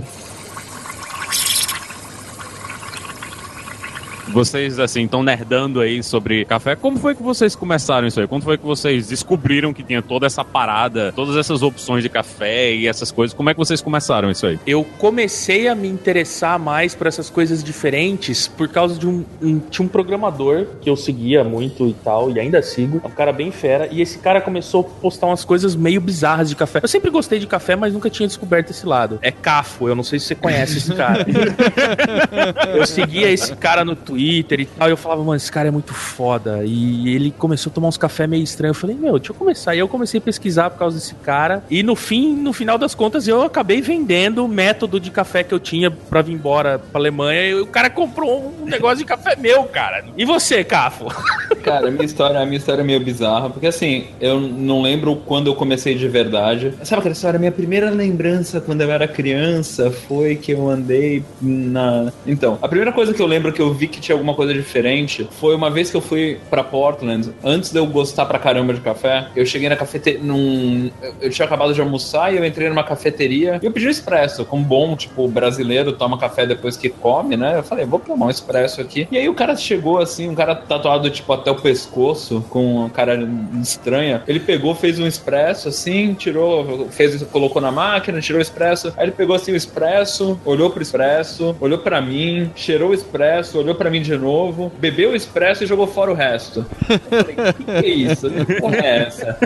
Vocês, 4.33 4.79
assim, 4.79 5.03
estão 5.03 5.21
nerdando 5.23 5.79
aí 5.81 6.01
sobre 6.01 6.45
café. 6.45 6.75
Como 6.75 6.97
foi 6.97 7.13
que 7.15 7.21
vocês 7.21 7.55
começaram 7.55 8.07
isso 8.07 8.19
aí? 8.21 8.27
Quando 8.27 8.43
foi 8.43 8.57
que 8.57 8.65
vocês 8.65 9.07
descobriram 9.07 9.73
que 9.73 9.83
tinha 9.83 10.01
toda 10.01 10.25
essa 10.25 10.43
parada, 10.43 11.11
todas 11.15 11.35
essas 11.35 11.61
opções 11.61 12.01
de 12.01 12.09
café 12.09 12.73
e 12.73 12.87
essas 12.87 13.11
coisas? 13.11 13.33
Como 13.35 13.49
é 13.49 13.53
que 13.53 13.59
vocês 13.59 13.81
começaram 13.81 14.31
isso 14.31 14.45
aí? 14.47 14.57
eu 14.65 14.83
comecei 14.97 15.67
a 15.67 15.75
me 15.75 15.87
interessar 15.87 16.57
mais 16.57 16.95
por 16.95 17.07
essas 17.07 17.29
coisas 17.29 17.63
diferentes 17.63 18.47
por 18.47 18.67
causa 18.69 18.97
de 18.97 19.07
um, 19.07 19.25
um- 19.41 19.59
tinha 19.59 19.85
um 19.85 19.89
programador 19.89 20.65
que 20.81 20.89
eu 20.89 20.95
seguia 20.95 21.43
muito 21.43 21.87
e 21.87 21.93
tal 21.93 22.31
e 22.31 22.39
ainda 22.39 22.61
sigo, 22.61 23.01
é 23.03 23.07
um 23.07 23.11
cara 23.11 23.33
bem 23.33 23.51
fera 23.51 23.87
e 23.91 24.01
esse 24.01 24.19
cara 24.19 24.39
começou 24.39 24.81
a 24.81 25.01
postar 25.01 25.27
umas 25.27 25.43
coisas 25.43 25.75
meio 25.75 25.99
bizarras 25.99 26.47
de 26.49 26.55
café. 26.55 26.79
Eu 26.81 26.87
sempre 26.87 27.09
gostei 27.09 27.37
de 27.39 27.47
café, 27.47 27.75
mas 27.75 27.93
nunca 27.93 28.09
tinha 28.09 28.27
descoberto 28.27 28.69
esse 28.71 28.85
lado. 28.85 29.19
É 29.21 29.31
Cafo, 29.31 29.87
eu 29.87 29.95
não 29.95 30.03
sei 30.03 30.19
se 30.19 30.27
você 30.27 30.35
conhece 30.35 30.77
esse 30.77 30.93
cara. 30.93 31.25
eu 32.75 32.85
seguia 32.85 33.29
esse 33.29 33.55
cara 33.55 33.83
no 33.83 33.95
Twitter 33.95 34.20
e 34.29 34.65
tal, 34.65 34.87
e 34.87 34.91
eu 34.91 34.97
falava, 34.97 35.23
mano, 35.23 35.35
esse 35.35 35.51
cara 35.51 35.67
é 35.67 35.71
muito 35.71 35.93
foda. 35.93 36.61
E 36.63 37.13
ele 37.13 37.31
começou 37.31 37.71
a 37.71 37.73
tomar 37.73 37.87
uns 37.87 37.97
café 37.97 38.27
meio 38.27 38.43
estranho. 38.43 38.71
Eu 38.71 38.75
falei, 38.75 38.95
meu, 38.95 39.17
deixa 39.17 39.31
eu 39.31 39.35
começar. 39.35 39.75
E 39.75 39.79
eu 39.79 39.87
comecei 39.87 40.19
a 40.19 40.21
pesquisar 40.21 40.69
por 40.69 40.79
causa 40.79 40.97
desse 40.97 41.15
cara. 41.15 41.63
E 41.69 41.83
no 41.83 41.95
fim, 41.95 42.35
no 42.35 42.53
final 42.53 42.77
das 42.77 42.95
contas, 42.95 43.27
eu 43.27 43.41
acabei 43.41 43.81
vendendo 43.81 44.45
o 44.45 44.47
método 44.47 44.99
de 44.99 45.11
café 45.11 45.43
que 45.43 45.53
eu 45.53 45.59
tinha 45.59 45.89
pra 45.91 46.21
vir 46.21 46.33
embora 46.33 46.79
pra 46.79 46.99
Alemanha. 46.99 47.49
E 47.49 47.55
o 47.55 47.67
cara 47.67 47.89
comprou 47.89 48.53
um 48.61 48.65
negócio 48.65 48.97
de 48.97 49.05
café 49.05 49.35
meu, 49.35 49.63
cara. 49.65 50.03
E 50.17 50.25
você, 50.25 50.63
Cafo? 50.63 51.05
Cara, 51.63 51.89
a 51.89 51.91
minha 51.91 52.05
história, 52.05 52.39
a 52.39 52.45
minha 52.45 52.57
história 52.57 52.81
é 52.81 52.83
meio 52.83 52.99
bizarra, 52.99 53.49
porque 53.49 53.67
assim, 53.67 54.07
eu 54.19 54.39
não 54.39 54.81
lembro 54.81 55.17
quando 55.17 55.47
eu 55.47 55.55
comecei 55.55 55.93
de 55.93 56.07
verdade. 56.07 56.73
Sabe 56.83 56.99
aquela 56.99 57.13
história? 57.13 57.37
Minha 57.37 57.51
primeira 57.51 57.89
lembrança 57.89 58.59
quando 58.59 58.81
eu 58.81 58.89
era 58.89 59.07
criança 59.07 59.91
foi 59.91 60.35
que 60.35 60.53
eu 60.53 60.69
andei 60.69 61.23
na. 61.39 62.11
Então, 62.25 62.57
a 62.61 62.67
primeira 62.67 62.91
coisa 62.91 63.13
que 63.13 63.21
eu 63.21 63.27
lembro 63.27 63.53
que 63.53 63.61
eu 63.61 63.71
vi 63.73 63.87
que 63.87 63.99
tinha 63.99 64.10
alguma 64.11 64.33
coisa 64.33 64.53
diferente 64.53 65.27
foi 65.39 65.55
uma 65.55 65.69
vez 65.69 65.89
que 65.89 65.97
eu 65.97 66.01
fui 66.01 66.39
pra 66.49 66.63
Portland, 66.63 67.31
antes 67.43 67.71
de 67.71 67.77
eu 67.79 67.85
gostar 67.85 68.25
pra 68.25 68.39
caramba 68.39 68.73
de 68.73 68.81
café, 68.81 69.27
eu 69.35 69.45
cheguei 69.45 69.69
na 69.69 69.75
cafeteria. 69.75 70.19
Num... 70.21 70.89
eu- 71.21 71.29
tinha 71.29 71.45
acabado 71.45 71.73
de 71.73 71.81
almoçar 71.81 72.33
e 72.33 72.37
eu 72.37 72.45
entrei 72.45 72.67
numa 72.69 72.83
cafeteria 72.83 73.59
e 73.61 73.65
eu 73.65 73.71
pedi 73.71 73.87
um 73.87 73.89
expresso, 73.89 74.45
como 74.45 74.63
bom, 74.63 74.95
tipo, 74.95 75.27
brasileiro 75.27 75.93
toma 75.93 76.17
café 76.17 76.45
depois 76.45 76.75
que 76.77 76.89
come, 76.89 77.35
né? 77.37 77.57
Eu 77.57 77.63
falei, 77.63 77.85
vou 77.85 77.99
tomar 77.99 78.25
um 78.27 78.29
expresso 78.29 78.81
aqui. 78.81 79.07
E 79.11 79.17
aí 79.17 79.27
o 79.29 79.33
cara 79.33 79.55
chegou 79.55 79.99
assim, 79.99 80.29
um 80.29 80.35
cara 80.35 80.55
tatuado 80.55 81.09
tipo 81.09 81.31
até 81.33 81.49
o 81.51 81.55
pescoço, 81.55 82.43
com 82.49 82.75
uma 82.77 82.89
cara 82.89 83.17
estranha. 83.61 84.23
Ele 84.27 84.39
pegou, 84.39 84.73
fez 84.75 84.99
um 84.99 85.07
expresso 85.07 85.69
assim, 85.69 86.13
tirou, 86.13 86.87
fez, 86.89 87.21
colocou 87.23 87.61
na 87.61 87.71
máquina, 87.71 88.19
tirou 88.21 88.39
o 88.39 88.41
expresso. 88.41 88.93
Aí 88.97 89.05
ele 89.05 89.11
pegou 89.11 89.35
assim 89.35 89.51
o 89.51 89.55
expresso, 89.55 90.39
olhou 90.45 90.69
pro 90.69 90.81
expresso, 90.81 91.55
olhou 91.59 91.79
pra 91.79 92.01
mim, 92.01 92.51
cheirou 92.55 92.89
o 92.89 92.93
expresso, 92.93 93.59
olhou 93.59 93.75
pra 93.75 93.89
mim 93.91 94.01
de 94.01 94.17
novo, 94.17 94.71
bebeu 94.79 95.11
o 95.11 95.15
expresso 95.15 95.63
e 95.63 95.67
jogou 95.67 95.87
fora 95.87 96.11
o 96.11 96.13
resto. 96.13 96.65
Eu 96.89 96.99
falei, 96.99 97.35
que, 97.53 97.63
que 97.63 97.71
é 97.71 97.89
isso? 97.89 98.29
Que 98.29 98.55
porra 98.55 98.77
é 98.77 98.97
essa? 99.03 99.37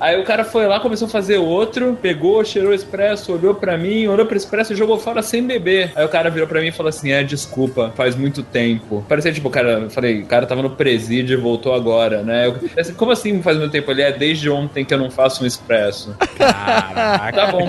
Aí 0.00 0.20
o 0.20 0.24
cara 0.24 0.44
foi 0.44 0.66
lá, 0.66 0.80
começou 0.80 1.06
a 1.06 1.10
fazer 1.10 1.38
outro, 1.38 1.96
pegou, 2.00 2.44
cheirou 2.44 2.70
o 2.70 2.74
expresso, 2.74 3.32
olhou 3.32 3.54
pra 3.54 3.76
mim, 3.76 4.06
olhou 4.06 4.26
pro 4.26 4.36
expresso 4.36 4.72
e 4.72 4.76
jogou 4.76 4.98
fora 4.98 5.22
sem 5.22 5.46
beber. 5.46 5.92
Aí 5.94 6.04
o 6.04 6.08
cara 6.08 6.30
virou 6.30 6.48
pra 6.48 6.60
mim 6.60 6.68
e 6.68 6.72
falou 6.72 6.88
assim: 6.88 7.12
É, 7.12 7.22
desculpa, 7.22 7.92
faz 7.94 8.16
muito 8.16 8.42
tempo. 8.42 9.04
Parecia 9.08 9.32
tipo, 9.32 9.48
o 9.48 9.50
cara, 9.50 9.88
falei, 9.90 10.22
o 10.22 10.26
cara 10.26 10.46
tava 10.46 10.62
no 10.62 10.70
presídio 10.70 11.38
e 11.38 11.40
voltou 11.40 11.74
agora, 11.74 12.22
né? 12.22 12.46
Eu, 12.46 12.56
assim, 12.76 12.94
Como 12.94 13.12
assim 13.12 13.42
faz 13.42 13.58
muito 13.58 13.70
tempo? 13.70 13.90
Ele 13.90 14.02
é 14.02 14.12
desde 14.12 14.48
ontem 14.48 14.84
que 14.84 14.94
eu 14.94 14.98
não 14.98 15.10
faço 15.10 15.44
um 15.44 15.46
expresso. 15.46 16.16
Caraca. 16.36 17.32
Tá 17.32 17.46
bom. 17.50 17.66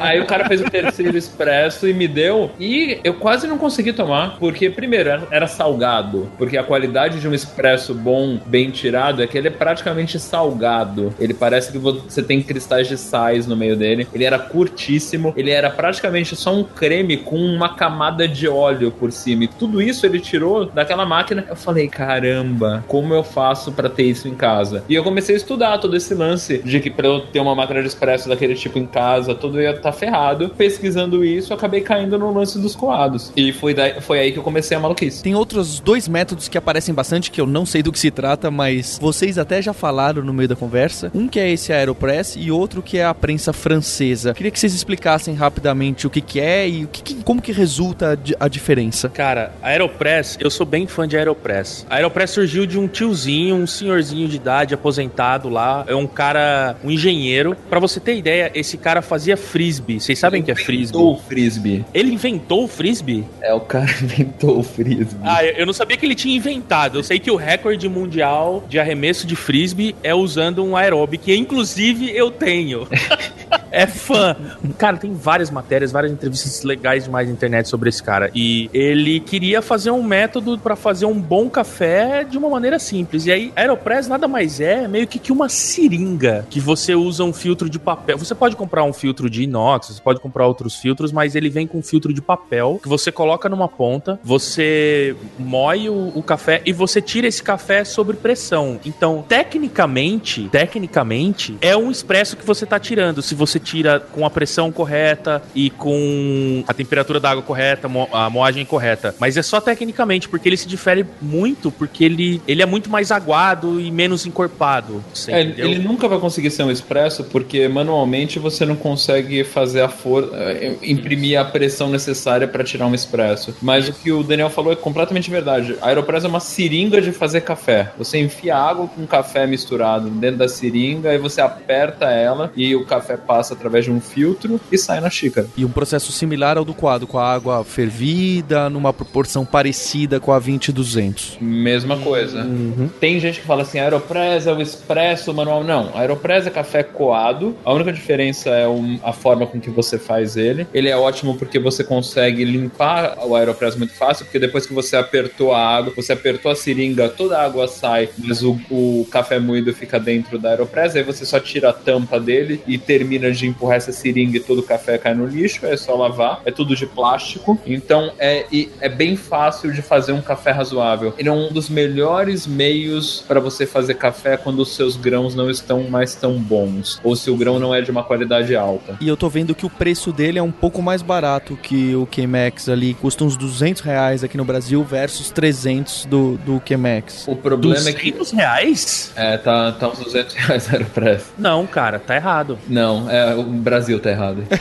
Aí 0.00 0.20
o 0.20 0.26
cara 0.26 0.46
fez 0.46 0.60
o 0.60 0.70
terceiro 0.70 1.16
expresso 1.16 1.88
e 1.88 1.92
me 1.92 2.06
deu. 2.06 2.50
E 2.58 3.00
eu 3.04 3.14
quase 3.14 3.46
não 3.46 3.58
consegui 3.58 3.92
tomar, 3.92 4.36
porque, 4.38 4.70
primeiro, 4.70 5.26
era 5.30 5.47
salgado. 5.48 6.28
Porque 6.38 6.56
a 6.56 6.62
qualidade 6.62 7.20
de 7.20 7.28
um 7.28 7.34
expresso 7.34 7.94
bom, 7.94 8.38
bem 8.46 8.70
tirado, 8.70 9.22
é 9.22 9.26
que 9.26 9.36
ele 9.36 9.48
é 9.48 9.50
praticamente 9.50 10.18
salgado. 10.18 11.12
Ele 11.18 11.34
parece 11.34 11.72
que 11.72 11.78
você 11.78 12.22
tem 12.22 12.42
cristais 12.42 12.88
de 12.88 12.96
sais 12.96 13.46
no 13.46 13.56
meio 13.56 13.76
dele. 13.76 14.06
Ele 14.12 14.24
era 14.24 14.38
curtíssimo. 14.38 15.32
Ele 15.36 15.50
era 15.50 15.70
praticamente 15.70 16.36
só 16.36 16.54
um 16.54 16.64
creme 16.64 17.16
com 17.16 17.36
uma 17.36 17.74
camada 17.74 18.26
de 18.26 18.48
óleo 18.48 18.90
por 18.90 19.12
cima. 19.12 19.44
E 19.44 19.48
tudo 19.48 19.80
isso 19.80 20.04
ele 20.06 20.20
tirou 20.20 20.66
daquela 20.66 21.06
máquina. 21.06 21.44
Eu 21.48 21.56
falei, 21.56 21.88
caramba, 21.88 22.84
como 22.86 23.14
eu 23.14 23.22
faço 23.22 23.72
pra 23.72 23.88
ter 23.88 24.04
isso 24.04 24.28
em 24.28 24.34
casa? 24.34 24.84
E 24.88 24.94
eu 24.94 25.02
comecei 25.02 25.34
a 25.34 25.38
estudar 25.38 25.78
todo 25.78 25.96
esse 25.96 26.14
lance 26.14 26.58
de 26.58 26.80
que 26.80 26.90
pra 26.90 27.06
eu 27.06 27.20
ter 27.20 27.40
uma 27.40 27.54
máquina 27.54 27.80
de 27.80 27.88
expresso 27.88 28.28
daquele 28.28 28.54
tipo 28.54 28.78
em 28.78 28.86
casa, 28.86 29.34
tudo 29.34 29.60
ia 29.60 29.70
estar 29.70 29.92
ferrado. 29.92 30.50
Pesquisando 30.50 31.24
isso, 31.24 31.52
eu 31.52 31.56
acabei 31.56 31.80
caindo 31.80 32.18
no 32.18 32.32
lance 32.32 32.58
dos 32.58 32.74
coados. 32.74 33.32
E 33.36 33.52
foi, 33.52 33.74
daí, 33.74 34.00
foi 34.00 34.18
aí 34.18 34.32
que 34.32 34.38
eu 34.38 34.42
comecei 34.42 34.76
a 34.76 34.80
maluquice. 34.80 35.22
Tem 35.22 35.34
outros 35.38 35.80
dois 35.80 36.08
métodos 36.08 36.48
que 36.48 36.58
aparecem 36.58 36.94
bastante, 36.94 37.30
que 37.30 37.40
eu 37.40 37.46
não 37.46 37.64
sei 37.64 37.82
do 37.82 37.92
que 37.92 37.98
se 37.98 38.10
trata, 38.10 38.50
mas 38.50 38.98
vocês 39.00 39.38
até 39.38 39.62
já 39.62 39.72
falaram 39.72 40.22
no 40.24 40.32
meio 40.32 40.48
da 40.48 40.56
conversa. 40.56 41.10
Um 41.14 41.28
que 41.28 41.38
é 41.38 41.50
esse 41.50 41.72
Aeropress 41.72 42.36
e 42.38 42.50
outro 42.50 42.82
que 42.82 42.98
é 42.98 43.04
a 43.04 43.14
prensa 43.14 43.52
francesa. 43.52 44.34
Queria 44.34 44.50
que 44.50 44.58
vocês 44.58 44.74
explicassem 44.74 45.34
rapidamente 45.34 46.06
o 46.06 46.10
que, 46.10 46.20
que 46.20 46.40
é 46.40 46.68
e 46.68 46.84
o 46.84 46.88
que 46.88 47.02
que- 47.02 47.14
como 47.22 47.40
que 47.40 47.52
resulta 47.52 48.12
a 48.14 48.48
a 48.48 48.48
diferença. 48.48 49.08
Cara, 49.10 49.52
a 49.62 49.68
Aeropress, 49.68 50.38
eu 50.40 50.50
sou 50.50 50.64
bem 50.64 50.86
fã 50.86 51.06
de 51.06 51.16
Aeropress. 51.18 51.84
A 51.90 51.96
Aeropress 51.96 52.32
surgiu 52.32 52.64
de 52.66 52.78
um 52.78 52.88
tiozinho, 52.88 53.56
um 53.56 53.66
senhorzinho 53.66 54.26
de 54.28 54.36
idade 54.36 54.72
aposentado 54.74 55.48
lá. 55.50 55.84
É 55.86 55.94
um 55.94 56.06
cara, 56.06 56.76
um 56.82 56.90
engenheiro. 56.90 57.54
Pra 57.68 57.78
você 57.78 58.00
ter 58.00 58.16
ideia, 58.16 58.50
esse 58.54 58.78
cara 58.78 59.02
fazia 59.02 59.36
frisbee. 59.36 60.00
Vocês 60.00 60.18
sabem 60.18 60.40
o 60.40 60.44
que 60.44 60.50
é 60.50 60.54
frisbee? 60.54 60.82
Inventou 60.98 61.12
o 61.14 61.18
frisbee. 61.18 61.84
Ele 61.92 62.12
inventou 62.12 62.64
o 62.64 62.68
frisbee? 62.68 63.24
É, 63.42 63.52
o 63.52 63.60
cara 63.60 63.90
inventou 64.02 64.58
o 64.58 64.62
frisbee. 64.62 65.27
Ah, 65.28 65.44
eu 65.44 65.66
não 65.66 65.74
sabia 65.74 65.96
que 65.96 66.06
ele 66.06 66.14
tinha 66.14 66.34
inventado. 66.34 66.98
Eu 66.98 67.02
sei 67.02 67.18
que 67.18 67.30
o 67.30 67.36
recorde 67.36 67.86
mundial 67.88 68.64
de 68.68 68.78
arremesso 68.78 69.26
de 69.26 69.36
frisbee 69.36 69.94
é 70.02 70.14
usando 70.14 70.64
um 70.64 70.74
aeróbic, 70.74 71.24
que 71.24 71.36
inclusive 71.36 72.10
eu 72.16 72.30
tenho. 72.30 72.88
é 73.70 73.86
fã. 73.86 74.36
Cara, 74.76 74.96
tem 74.96 75.12
várias 75.14 75.50
matérias, 75.50 75.92
várias 75.92 76.12
entrevistas 76.12 76.62
legais 76.62 77.04
demais 77.04 77.28
na 77.28 77.34
internet 77.34 77.68
sobre 77.68 77.88
esse 77.88 78.02
cara. 78.02 78.30
E 78.34 78.70
ele 78.72 79.20
queria 79.20 79.62
fazer 79.62 79.90
um 79.90 80.02
método 80.02 80.58
para 80.58 80.76
fazer 80.76 81.06
um 81.06 81.20
bom 81.20 81.48
café 81.48 82.24
de 82.24 82.38
uma 82.38 82.48
maneira 82.48 82.78
simples. 82.78 83.26
E 83.26 83.32
aí, 83.32 83.52
Aeropress 83.56 84.08
nada 84.08 84.28
mais 84.28 84.60
é 84.60 84.88
meio 84.88 85.06
que, 85.06 85.32
uma 85.32 85.48
seringa 85.48 86.46
que 86.48 86.58
você 86.58 86.94
usa 86.94 87.22
um 87.22 87.32
filtro 87.32 87.68
de 87.68 87.78
papel. 87.78 88.16
Você 88.16 88.34
pode 88.34 88.56
comprar 88.56 88.82
um 88.84 88.92
filtro 88.92 89.28
de 89.28 89.42
inox, 89.42 89.88
você 89.88 90.00
pode 90.00 90.20
comprar 90.20 90.46
outros 90.46 90.76
filtros, 90.76 91.12
mas 91.12 91.34
ele 91.34 91.50
vem 91.50 91.66
com 91.66 91.78
um 91.78 91.82
filtro 91.82 92.12
de 92.12 92.22
papel 92.22 92.80
que 92.82 92.88
você 92.88 93.12
coloca 93.12 93.48
numa 93.48 93.68
ponta, 93.68 94.18
você 94.24 95.14
moe 95.38 95.90
o, 95.90 96.12
o 96.14 96.22
café 96.22 96.62
e 96.64 96.72
você 96.72 97.02
tira 97.02 97.26
esse 97.26 97.42
café 97.42 97.84
sob 97.84 98.14
pressão. 98.14 98.80
Então, 98.84 99.24
tecnicamente, 99.28 100.48
tecnicamente, 100.50 101.56
é 101.60 101.76
um 101.76 101.90
expresso 101.90 102.36
que 102.36 102.46
você 102.46 102.64
está 102.64 102.78
tirando. 102.78 103.22
Se 103.22 103.34
você 103.34 103.57
tira 103.58 104.00
com 104.00 104.24
a 104.24 104.30
pressão 104.30 104.70
correta 104.70 105.42
e 105.54 105.70
com 105.70 106.64
a 106.66 106.74
temperatura 106.74 107.20
da 107.20 107.30
água 107.30 107.42
correta, 107.42 107.88
a 108.12 108.30
moagem 108.30 108.64
correta. 108.64 109.14
Mas 109.18 109.36
é 109.36 109.42
só 109.42 109.60
tecnicamente, 109.60 110.28
porque 110.28 110.48
ele 110.48 110.56
se 110.56 110.68
difere 110.68 111.04
muito, 111.20 111.70
porque 111.70 112.04
ele, 112.04 112.40
ele 112.46 112.62
é 112.62 112.66
muito 112.66 112.90
mais 112.90 113.10
aguado 113.10 113.80
e 113.80 113.90
menos 113.90 114.26
encorpado. 114.26 115.02
É, 115.28 115.40
ele 115.40 115.78
nunca 115.78 116.08
vai 116.08 116.18
conseguir 116.18 116.50
ser 116.50 116.62
um 116.62 116.70
expresso, 116.70 117.24
porque 117.24 117.68
manualmente 117.68 118.38
você 118.38 118.64
não 118.64 118.76
consegue 118.76 119.44
fazer 119.44 119.80
a 119.80 119.88
força, 119.88 120.30
eh, 120.34 120.76
imprimir 120.82 121.38
a 121.38 121.44
pressão 121.44 121.90
necessária 121.90 122.46
para 122.46 122.64
tirar 122.64 122.86
um 122.86 122.94
expresso. 122.94 123.54
Mas 123.60 123.88
o 123.88 123.92
que 123.92 124.12
o 124.12 124.22
Daniel 124.22 124.50
falou 124.50 124.72
é 124.72 124.76
completamente 124.76 125.30
verdade. 125.30 125.76
A 125.80 125.88
Aeropress 125.88 126.24
é 126.24 126.28
uma 126.28 126.40
seringa 126.40 127.00
de 127.00 127.12
fazer 127.12 127.42
café. 127.42 127.92
Você 127.98 128.18
enfia 128.18 128.56
água 128.56 128.88
com 128.88 129.06
café 129.06 129.46
misturado 129.46 130.08
dentro 130.10 130.38
da 130.38 130.48
seringa 130.48 131.12
e 131.14 131.18
você 131.18 131.40
aperta 131.40 132.06
ela 132.10 132.52
e 132.56 132.74
o 132.74 132.84
café 132.84 133.16
passa 133.16 133.47
através 133.54 133.84
de 133.84 133.90
um 133.90 134.00
filtro 134.00 134.60
e 134.70 134.78
sai 134.78 135.00
na 135.00 135.10
xícara. 135.10 135.46
E 135.56 135.64
um 135.64 135.70
processo 135.70 136.12
similar 136.12 136.58
ao 136.58 136.64
do 136.64 136.74
quadro, 136.74 137.06
com 137.06 137.18
a 137.18 137.32
água 137.32 137.64
fervida, 137.64 138.68
numa 138.70 138.92
proporção 138.92 139.44
parecida 139.44 140.20
com 140.20 140.32
a 140.32 140.38
20200. 140.38 141.38
Mesma 141.40 141.96
coisa. 141.96 142.42
Uhum. 142.42 142.88
Tem 143.00 143.18
gente 143.20 143.40
que 143.40 143.46
fala 143.46 143.62
assim, 143.62 143.78
Aeropress 143.78 144.46
é 144.46 144.52
o 144.52 144.60
expresso 144.60 145.32
manual. 145.32 145.64
Não, 145.64 145.90
Aeropress 145.94 146.46
é 146.46 146.50
café 146.50 146.82
coado. 146.82 147.56
A 147.64 147.72
única 147.72 147.92
diferença 147.92 148.50
é 148.50 148.68
um, 148.68 148.98
a 149.02 149.12
forma 149.12 149.46
com 149.46 149.60
que 149.60 149.70
você 149.70 149.98
faz 149.98 150.36
ele. 150.36 150.66
Ele 150.72 150.88
é 150.88 150.96
ótimo 150.96 151.36
porque 151.36 151.58
você 151.58 151.84
consegue 151.84 152.44
limpar 152.44 153.18
o 153.24 153.34
Aeropress 153.34 153.76
muito 153.76 153.94
fácil, 153.94 154.24
porque 154.24 154.38
depois 154.38 154.66
que 154.66 154.72
você 154.72 154.96
apertou 154.96 155.52
a 155.52 155.76
água, 155.76 155.92
você 155.94 156.12
apertou 156.12 156.50
a 156.50 156.56
seringa, 156.56 157.08
toda 157.08 157.38
a 157.38 157.44
água 157.44 157.68
sai, 157.68 158.08
mas 158.18 158.42
o, 158.42 158.58
o 158.70 159.06
café 159.10 159.38
moído 159.38 159.72
fica 159.72 159.98
dentro 159.98 160.38
da 160.38 160.50
Aeropress, 160.50 160.96
aí 160.96 161.02
você 161.02 161.24
só 161.24 161.38
tira 161.40 161.70
a 161.70 161.72
tampa 161.72 162.18
dele 162.18 162.60
e 162.66 162.78
termina 162.78 163.30
de 163.30 163.37
empurrar 163.46 163.76
essa 163.76 163.92
seringa 163.92 164.36
e 164.36 164.40
todo 164.40 164.58
o 164.58 164.62
café 164.62 164.98
cai 164.98 165.14
no 165.14 165.26
lixo, 165.26 165.66
é 165.66 165.76
só 165.76 165.94
lavar. 165.94 166.40
É 166.44 166.50
tudo 166.50 166.74
de 166.74 166.86
plástico. 166.86 167.58
Então 167.66 168.12
é, 168.18 168.46
é 168.80 168.88
bem 168.88 169.16
fácil 169.16 169.72
de 169.72 169.82
fazer 169.82 170.12
um 170.12 170.20
café 170.20 170.50
razoável. 170.50 171.14
Ele 171.18 171.28
é 171.28 171.32
um 171.32 171.52
dos 171.52 171.68
melhores 171.68 172.46
meios 172.46 173.24
para 173.26 173.40
você 173.40 173.66
fazer 173.66 173.94
café 173.94 174.36
quando 174.36 174.60
os 174.60 174.74
seus 174.74 174.96
grãos 174.96 175.34
não 175.34 175.50
estão 175.50 175.84
mais 175.84 176.14
tão 176.14 176.34
bons, 176.34 177.00
ou 177.02 177.14
se 177.14 177.30
o 177.30 177.36
grão 177.36 177.58
não 177.58 177.74
é 177.74 177.80
de 177.80 177.90
uma 177.90 178.02
qualidade 178.02 178.54
alta. 178.56 178.96
E 179.00 179.08
eu 179.08 179.16
tô 179.16 179.28
vendo 179.28 179.54
que 179.54 179.66
o 179.66 179.70
preço 179.70 180.12
dele 180.12 180.38
é 180.38 180.42
um 180.42 180.50
pouco 180.50 180.82
mais 180.82 181.02
barato 181.02 181.56
que 181.56 181.94
o 181.94 182.06
Chemex 182.10 182.68
ali, 182.68 182.94
custa 182.94 183.24
uns 183.24 183.36
200 183.36 183.82
reais 183.82 184.24
aqui 184.24 184.36
no 184.36 184.44
Brasil 184.44 184.82
versus 184.84 185.30
300 185.30 186.06
do, 186.06 186.36
do 186.38 186.62
Chemex. 186.64 187.26
O 187.28 187.36
problema 187.36 187.88
é 187.88 187.92
que... 187.92 188.12
200 188.12 188.30
reais? 188.32 189.12
É, 189.16 189.36
tá, 189.36 189.72
tá 189.72 189.88
uns 189.88 189.98
200 189.98 190.34
reais 190.34 190.68
Aeropress. 190.72 191.32
Não, 191.38 191.66
cara, 191.66 191.98
tá 191.98 192.16
errado. 192.16 192.58
Não, 192.68 193.08
é, 193.10 193.27
o 193.34 193.42
Brasil 193.42 193.98
tá 194.00 194.10
errado. 194.10 194.44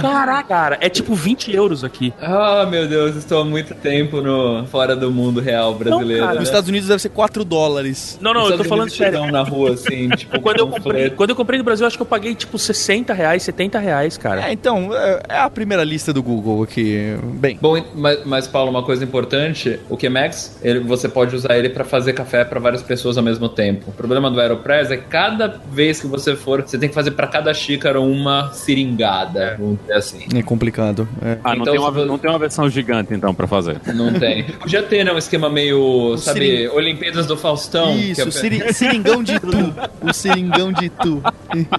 Caraca, 0.00 0.58
cara, 0.58 0.78
é 0.80 0.88
tipo 0.88 1.14
20 1.14 1.54
euros 1.54 1.84
aqui. 1.84 2.12
Ah, 2.20 2.66
meu 2.68 2.88
Deus, 2.88 3.14
estou 3.16 3.42
há 3.42 3.44
muito 3.44 3.74
tempo 3.74 4.20
no, 4.20 4.66
fora 4.66 4.96
do 4.96 5.10
mundo 5.10 5.40
real 5.40 5.74
brasileiro. 5.74 6.20
Não, 6.20 6.26
cara, 6.26 6.34
né? 6.34 6.40
Nos 6.40 6.48
Estados 6.48 6.68
Unidos 6.68 6.88
deve 6.88 7.00
ser 7.00 7.10
4 7.10 7.44
dólares. 7.44 8.18
Não, 8.20 8.34
não, 8.34 8.48
eu 8.50 8.56
tô 8.56 8.64
falando 8.64 8.90
sério. 8.90 9.30
na 9.30 9.42
rua, 9.42 9.74
assim, 9.74 10.08
tipo, 10.16 10.40
quando, 10.40 10.58
eu 10.58 10.68
comprei, 10.68 11.10
quando 11.10 11.30
eu 11.30 11.36
comprei 11.36 11.58
no 11.58 11.64
Brasil, 11.64 11.86
acho 11.86 11.96
que 11.96 12.02
eu 12.02 12.06
paguei 12.06 12.34
tipo 12.34 12.58
60 12.58 13.12
reais, 13.12 13.42
70 13.42 13.78
reais, 13.78 14.16
cara. 14.16 14.48
É, 14.48 14.52
então, 14.52 14.90
é, 14.92 15.22
é 15.28 15.38
a 15.38 15.50
primeira 15.50 15.84
lista 15.84 16.12
do 16.12 16.22
Google 16.22 16.62
aqui. 16.62 17.16
Bem. 17.34 17.58
Bom, 17.60 17.82
mas, 17.94 18.24
mas 18.24 18.46
Paulo, 18.46 18.70
uma 18.70 18.82
coisa 18.82 19.04
importante: 19.04 19.78
o 19.88 19.98
Chemex, 19.98 20.58
ele, 20.62 20.80
você 20.80 21.08
pode 21.08 21.34
usar 21.36 21.56
ele 21.56 21.68
para 21.68 21.84
fazer 21.84 22.12
café 22.12 22.44
para 22.44 22.58
várias 22.58 22.82
pessoas 22.82 23.16
ao 23.16 23.24
mesmo 23.24 23.48
tempo. 23.48 23.90
O 23.90 23.92
problema 23.92 24.30
do 24.30 24.40
Aeropress 24.40 24.90
é 24.90 24.96
que 24.96 25.04
cada 25.08 25.60
vez 25.70 26.00
que 26.00 26.06
você 26.06 26.36
for, 26.36 26.62
você 26.62 26.78
tem 26.78 26.88
que 26.88 26.94
fazer 26.94 27.12
para 27.12 27.26
cada 27.26 27.52
xícara 27.52 28.00
uma 28.00 28.52
seringada, 28.52 29.56
vamos 29.58 29.78
dizer 29.80 29.94
assim. 29.94 30.26
É 30.34 30.42
complicado. 30.42 31.08
É. 31.22 31.38
Ah, 31.42 31.54
não, 31.54 31.62
então, 31.62 31.72
tem 31.72 31.80
uma, 31.80 32.04
não 32.04 32.18
tem 32.18 32.30
uma 32.30 32.38
versão 32.38 32.68
gigante 32.68 33.14
então 33.14 33.34
para 33.34 33.46
fazer. 33.46 33.80
Não 33.94 34.12
tem. 34.12 34.44
Podia 34.60 34.82
ter, 34.82 35.04
né? 35.04 35.12
Um 35.12 35.18
esquema 35.18 35.48
meio, 35.48 35.80
o 35.80 36.18
sabe. 36.18 36.68
Olimpíadas 36.68 37.26
do 37.26 37.36
Faustão. 37.36 37.96
Isso, 37.96 38.22
é... 38.22 38.30
seri... 38.30 38.72
seringão 38.72 39.22
de 39.22 39.38
tu. 39.38 39.74
O 40.02 40.12
seringão 40.12 40.72
de 40.72 40.88
tu. 40.88 41.22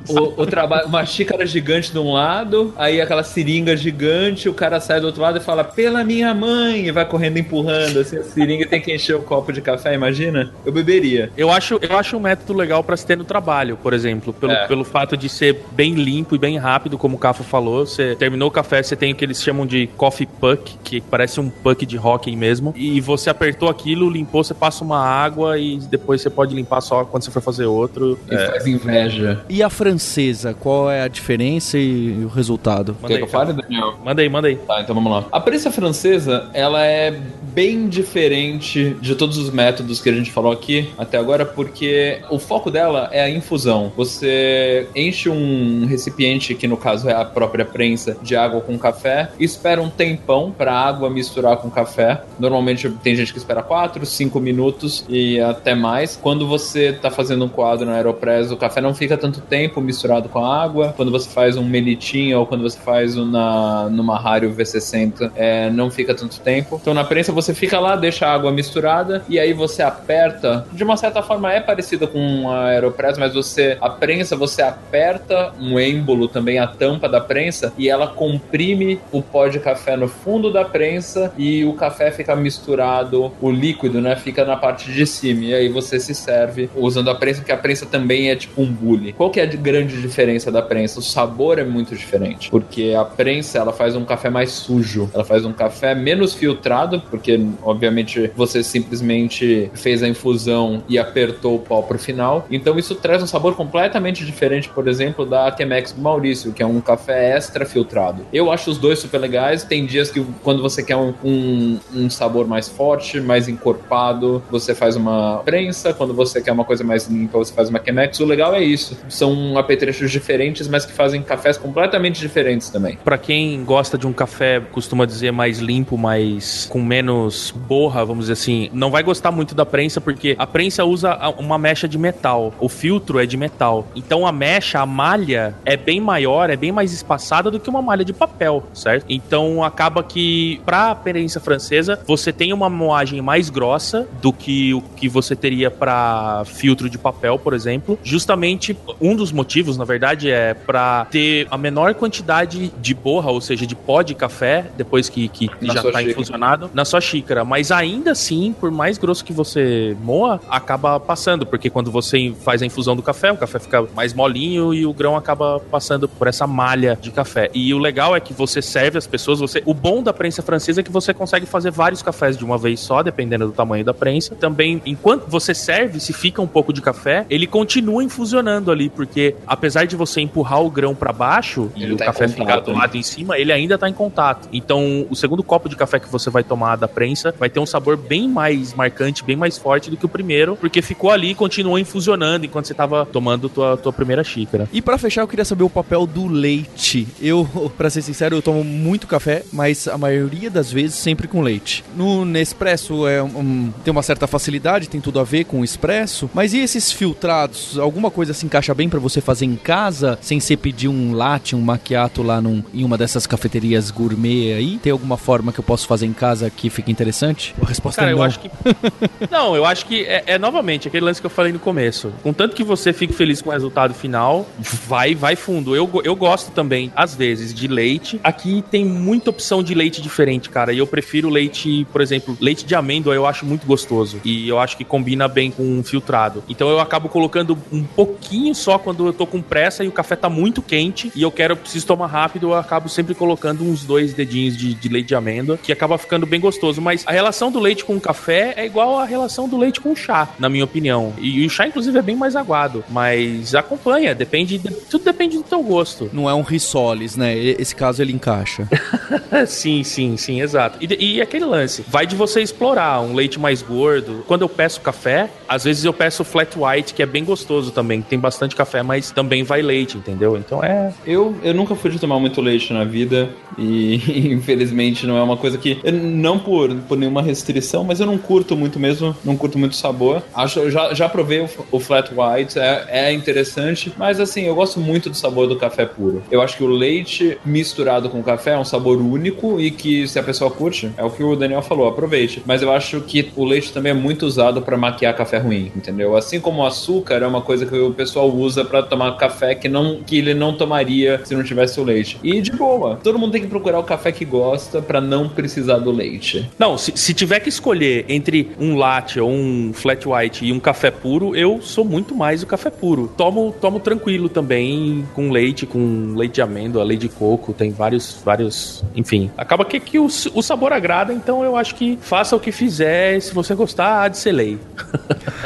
O, 0.09 0.41
o 0.41 0.45
trabalho, 0.47 0.87
uma 0.87 1.05
xícara 1.05 1.45
gigante 1.45 1.91
de 1.91 1.99
um 1.99 2.11
lado, 2.11 2.73
aí 2.75 2.99
aquela 2.99 3.23
seringa 3.23 3.77
gigante, 3.77 4.49
o 4.49 4.53
cara 4.53 4.79
sai 4.79 4.99
do 4.99 5.05
outro 5.05 5.21
lado 5.21 5.37
e 5.37 5.41
fala, 5.41 5.63
pela 5.63 6.03
minha 6.03 6.33
mãe, 6.33 6.87
e 6.87 6.91
vai 6.91 7.05
correndo 7.05 7.37
empurrando, 7.37 7.99
assim, 7.99 8.17
a 8.17 8.23
seringa 8.23 8.65
tem 8.65 8.81
que 8.81 8.93
encher 8.93 9.15
o 9.15 9.21
copo 9.21 9.53
de 9.53 9.61
café, 9.61 9.93
imagina? 9.93 10.51
Eu 10.65 10.71
beberia. 10.71 11.31
Eu 11.37 11.51
acho, 11.51 11.79
eu 11.81 11.97
acho 11.97 12.17
um 12.17 12.19
método 12.19 12.53
legal 12.53 12.83
para 12.83 12.97
se 12.97 13.05
ter 13.05 13.18
no 13.19 13.25
trabalho, 13.25 13.77
por 13.77 13.93
exemplo, 13.93 14.33
pelo, 14.33 14.53
é. 14.53 14.67
pelo 14.67 14.83
fato 14.83 15.15
de 15.15 15.29
ser 15.29 15.61
bem 15.71 15.93
limpo 15.93 16.35
e 16.35 16.39
bem 16.39 16.57
rápido, 16.57 16.97
como 16.97 17.17
o 17.17 17.19
Cafo 17.19 17.43
falou. 17.43 17.85
Você 17.85 18.15
terminou 18.15 18.47
o 18.47 18.51
café, 18.51 18.81
você 18.81 18.95
tem 18.95 19.11
o 19.11 19.15
que 19.15 19.23
eles 19.23 19.43
chamam 19.43 19.67
de 19.67 19.87
coffee 19.97 20.25
puck, 20.25 20.77
que 20.83 21.01
parece 21.01 21.39
um 21.39 21.49
puck 21.49 21.85
de 21.85 21.97
hockey 21.97 22.35
mesmo, 22.35 22.73
e 22.75 22.99
você 23.01 23.29
apertou 23.29 23.69
aquilo, 23.69 24.09
limpou, 24.09 24.43
você 24.43 24.53
passa 24.53 24.83
uma 24.83 24.99
água 24.99 25.59
e 25.59 25.77
depois 25.77 26.21
você 26.21 26.29
pode 26.29 26.55
limpar 26.55 26.81
só 26.81 27.03
quando 27.03 27.23
você 27.23 27.31
for 27.31 27.41
fazer 27.41 27.65
outro. 27.65 28.17
E 28.31 28.33
é. 28.33 28.47
faz 28.47 28.65
inveja. 28.65 29.43
E 29.49 29.61
a 29.61 29.69
francesa, 29.69 30.53
qual 30.53 30.89
é 30.89 31.01
a 31.01 31.07
diferença 31.07 31.77
e 31.77 32.23
o 32.23 32.29
resultado? 32.29 32.95
Manda 33.01 33.07
Quer 33.07 33.13
aí, 33.15 33.19
que 33.19 33.25
eu 33.25 33.27
fale, 33.27 33.53
Daniel? 33.53 33.99
Manda 34.03 34.21
aí, 34.21 34.29
manda 34.29 34.47
aí. 34.47 34.55
Tá, 34.55 34.81
então 34.81 34.95
vamos 34.95 35.11
lá. 35.11 35.25
A 35.31 35.39
prensa 35.39 35.69
francesa, 35.69 36.49
ela 36.53 36.85
é 36.85 37.11
bem 37.53 37.89
diferente 37.89 38.95
de 39.01 39.15
todos 39.15 39.37
os 39.37 39.49
métodos 39.49 39.99
que 39.99 40.09
a 40.09 40.13
gente 40.13 40.31
falou 40.31 40.51
aqui 40.51 40.89
até 40.97 41.17
agora, 41.17 41.45
porque 41.45 42.21
o 42.29 42.39
foco 42.39 42.71
dela 42.71 42.98
é 43.11 43.21
a 43.21 43.29
infusão. 43.29 43.91
Você 43.95 44.87
enche 44.95 45.29
um 45.29 45.85
recipiente, 45.85 46.55
que 46.55 46.67
no 46.67 46.77
caso 46.77 47.09
é 47.09 47.13
a 47.13 47.23
própria 47.23 47.63
prensa, 47.63 48.17
de 48.21 48.35
água 48.35 48.61
com 48.61 48.77
café, 48.77 49.29
espera 49.39 49.81
um 49.81 49.89
tempão 49.89 50.51
para 50.51 50.73
a 50.73 50.87
água 50.87 51.09
misturar 51.09 51.57
com 51.57 51.69
café. 51.69 52.21
Normalmente 52.39 52.89
tem 53.03 53.15
gente 53.15 53.31
que 53.31 53.37
espera 53.37 53.61
4, 53.61 54.05
5 54.05 54.39
minutos 54.39 55.05
e 55.07 55.39
até 55.39 55.75
mais. 55.75 56.15
Quando 56.15 56.47
você 56.47 56.87
está 56.87 57.11
fazendo 57.11 57.45
um 57.45 57.49
quadro 57.49 57.85
na 57.85 57.93
Aeropress, 57.93 58.51
o 58.51 58.57
café 58.57 58.81
não 58.81 58.93
fica 58.93 59.17
tanto 59.17 59.41
tempo 59.41 59.81
misturado 59.81 60.29
com 60.29 60.43
a 60.43 60.61
água. 60.63 60.93
Quando 60.95 61.11
você 61.11 61.29
faz 61.29 61.57
um 61.57 61.63
melitinho 61.63 62.39
ou 62.39 62.45
quando 62.45 62.63
você 62.63 62.79
faz 62.79 63.17
uma, 63.17 63.89
numa 63.89 64.17
Rario 64.17 64.53
V60, 64.53 65.31
é, 65.35 65.69
não 65.69 65.89
fica 65.91 66.13
tanto 66.13 66.39
tempo. 66.39 66.79
Então 66.81 66.93
na 66.93 67.03
prensa 67.03 67.31
você 67.31 67.53
fica 67.53 67.79
lá, 67.79 67.95
deixa 67.95 68.27
a 68.27 68.33
água 68.33 68.51
misturada 68.51 69.23
e 69.27 69.39
aí 69.39 69.53
você 69.53 69.81
aperta. 69.81 70.65
De 70.71 70.83
uma 70.83 70.97
certa 70.97 71.21
forma 71.21 71.51
é 71.51 71.59
parecida 71.59 72.07
com 72.07 72.49
a 72.49 72.67
Aeropress, 72.67 72.88
mas 73.17 73.33
você 73.33 73.77
a 73.79 73.89
prensa 73.89 74.35
você 74.35 74.61
aperta 74.61 75.53
um 75.59 75.79
êmbolo 75.79 76.27
também 76.27 76.59
a 76.59 76.67
tampa 76.67 77.07
da 77.07 77.21
prensa 77.21 77.73
e 77.77 77.89
ela 77.89 78.07
comprime 78.07 78.99
o 79.11 79.21
pó 79.21 79.47
de 79.47 79.59
café 79.59 79.95
no 79.95 80.07
fundo 80.07 80.51
da 80.51 80.65
prensa 80.65 81.33
e 81.37 81.63
o 81.63 81.73
café 81.73 82.11
fica 82.11 82.35
misturado, 82.35 83.31
o 83.41 83.49
líquido, 83.49 84.01
né, 84.01 84.15
fica 84.15 84.43
na 84.43 84.57
parte 84.57 84.91
de 84.91 85.05
cima 85.05 85.45
e 85.45 85.53
aí 85.53 85.69
você 85.69 85.99
se 85.99 86.13
serve 86.13 86.69
usando 86.75 87.09
a 87.09 87.15
prensa, 87.15 87.39
porque 87.39 87.51
a 87.51 87.57
prensa 87.57 87.85
também 87.85 88.29
é 88.29 88.35
tipo 88.35 88.61
um 88.61 88.71
bule. 88.71 89.13
Qual 89.13 89.29
que 89.29 89.39
é 89.39 89.43
a 89.43 89.45
grande 89.45 90.01
diferença 90.01 90.51
da 90.51 90.61
prensa? 90.61 90.99
O 90.99 91.03
sabor 91.03 91.59
é 91.59 91.63
muito 91.63 91.95
diferente, 91.95 92.49
porque 92.49 92.93
a 92.97 93.05
prensa 93.05 93.59
ela 93.59 93.71
faz 93.71 93.95
um 93.95 94.03
café 94.03 94.29
mais 94.29 94.51
sujo, 94.51 95.09
ela 95.13 95.23
faz 95.23 95.45
um 95.45 95.53
café 95.53 95.95
menos 95.95 96.33
filtrado, 96.33 97.01
porque 97.09 97.29
porque 97.29 97.39
obviamente 97.61 98.31
você 98.35 98.63
simplesmente 98.63 99.69
fez 99.73 100.01
a 100.01 100.07
infusão 100.07 100.81
e 100.87 100.97
apertou 100.97 101.55
o 101.55 101.59
pó 101.59 101.81
pro 101.81 101.99
final. 101.99 102.47
Então 102.49 102.78
isso 102.79 102.95
traz 102.95 103.21
um 103.21 103.27
sabor 103.27 103.55
completamente 103.55 104.25
diferente, 104.25 104.69
por 104.69 104.87
exemplo, 104.87 105.25
da 105.25 105.55
Chemex 105.55 105.91
do 105.91 106.01
Maurício, 106.01 106.51
que 106.53 106.63
é 106.63 106.65
um 106.65 106.79
café 106.81 107.35
extra 107.35 107.65
filtrado. 107.65 108.25
Eu 108.31 108.51
acho 108.51 108.71
os 108.71 108.77
dois 108.77 108.99
super 108.99 109.19
legais. 109.19 109.63
Tem 109.63 109.85
dias 109.85 110.09
que 110.09 110.25
quando 110.43 110.61
você 110.61 110.81
quer 110.81 110.95
um, 110.95 111.13
um, 111.23 111.79
um 111.93 112.09
sabor 112.09 112.47
mais 112.47 112.67
forte, 112.67 113.19
mais 113.19 113.47
encorpado, 113.47 114.41
você 114.49 114.73
faz 114.73 114.95
uma 114.95 115.41
prensa. 115.43 115.93
Quando 115.93 116.13
você 116.13 116.41
quer 116.41 116.51
uma 116.51 116.65
coisa 116.65 116.83
mais 116.83 117.07
limpa, 117.07 117.37
você 117.37 117.53
faz 117.53 117.69
uma 117.69 117.81
Chemex. 117.83 118.19
O 118.19 118.25
legal 118.25 118.55
é 118.55 118.63
isso. 118.63 118.97
São 119.09 119.57
apetrechos 119.57 120.11
diferentes, 120.11 120.67
mas 120.67 120.85
que 120.85 120.93
fazem 120.93 121.21
cafés 121.21 121.57
completamente 121.57 122.19
diferentes 122.19 122.69
também. 122.69 122.97
Para 123.03 123.17
quem 123.17 123.63
gosta 123.63 123.97
de 123.97 124.07
um 124.07 124.13
café, 124.13 124.59
costuma 124.59 125.05
dizer 125.05 125.31
mais 125.31 125.59
limpo, 125.59 125.97
mais 125.97 126.65
com 126.69 126.81
menos 126.81 127.09
menos 127.09 127.51
borra, 127.51 128.05
vamos 128.05 128.25
dizer 128.25 128.33
assim, 128.33 128.69
não 128.71 128.91
vai 128.91 129.03
gostar 129.03 129.31
muito 129.31 129.55
da 129.55 129.65
prensa 129.65 129.99
porque 129.99 130.35
a 130.37 130.47
prensa 130.47 130.85
usa 130.85 131.17
uma 131.37 131.57
mecha 131.57 131.87
de 131.87 131.97
metal, 131.97 132.53
o 132.59 132.68
filtro 132.69 133.19
é 133.19 133.25
de 133.25 133.37
metal. 133.37 133.87
Então 133.95 134.25
a 134.25 134.31
mecha, 134.31 134.79
a 134.79 134.85
malha 134.85 135.55
é 135.65 135.75
bem 135.75 135.99
maior, 135.99 136.49
é 136.49 136.55
bem 136.55 136.71
mais 136.71 136.93
espaçada 136.93 137.51
do 137.51 137.59
que 137.59 137.69
uma 137.69 137.81
malha 137.81 138.05
de 138.05 138.13
papel, 138.13 138.63
certo? 138.73 139.05
Então 139.09 139.63
acaba 139.63 140.03
que 140.03 140.61
para 140.65 140.91
a 140.91 140.95
prensa 140.95 141.39
francesa 141.39 141.99
você 142.05 142.31
tem 142.31 142.53
uma 142.53 142.69
moagem 142.69 143.21
mais 143.21 143.49
grossa 143.49 144.07
do 144.21 144.31
que 144.31 144.73
o 144.73 144.81
que 144.81 145.09
você 145.09 145.35
teria 145.35 145.71
para 145.71 146.43
filtro 146.45 146.89
de 146.89 146.97
papel, 146.97 147.37
por 147.39 147.53
exemplo. 147.53 147.97
Justamente 148.03 148.77
um 149.01 149.15
dos 149.15 149.31
motivos, 149.31 149.77
na 149.77 149.85
verdade, 149.85 150.29
é 150.29 150.53
para 150.53 151.05
ter 151.05 151.47
a 151.49 151.57
menor 151.57 151.93
quantidade 151.95 152.71
de 152.79 152.93
borra, 152.93 153.31
ou 153.31 153.41
seja, 153.41 153.65
de 153.65 153.75
pó 153.75 154.01
de 154.01 154.13
café 154.13 154.65
depois 154.77 155.09
que, 155.09 155.27
que 155.27 155.49
já 155.61 155.81
está 155.81 156.01
infusionado 156.01 156.69
na 156.73 156.85
sua 156.85 157.01
xícara. 157.01 157.43
Mas 157.43 157.71
ainda 157.71 158.11
assim, 158.11 158.53
por 158.59 158.71
mais 158.71 158.97
grosso 158.97 159.23
que 159.23 159.33
você 159.33 159.95
moa, 160.01 160.39
acaba 160.49 160.99
passando, 160.99 161.45
porque 161.45 161.69
quando 161.69 161.91
você 161.91 162.33
faz 162.43 162.58
a 162.61 162.65
infusão 162.65 162.95
do 162.95 163.01
café, 163.01 163.31
o 163.31 163.37
café 163.37 163.59
fica 163.59 163.85
mais 163.95 164.13
molinho 164.13 164.73
e 164.73 164.85
o 164.85 164.93
grão 164.93 165.15
acaba 165.15 165.59
passando 165.59 166.07
por 166.07 166.27
essa 166.27 166.45
malha 166.47 166.97
de 167.01 167.11
café. 167.11 167.49
E 167.53 167.73
o 167.73 167.77
legal 167.77 168.15
é 168.15 168.19
que 168.19 168.33
você 168.33 168.61
serve 168.61 168.97
as 168.97 169.07
pessoas, 169.07 169.39
você, 169.39 169.61
o 169.65 169.73
bom 169.73 170.01
da 170.01 170.13
prensa 170.13 170.41
francesa 170.41 170.81
é 170.81 170.83
que 170.83 170.91
você 170.91 171.13
consegue 171.13 171.45
fazer 171.45 171.71
vários 171.71 172.01
cafés 172.01 172.37
de 172.37 172.45
uma 172.45 172.57
vez 172.57 172.79
só, 172.79 173.01
dependendo 173.01 173.47
do 173.47 173.51
tamanho 173.51 173.83
da 173.83 173.93
prensa. 173.93 174.35
Também, 174.35 174.81
enquanto 174.85 175.27
você 175.27 175.53
serve, 175.53 175.99
se 175.99 176.13
fica 176.13 176.41
um 176.41 176.47
pouco 176.47 176.73
de 176.73 176.81
café, 176.81 177.25
ele 177.29 177.47
continua 177.47 178.03
infusionando 178.03 178.71
ali, 178.71 178.89
porque 178.89 179.35
apesar 179.45 179.85
de 179.85 179.95
você 179.95 180.21
empurrar 180.21 180.61
o 180.61 180.69
grão 180.69 180.95
para 180.95 181.11
baixo 181.11 181.71
ele 181.75 181.93
e 181.93 181.97
tá 181.97 182.03
o 182.03 182.07
café 182.07 182.27
ficar 182.27 182.59
do 182.59 182.71
lado 182.71 182.95
em 182.95 183.03
cima, 183.03 183.37
ele 183.37 183.51
ainda 183.51 183.77
tá 183.77 183.89
em 183.89 183.93
contato. 183.93 184.47
Então, 184.51 185.05
o 185.09 185.15
segundo 185.15 185.43
copo 185.43 185.69
de 185.69 185.75
café 185.75 185.99
que 185.99 186.09
você 186.09 186.29
vai 186.29 186.43
tomar 186.43 186.75
da 186.75 186.87
prensa 186.87 187.33
vai 187.37 187.49
ter 187.49 187.59
um 187.59 187.65
sabor 187.65 187.97
bem 187.97 188.27
mais 188.27 188.73
marcante, 188.73 189.23
bem 189.23 189.35
mais 189.35 189.57
forte 189.57 189.89
do 189.89 189.97
que 189.97 190.05
o 190.05 190.09
primeiro, 190.09 190.55
porque 190.55 190.81
ficou 190.81 191.11
ali 191.11 191.31
e 191.31 191.35
continuou 191.35 191.77
infusionando 191.77 192.45
enquanto 192.49 192.65
você 192.65 192.73
tava 192.73 193.05
tomando 193.05 193.47
tua, 193.49 193.77
tua 193.77 193.93
primeira 193.93 194.23
xícara. 194.23 194.67
E 194.71 194.81
para 194.81 194.97
fechar, 194.97 195.21
eu 195.21 195.27
queria 195.27 195.45
saber 195.45 195.63
o 195.63 195.69
papel 195.69 196.05
do 196.05 196.27
leite. 196.27 197.07
Eu, 197.21 197.47
para 197.77 197.89
ser 197.89 198.01
sincero, 198.01 198.35
eu 198.35 198.41
tomo 198.41 198.63
muito 198.63 199.07
café, 199.07 199.43
mas 199.51 199.87
a 199.87 199.97
maioria 199.97 200.49
das 200.49 200.71
vezes 200.71 200.95
sempre 200.95 201.27
com 201.27 201.41
leite. 201.41 201.83
No 201.95 202.25
Nespresso 202.25 203.07
é 203.07 203.21
um, 203.23 203.71
tem 203.83 203.91
uma 203.91 204.03
certa 204.03 204.27
facilidade, 204.27 204.89
tem 204.89 204.99
tudo 205.01 205.19
a 205.19 205.23
ver 205.23 205.45
com 205.45 205.61
o 205.61 205.63
espresso, 205.63 206.29
mas 206.33 206.53
e 206.53 206.59
esses 206.59 206.91
filtrados? 206.91 207.77
Alguma 207.77 208.11
coisa 208.11 208.33
se 208.33 208.45
encaixa 208.45 208.73
bem 208.73 208.89
para 208.89 208.99
você 208.99 209.21
fazer 209.21 209.45
em 209.45 209.55
casa, 209.55 210.17
sem 210.21 210.39
ser 210.39 210.57
pedir 210.57 210.87
um 210.87 211.13
latte, 211.13 211.55
um 211.55 211.61
macchiato 211.61 212.23
lá 212.23 212.41
num, 212.41 212.63
em 212.73 212.83
uma 212.83 212.97
dessas 212.97 213.25
cafeterias 213.25 213.91
gourmet 213.91 214.53
aí? 214.53 214.77
Tem 214.77 214.91
alguma 214.91 215.17
forma 215.17 215.51
que 215.51 215.59
eu 215.59 215.63
posso 215.63 215.87
fazer 215.87 216.05
em 216.05 216.13
casa 216.13 216.49
que 216.49 216.69
fique 216.69 216.91
interessante? 216.91 217.55
A 217.61 217.65
resposta 217.65 218.01
Cara, 218.01 218.11
é 218.11 218.15
não. 218.15 218.21
eu 218.21 218.25
acho 218.25 218.39
que 218.39 218.49
Não, 219.29 219.55
eu 219.55 219.65
acho 219.65 219.85
que 219.85 220.03
é, 220.05 220.23
é 220.25 220.37
novamente 220.37 220.87
aquele 220.87 221.05
lance 221.05 221.19
que 221.19 221.25
eu 221.25 221.31
falei 221.31 221.51
no 221.51 221.59
começo. 221.59 222.11
Contanto 222.39 222.55
que 222.55 222.63
você 222.63 222.93
fique 222.93 223.11
feliz 223.11 223.41
com 223.41 223.49
o 223.49 223.51
resultado 223.51 223.93
final, 223.93 224.47
vai 224.87 225.13
vai 225.13 225.35
fundo. 225.35 225.75
Eu, 225.75 225.89
eu 226.05 226.15
gosto 226.15 226.51
também 226.51 226.89
às 226.95 227.13
vezes 227.13 227.53
de 227.53 227.67
leite. 227.67 228.17
Aqui 228.23 228.63
tem 228.71 228.85
muita 228.85 229.29
opção 229.29 229.61
de 229.61 229.73
leite 229.73 230.01
diferente, 230.01 230.49
cara, 230.49 230.71
e 230.71 230.77
eu 230.77 230.87
prefiro 230.87 231.27
leite, 231.27 231.85
por 231.91 231.99
exemplo, 231.99 232.37
leite 232.39 232.65
de 232.65 232.73
amêndoa 232.73 233.13
eu 233.13 233.25
acho 233.25 233.45
muito 233.45 233.67
gostoso 233.67 234.21
e 234.23 234.47
eu 234.47 234.57
acho 234.57 234.77
que 234.77 234.85
combina 234.85 235.27
bem 235.27 235.51
com 235.51 235.63
um 235.63 235.83
filtrado. 235.83 236.41
Então 236.47 236.69
eu 236.69 236.79
acabo 236.79 237.09
colocando 237.09 237.57
um 237.73 237.83
pouquinho 237.83 238.55
só 238.55 238.79
quando 238.79 239.05
eu 239.05 239.11
tô 239.11 239.27
com 239.27 239.41
pressa 239.41 239.83
e 239.83 239.89
o 239.89 239.91
café 239.91 240.15
tá 240.15 240.29
muito 240.29 240.61
quente 240.61 241.11
e 241.13 241.21
eu 241.21 241.31
quero, 241.33 241.57
preciso 241.57 241.87
tomar 241.87 242.07
rápido, 242.07 242.51
eu 242.51 242.53
acabo 242.53 242.87
sempre 242.87 243.13
colocando 243.13 243.65
uns 243.65 243.83
dois 243.83 244.13
dedinhos 244.13 244.55
de, 244.55 244.73
de 244.73 244.87
leite 244.87 245.07
de 245.07 245.15
amêndoa, 245.15 245.57
que 245.57 245.73
acaba 245.73 245.97
ficando 245.97 246.25
bem 246.25 246.39
gostoso. 246.39 246.81
Mas 246.81 247.03
a 247.05 247.11
relação 247.11 247.51
do 247.51 247.59
leite 247.59 247.83
com 247.83 247.97
o 247.97 247.99
café 247.99 248.53
é 248.55 248.65
igual 248.65 248.97
a 248.97 249.03
relação 249.03 249.49
do 249.49 249.57
leite 249.57 249.81
com 249.81 249.91
o 249.91 249.95
chá, 249.97 250.29
na 250.39 250.47
minha 250.47 250.63
opinião. 250.63 251.13
E, 251.19 251.41
e 251.41 251.45
o 251.45 251.49
chá, 251.49 251.67
inclusive, 251.67 251.99
é 251.99 252.01
bem 252.01 252.15
mais 252.15 252.28
aguado. 252.35 252.83
Mas 252.89 253.55
acompanha, 253.55 254.13
depende. 254.13 254.57
De, 254.57 254.71
tudo 254.71 255.03
depende 255.03 255.37
do 255.37 255.43
teu 255.43 255.61
gosto. 255.61 256.09
Não 256.13 256.29
é 256.29 256.33
um 256.33 256.41
risoles, 256.41 257.15
né? 257.15 257.37
Esse 257.37 257.75
caso 257.75 258.01
ele 258.01 258.13
encaixa. 258.13 258.67
sim, 259.47 259.83
sim, 259.83 260.17
sim, 260.17 260.41
exato. 260.41 260.77
E, 260.81 261.15
e 261.15 261.21
aquele 261.21 261.45
lance, 261.45 261.83
vai 261.87 262.05
de 262.05 262.15
você 262.15 262.41
explorar 262.41 263.01
um 263.01 263.13
leite 263.13 263.39
mais 263.39 263.61
gordo. 263.61 264.23
Quando 264.27 264.41
eu 264.41 264.49
peço 264.49 264.81
café, 264.81 265.29
às 265.47 265.63
vezes 265.63 265.85
eu 265.85 265.93
peço 265.93 266.23
flat 266.23 266.57
white, 266.57 266.93
que 266.93 267.03
é 267.03 267.05
bem 267.05 267.23
gostoso 267.23 267.71
também. 267.71 268.01
Tem 268.01 268.19
bastante 268.19 268.55
café, 268.55 268.83
mas 268.83 269.11
também 269.11 269.43
vai 269.43 269.61
leite, 269.61 269.97
entendeu? 269.97 270.37
Então 270.37 270.63
é. 270.63 270.93
Eu, 271.05 271.35
eu 271.43 271.53
nunca 271.53 271.75
fui 271.75 271.91
de 271.91 271.99
tomar 271.99 272.19
muito 272.19 272.41
leite 272.41 272.71
na 272.73 272.83
vida 272.83 273.29
e 273.57 273.95
infelizmente 274.33 275.05
não 275.05 275.17
é 275.17 275.23
uma 275.23 275.37
coisa 275.37 275.57
que. 275.57 275.79
Não 275.91 276.39
por, 276.39 276.73
por 276.87 276.97
nenhuma 276.97 277.21
restrição, 277.21 277.83
mas 277.83 277.99
eu 277.99 278.05
não 278.05 278.17
curto 278.17 278.55
muito 278.55 278.79
mesmo, 278.79 279.15
não 279.23 279.35
curto 279.35 279.57
muito 279.57 279.73
o 279.73 279.75
sabor. 279.75 280.23
Acho, 280.33 280.69
já, 280.69 280.93
já 280.93 281.09
provei 281.09 281.41
o, 281.41 281.49
o 281.71 281.79
flat 281.79 282.08
white, 282.15 282.57
é, 282.57 282.85
é 282.89 283.13
interessante, 283.13 283.91
mas 283.97 284.19
assim, 284.19 284.43
eu 284.43 284.55
gosto 284.55 284.79
muito 284.79 285.09
do 285.09 285.15
sabor 285.15 285.47
do 285.47 285.55
café 285.55 285.85
puro. 285.85 286.23
Eu 286.31 286.41
acho 286.41 286.57
que 286.57 286.63
o 286.63 286.67
leite 286.67 287.37
misturado 287.45 288.09
com 288.09 288.21
café 288.23 288.51
é 288.51 288.57
um 288.57 288.65
sabor 288.65 288.97
único 289.01 289.59
e 289.59 289.71
que 289.71 290.07
se 290.07 290.17
a 290.19 290.23
pessoa 290.23 290.51
curte, 290.51 290.91
é 290.97 291.03
o 291.03 291.09
que 291.09 291.23
o 291.23 291.35
Daniel 291.35 291.61
falou, 291.61 291.87
aproveite. 291.87 292.41
Mas 292.45 292.61
eu 292.61 292.71
acho 292.71 293.01
que 293.01 293.31
o 293.35 293.45
leite 293.45 293.71
também 293.71 293.91
é 293.91 293.95
muito 293.95 294.25
usado 294.25 294.61
para 294.61 294.77
maquiar 294.77 295.15
café 295.15 295.37
ruim, 295.37 295.71
entendeu? 295.75 296.15
Assim 296.15 296.39
como 296.39 296.61
o 296.61 296.65
açúcar 296.65 297.15
é 297.15 297.27
uma 297.27 297.41
coisa 297.41 297.65
que 297.65 297.75
o 297.75 297.93
pessoal 297.93 298.29
usa 298.29 298.63
para 298.63 298.83
tomar 298.83 299.17
café 299.17 299.55
que 299.55 299.67
não 299.67 300.01
que 300.05 300.17
ele 300.17 300.33
não 300.33 300.53
tomaria 300.53 301.21
se 301.23 301.35
não 301.35 301.43
tivesse 301.43 301.79
o 301.79 301.83
leite. 301.83 302.17
E 302.23 302.41
de 302.41 302.51
boa, 302.51 302.99
todo 303.03 303.19
mundo 303.19 303.31
tem 303.31 303.41
que 303.41 303.47
procurar 303.47 303.79
o 303.79 303.83
café 303.83 304.11
que 304.11 304.25
gosta 304.25 304.81
para 304.81 305.01
não 305.01 305.27
precisar 305.27 305.77
do 305.77 305.91
leite. 305.91 306.49
Não, 306.57 306.77
se, 306.77 306.93
se 306.95 307.13
tiver 307.13 307.39
que 307.39 307.49
escolher 307.49 308.05
entre 308.07 308.51
um 308.59 308.77
latte 308.77 309.19
ou 309.19 309.29
um 309.29 309.71
flat 309.73 310.07
white 310.07 310.45
e 310.45 310.51
um 310.51 310.59
café 310.59 310.91
puro, 310.91 311.35
eu 311.35 311.61
sou 311.61 311.83
muito 311.83 311.98
mais 312.15 312.43
o 312.43 312.47
café 312.47 312.69
puro. 312.69 313.11
Tomo, 313.15 313.53
tomo 313.59 313.79
tranquilo 313.79 314.29
também 314.29 315.07
com 315.13 315.31
leite, 315.31 315.65
com 315.65 316.13
leite 316.15 316.35
de 316.35 316.41
amêndoa, 316.41 316.83
leite 316.83 317.01
de 317.01 317.09
coco, 317.09 317.53
tem 317.53 317.71
vários, 317.71 318.21
vários, 318.23 318.83
enfim. 318.95 319.31
Acaba 319.37 319.65
que, 319.65 319.79
que 319.79 319.99
o, 319.99 320.05
o 320.05 320.41
sabor 320.41 320.73
agrada, 320.73 321.13
então 321.13 321.43
eu 321.43 321.55
acho 321.55 321.75
que 321.75 321.97
faça 322.01 322.35
o 322.35 322.39
que 322.39 322.51
fizer, 322.51 323.19
se 323.21 323.33
você 323.33 323.55
gostar, 323.55 324.03
há 324.03 324.07
de 324.07 324.17
ser 324.17 324.31
lei. 324.31 324.59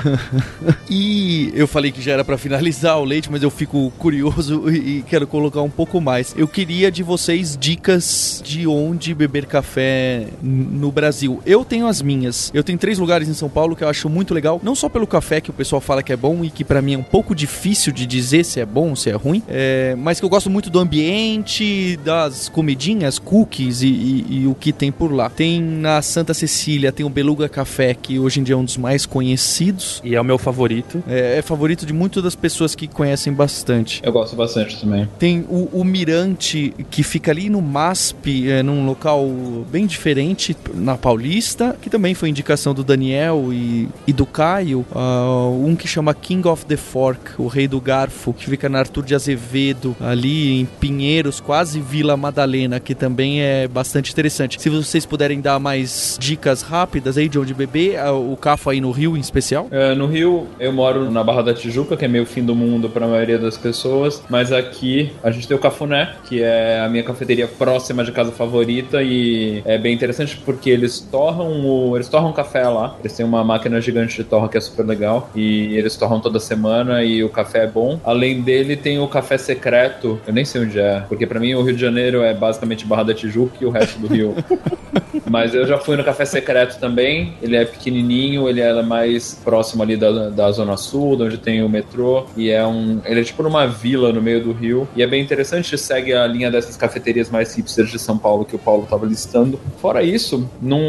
e 0.89 1.51
eu 1.55 1.67
falei 1.67 1.91
que 1.91 2.01
já 2.01 2.13
era 2.13 2.23
para 2.23 2.37
finalizar 2.37 2.99
o 2.99 3.03
leite, 3.03 3.31
mas 3.31 3.43
eu 3.43 3.49
fico 3.49 3.91
curioso 3.97 4.69
e 4.69 5.03
quero 5.03 5.27
colocar 5.27 5.61
um 5.61 5.69
pouco 5.69 5.99
mais. 6.01 6.33
Eu 6.37 6.47
queria 6.47 6.91
de 6.91 7.03
vocês 7.03 7.57
dicas 7.57 8.41
de 8.43 8.67
onde 8.67 9.13
beber 9.13 9.45
café 9.45 10.27
no 10.41 10.91
Brasil. 10.91 11.41
Eu 11.45 11.63
tenho 11.63 11.87
as 11.87 12.01
minhas. 12.01 12.51
Eu 12.53 12.63
tenho 12.63 12.77
três 12.77 12.99
lugares 12.99 13.27
em 13.27 13.33
São 13.33 13.49
Paulo 13.49 13.75
que 13.75 13.83
eu 13.83 13.89
acho 13.89 14.09
muito 14.09 14.33
legal, 14.33 14.59
não 14.63 14.75
só 14.75 14.89
pelo 14.89 15.07
café 15.07 15.41
que 15.41 15.49
o 15.49 15.53
pessoal 15.53 15.81
fala 15.81 16.03
que 16.03 16.13
é 16.13 16.17
bom 16.17 16.42
e 16.43 16.49
que 16.49 16.63
para 16.63 16.81
mim 16.81 16.93
é 16.95 16.97
um 16.97 17.03
pouco 17.03 17.35
difícil 17.35 17.91
de 17.93 18.05
dizer 18.05 18.43
se 18.43 18.59
é 18.59 18.65
bom 18.65 18.89
ou 18.89 18.95
se 18.95 19.09
é 19.09 19.13
ruim, 19.13 19.41
é, 19.47 19.95
mas 19.97 20.19
que 20.19 20.25
eu 20.25 20.29
gosto 20.29 20.49
muito 20.49 20.69
do 20.69 20.79
ambiente, 20.79 21.97
das 22.03 22.49
comidinhas, 22.49 23.19
cookies 23.19 23.81
e, 23.81 23.87
e, 23.87 24.25
e 24.41 24.47
o 24.47 24.55
que 24.55 24.71
tem 24.71 24.91
por 24.91 25.11
lá. 25.11 25.29
Tem 25.29 25.61
na 25.61 26.01
Santa 26.01 26.33
Cecília, 26.33 26.91
tem 26.91 27.05
o 27.05 27.09
Beluga 27.09 27.47
Café, 27.49 27.93
que 27.93 28.19
hoje 28.19 28.39
em 28.39 28.43
dia 28.43 28.55
é 28.55 28.57
um 28.57 28.65
dos 28.65 28.77
mais 28.77 29.05
conhecidos. 29.05 30.01
E 30.03 30.15
é 30.15 30.21
o 30.21 30.23
meu 30.23 30.37
favorito. 30.37 31.03
É, 31.07 31.37
é 31.37 31.41
favorito 31.41 31.85
de 31.85 31.93
muitas 31.93 32.23
das 32.23 32.35
pessoas 32.35 32.75
que 32.75 32.87
conhecem 32.87 33.33
bastante. 33.33 34.01
Eu 34.03 34.11
gosto 34.11 34.35
bastante 34.35 34.79
também. 34.79 35.07
Tem 35.19 35.45
o, 35.49 35.69
o 35.71 35.83
Mirante, 35.83 36.73
que 36.89 37.03
fica 37.03 37.31
ali 37.31 37.49
no 37.49 37.61
MASP, 37.61 38.49
é, 38.49 38.63
num 38.63 38.85
local 38.85 39.27
bem 39.71 39.85
diferente, 39.85 40.55
na 40.73 40.97
Paulista, 40.97 41.75
que 41.81 41.89
também 41.89 42.13
foi 42.13 42.29
indicação 42.29 42.73
do 42.73 42.83
Daniel 42.83 43.49
e, 43.51 43.87
e 44.07 44.13
do 44.13 44.25
Caio. 44.25 44.85
Uh, 44.91 45.65
um 45.65 45.75
que 45.75 45.87
chama 45.87 46.13
King 46.33 46.47
of 46.47 46.65
the 46.65 46.77
Fork, 46.77 47.33
o 47.37 47.45
Rei 47.45 47.67
do 47.67 47.79
Garfo, 47.79 48.33
que 48.33 48.49
fica 48.49 48.67
na 48.67 48.79
Arthur 48.79 49.03
de 49.03 49.13
Azevedo, 49.13 49.95
ali 50.01 50.59
em 50.59 50.65
Pinheiros, 50.65 51.39
quase 51.39 51.79
Vila 51.79 52.17
Madalena, 52.17 52.79
que 52.79 52.95
também 52.95 53.43
é 53.43 53.67
bastante 53.67 54.11
interessante. 54.11 54.59
Se 54.59 54.67
vocês 54.67 55.05
puderem 55.05 55.39
dar 55.39 55.59
mais 55.59 56.17
dicas 56.19 56.63
rápidas 56.63 57.19
aí 57.19 57.29
de 57.29 57.37
onde 57.37 57.53
beber, 57.53 57.99
o 58.07 58.35
Cafo 58.35 58.71
aí 58.71 58.81
no 58.81 58.89
Rio 58.89 59.15
em 59.15 59.19
especial? 59.19 59.67
É, 59.69 59.93
no 59.93 60.07
Rio, 60.07 60.47
eu 60.59 60.73
moro 60.73 61.11
na 61.11 61.23
Barra 61.23 61.43
da 61.43 61.53
Tijuca, 61.53 61.95
que 61.95 62.03
é 62.03 62.07
meio 62.07 62.25
fim 62.25 62.43
do 62.43 62.55
mundo 62.55 62.89
para 62.89 63.05
a 63.05 63.09
maioria 63.09 63.37
das 63.37 63.55
pessoas, 63.55 64.23
mas 64.27 64.51
aqui 64.51 65.11
a 65.23 65.29
gente 65.29 65.47
tem 65.47 65.55
o 65.55 65.59
Cafuné, 65.59 66.15
que 66.27 66.41
é 66.41 66.79
a 66.79 66.89
minha 66.89 67.03
cafeteria 67.03 67.47
próxima 67.47 68.03
de 68.03 68.11
casa 68.11 68.31
favorita 68.31 69.03
e 69.03 69.61
é 69.65 69.77
bem 69.77 69.93
interessante 69.93 70.35
porque 70.43 70.71
eles 70.71 70.99
torram 70.99 71.63
o, 71.63 71.95
eles 71.95 72.09
torram 72.09 72.33
café 72.33 72.67
lá. 72.67 72.95
Eles 73.01 73.13
têm 73.13 73.23
uma 73.23 73.43
máquina 73.43 73.79
gigante 73.79 74.15
de 74.15 74.23
torra 74.23 74.49
que 74.49 74.57
é 74.57 74.61
super 74.61 74.83
legal 74.83 75.29
e 75.35 75.77
eles 75.77 75.95
torram 75.95 76.22
toda 76.23 76.39
semana 76.39 77.03
e 77.03 77.23
o 77.23 77.29
café 77.29 77.65
é 77.65 77.67
bom. 77.67 77.99
Além 78.03 78.41
dele 78.41 78.75
tem 78.75 78.99
o 78.99 79.07
café 79.07 79.37
secreto, 79.37 80.19
eu 80.25 80.33
nem 80.33 80.45
sei 80.45 80.61
onde 80.61 80.79
é, 80.79 81.01
porque 81.01 81.27
para 81.27 81.39
mim 81.39 81.53
o 81.53 81.61
Rio 81.61 81.75
de 81.75 81.81
Janeiro 81.81 82.21
é 82.23 82.33
basicamente 82.33 82.85
Barra 82.85 83.03
da 83.03 83.13
Tijuca 83.13 83.57
e 83.61 83.65
o 83.65 83.69
resto 83.69 83.99
do 83.99 84.07
Rio 84.07 84.35
Mas 85.29 85.53
eu 85.53 85.65
já 85.65 85.77
fui 85.77 85.95
no 85.95 86.03
Café 86.03 86.25
Secreto 86.25 86.79
também. 86.79 87.33
Ele 87.41 87.55
é 87.55 87.65
pequenininho, 87.65 88.47
ele 88.47 88.61
é 88.61 88.81
mais 88.81 89.39
próximo 89.43 89.83
ali 89.83 89.97
da, 89.97 90.29
da 90.29 90.51
Zona 90.51 90.77
Sul, 90.77 91.21
onde 91.21 91.37
tem 91.37 91.63
o 91.63 91.69
metrô. 91.69 92.25
E 92.35 92.49
é 92.49 92.65
um. 92.65 92.99
Ele 93.05 93.21
é 93.21 93.23
tipo 93.23 93.41
numa 93.43 93.65
vila 93.65 94.11
no 94.11 94.21
meio 94.21 94.43
do 94.43 94.51
Rio. 94.51 94.87
E 94.95 95.01
é 95.01 95.07
bem 95.07 95.21
interessante, 95.23 95.77
segue 95.77 96.13
a 96.13 96.25
linha 96.27 96.51
dessas 96.51 96.75
cafeterias 96.77 97.29
mais 97.29 97.55
hipsters 97.55 97.89
de 97.89 97.99
São 97.99 98.17
Paulo 98.17 98.45
que 98.45 98.55
o 98.55 98.59
Paulo 98.59 98.83
estava 98.83 99.05
listando. 99.05 99.59
Fora 99.77 100.03
isso, 100.03 100.49
não, 100.61 100.81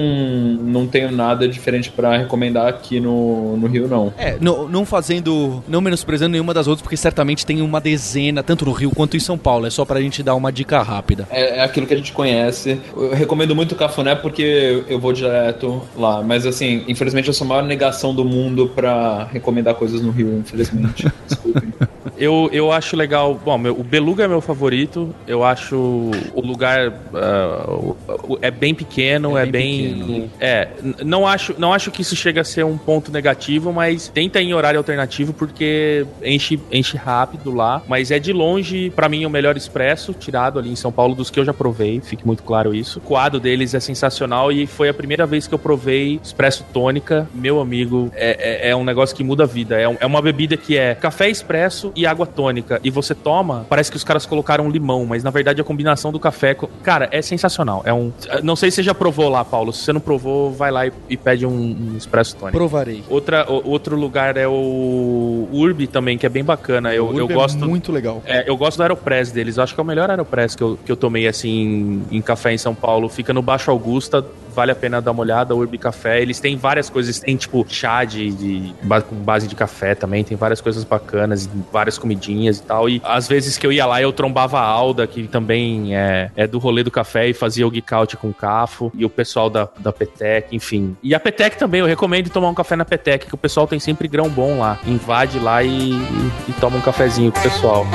não 0.63 0.87
tenho 0.87 1.11
nada 1.11 1.49
diferente 1.49 1.91
para 1.91 2.17
recomendar 2.17 2.67
aqui 2.67 3.01
no, 3.01 3.57
no 3.57 3.67
Rio, 3.67 3.89
não. 3.89 4.13
É, 4.19 4.37
não, 4.41 4.69
não 4.69 4.85
fazendo. 4.85 5.24
Não 5.69 5.81
menosprezando 5.81 6.33
nenhuma 6.33 6.55
das 6.55 6.67
outras, 6.67 6.83
porque 6.83 6.97
certamente 6.97 7.47
tem 7.47 7.63
uma 7.63 7.81
dezena, 7.81 8.43
tanto 8.43 8.65
no 8.65 8.73
Rio 8.73 8.91
quanto 8.91 9.17
em 9.17 9.21
São 9.21 9.39
Paulo. 9.39 9.67
É 9.67 9.71
só 9.71 9.85
pra 9.85 10.01
gente 10.01 10.23
dar 10.23 10.35
uma 10.35 10.51
dica 10.53 10.83
rápida. 10.83 11.27
É, 11.31 11.59
é 11.59 11.63
aquilo 11.63 11.87
que 11.87 11.95
a 11.95 11.97
gente 11.97 12.13
conhece. 12.13 12.81
Eu 12.97 13.13
recomendo 13.13 13.55
muito 13.55 13.73
o 13.73 13.77
Cafuné 13.77 14.15
porque 14.15 14.85
eu 14.89 14.99
vou 14.99 15.13
direto 15.13 15.83
lá. 15.97 16.23
Mas 16.23 16.47
assim, 16.47 16.85
infelizmente 16.89 17.29
eu 17.29 17.35
sou 17.35 17.45
a 17.45 17.49
maior 17.49 17.63
negação 17.65 18.15
do 18.15 18.25
mundo 18.25 18.71
pra 18.75 19.25
recomendar 19.25 19.75
coisas 19.75 20.01
no 20.01 20.11
Rio, 20.11 20.39
infelizmente. 20.39 21.11
Desculpem. 21.27 21.73
Eu, 22.17 22.49
eu 22.53 22.73
acho 22.73 22.97
legal. 22.97 23.35
Bom, 23.35 23.59
meu, 23.59 23.79
o 23.79 23.83
Beluga 23.83 24.25
é 24.25 24.29
meu 24.29 24.41
favorito. 24.41 25.15
Eu 25.27 25.45
acho 25.45 25.77
o 25.77 26.41
lugar 26.41 26.89
uh, 26.89 27.97
é 28.41 28.51
bem 28.51 28.75
pequeno, 28.75 29.37
é, 29.37 29.43
é 29.43 29.47
bem. 29.47 29.95
bem 29.95 30.01
pequeno. 30.01 30.31
É, 30.41 30.69
não 31.05 31.27
acho, 31.27 31.55
não 31.59 31.73
acho 31.73 31.91
que 31.91 32.03
isso 32.03 32.17
chega 32.17 32.41
a 32.41 32.45
ser 32.45 32.65
um 32.65 32.77
ponto 32.77 33.11
negativo, 33.11 33.73
mas 33.73 34.09
tenta 34.09 34.41
em 34.41 34.55
horário 34.55 34.79
alternativo 34.79 35.33
porque 35.33 36.07
enche, 36.23 36.61
enche 36.71 36.97
rápido 36.97 37.55
lá. 37.55 37.83
Mas 37.89 38.11
é 38.11 38.19
de 38.19 38.33
longe, 38.33 38.91
para 38.91 39.09
mim, 39.09 39.25
o 39.25 39.31
melhor 39.31 39.57
expresso 39.57 40.13
tirado 40.13 40.59
ali 40.59 40.71
em 40.71 40.77
São 40.77 40.93
Paulo 40.93 41.15
dos 41.15 41.31
que 41.31 41.41
eu 41.41 41.45
já 41.45 41.55
provei. 41.55 42.01
Fique 42.01 42.27
muito 42.27 42.43
claro 42.43 42.75
isso. 42.75 42.99
O 42.99 43.03
quadro 43.03 43.41
deles 43.41 43.75
é 43.75 43.81
sensacional 43.81 44.53
e 44.53 44.67
foi 44.67 44.89
a 44.89 44.95
primeira 44.95 45.27
vez 45.27 45.47
que 45.47 45.55
eu 45.55 45.59
provei 45.59 46.21
expresso 46.23 46.65
tônica. 46.73 47.29
Meu 47.35 47.61
amigo, 47.61 48.11
é, 48.15 48.67
é, 48.67 48.71
é 48.71 48.77
um 48.77 48.85
negócio 48.85 49.15
que 49.15 49.25
muda 49.25 49.45
a 49.45 49.47
vida. 49.47 49.81
É, 49.81 49.89
um, 49.89 49.97
é 50.01 50.07
uma 50.07 50.23
bebida 50.23 50.57
que 50.57 50.77
é 50.77 50.95
café 50.95 51.29
expresso 51.29 51.93
e 51.95 52.04
água 52.07 52.27
tônica 52.27 52.81
e 52.83 52.91
você 52.91 53.15
toma, 53.15 53.67
parece 53.69 53.91
que 53.91 53.97
os 53.97 54.05
caras 54.05 54.27
colocaram 54.27 54.69
limão, 54.69 55.05
mas 55.07 55.23
na 55.23 55.31
verdade 55.31 55.61
a 55.61 55.65
combinação 55.65 56.13
do 56.13 56.21
café, 56.21 56.57
cara, 56.83 57.09
é 57.11 57.23
sensacional. 57.23 57.83
É 57.85 57.93
um, 57.93 58.13
não 58.43 58.57
sei 58.57 58.71
se 58.71 58.77
você 58.77 58.83
já 58.83 58.95
provou 58.95 59.29
lá, 59.29 59.45
Paulo. 59.45 59.73
Se 59.73 59.85
você 59.85 59.93
não 59.93 60.01
provou, 60.01 60.53
vai 60.53 60.71
lá 60.71 60.87
e, 60.87 60.93
e 61.09 61.17
pede 61.17 61.47
um, 61.47 61.51
um 61.53 61.97
expresso 61.97 62.37
tônico. 62.37 62.57
Provarei. 62.57 63.03
Outra, 63.09 63.51
o, 63.51 63.71
outro 63.71 63.97
lugar 63.97 64.37
é 64.37 64.47
o 64.47 65.49
Urbi 65.53 65.87
também, 65.87 66.19
que 66.19 66.27
é 66.27 66.29
bem 66.29 66.45
bacana. 66.45 66.95
Eu, 66.95 67.17
eu 67.17 67.29
é 67.31 67.35
gosto 67.35 67.65
é 67.65 67.67
muito 67.67 67.93
legal. 67.93 68.23
É, 68.27 68.49
eu 68.49 68.57
gosto 68.57 68.77
do 68.77 68.83
Aeropress 68.83 69.33
deles. 69.33 69.57
Eu 69.57 69.63
acho 69.63 69.75
que 69.75 69.81
é 69.81 69.83
o 69.83 69.87
melhor 69.87 70.11
Aeropress 70.11 70.55
que 70.55 70.63
eu, 70.63 70.79
que 70.85 70.91
eu 70.91 70.97
tomei 70.97 71.27
assim 71.27 72.03
em 72.11 72.21
café 72.21 72.53
em 72.53 72.59
São 72.59 72.75
Paulo. 72.75 73.09
Fica 73.09 73.33
no 73.33 73.43
Baixo 73.43 73.71
Augusta, 73.71 74.25
vale 74.55 74.73
a 74.73 74.75
pena 74.75 75.03
dar 75.03 75.11
uma 75.11 75.21
olhada, 75.21 75.55
Urbi 75.55 75.77
Café. 75.77 76.23
Eles 76.23 76.41
têm 76.41 76.57
várias 76.57 76.89
coisas, 76.89 77.19
tem 77.19 77.37
tipo 77.37 77.65
chá 77.69 78.05
de, 78.05 78.31
de 78.31 78.75
com 79.09 79.17
base 79.17 79.49
de 79.49 79.55
café 79.55 79.95
também, 79.95 80.23
tem 80.23 80.37
várias 80.37 80.61
coisas 80.61 80.85
bacanas, 80.85 81.49
várias 81.73 81.94
comidinhas 81.99 82.59
e 82.59 82.63
tal. 82.63 82.89
E 82.89 83.01
às 83.05 83.29
vezes 83.29 83.59
que 83.59 83.67
eu 83.67 83.73
ia 83.73 83.87
lá, 83.87 84.01
eu 84.01 84.13
trombava 84.13 84.59
a 84.59 84.65
Alda, 84.65 85.07
que 85.07 85.27
também 85.27 85.97
é, 85.97 86.31
é 86.37 86.47
do 86.47 86.59
rolê 86.59 86.83
do 86.83 86.91
café 86.91 87.29
e 87.29 87.35
fazia 87.35 87.67
o 87.67 87.71
geek 87.71 87.93
out 87.95 88.17
com 88.17 88.29
o 88.29 88.35
Cafo, 88.35 88.93
e 88.95 89.05
o 89.05 89.11
pessoal 89.11 89.49
da, 89.49 89.69
da 89.79 89.93
Petec, 89.93 90.55
enfim. 90.55 90.97
E 91.03 91.15
a 91.15 91.21
Petec 91.21 91.57
também, 91.59 91.81
eu 91.81 91.87
recomendo 91.87 92.31
tomar 92.31 92.49
um 92.49 92.55
café 92.55 92.77
na 92.77 92.85
Petec, 92.85 93.27
que 93.27 93.35
o 93.35 93.39
pessoal 93.39 93.67
tem 93.67 93.79
sempre 93.79 94.09
grão 94.09 94.29
bom 94.29 94.59
lá. 94.59 94.79
Invade 94.87 95.39
lá 95.39 95.63
e, 95.63 95.93
e, 95.93 96.01
e 96.49 96.53
toma 96.61 96.77
um 96.77 96.81
cafezinho 96.81 97.31
com 97.33 97.39
o 97.39 97.43
pessoal. 97.43 97.87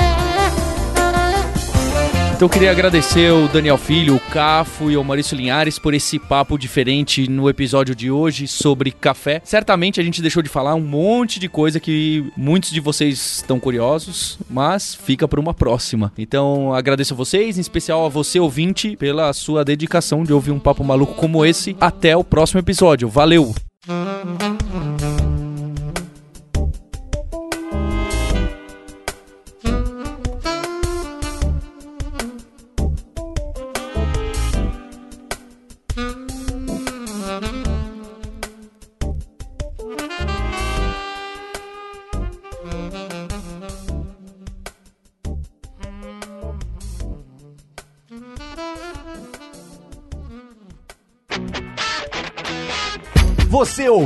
Então 2.39 2.45
eu 2.45 2.53
queria 2.53 2.71
agradecer 2.71 3.33
o 3.33 3.49
Daniel 3.49 3.77
Filho, 3.77 4.15
o 4.15 4.19
Cafo 4.31 4.89
e 4.89 4.95
o 4.95 5.03
Maurício 5.03 5.35
Linhares 5.35 5.77
por 5.77 5.93
esse 5.93 6.17
papo 6.17 6.57
diferente 6.57 7.29
no 7.29 7.49
episódio 7.49 7.93
de 7.93 8.09
hoje 8.09 8.47
sobre 8.47 8.93
café. 8.93 9.41
Certamente 9.43 9.99
a 9.99 10.03
gente 10.05 10.21
deixou 10.21 10.41
de 10.41 10.47
falar 10.47 10.73
um 10.73 10.79
monte 10.79 11.37
de 11.37 11.49
coisa 11.49 11.81
que 11.81 12.23
muitos 12.37 12.71
de 12.71 12.79
vocês 12.79 13.39
estão 13.39 13.59
curiosos, 13.59 14.39
mas 14.49 14.95
fica 14.95 15.27
para 15.27 15.37
uma 15.37 15.53
próxima. 15.53 16.13
Então 16.17 16.73
agradeço 16.73 17.13
a 17.13 17.17
vocês, 17.17 17.57
em 17.57 17.61
especial 17.61 18.05
a 18.05 18.09
você 18.09 18.39
ouvinte, 18.39 18.95
pela 18.95 19.33
sua 19.33 19.65
dedicação 19.65 20.23
de 20.23 20.31
ouvir 20.31 20.51
um 20.51 20.59
papo 20.59 20.81
maluco 20.81 21.15
como 21.15 21.45
esse. 21.45 21.75
Até 21.77 22.15
o 22.15 22.23
próximo 22.23 22.61
episódio. 22.61 23.09
Valeu! 23.09 23.53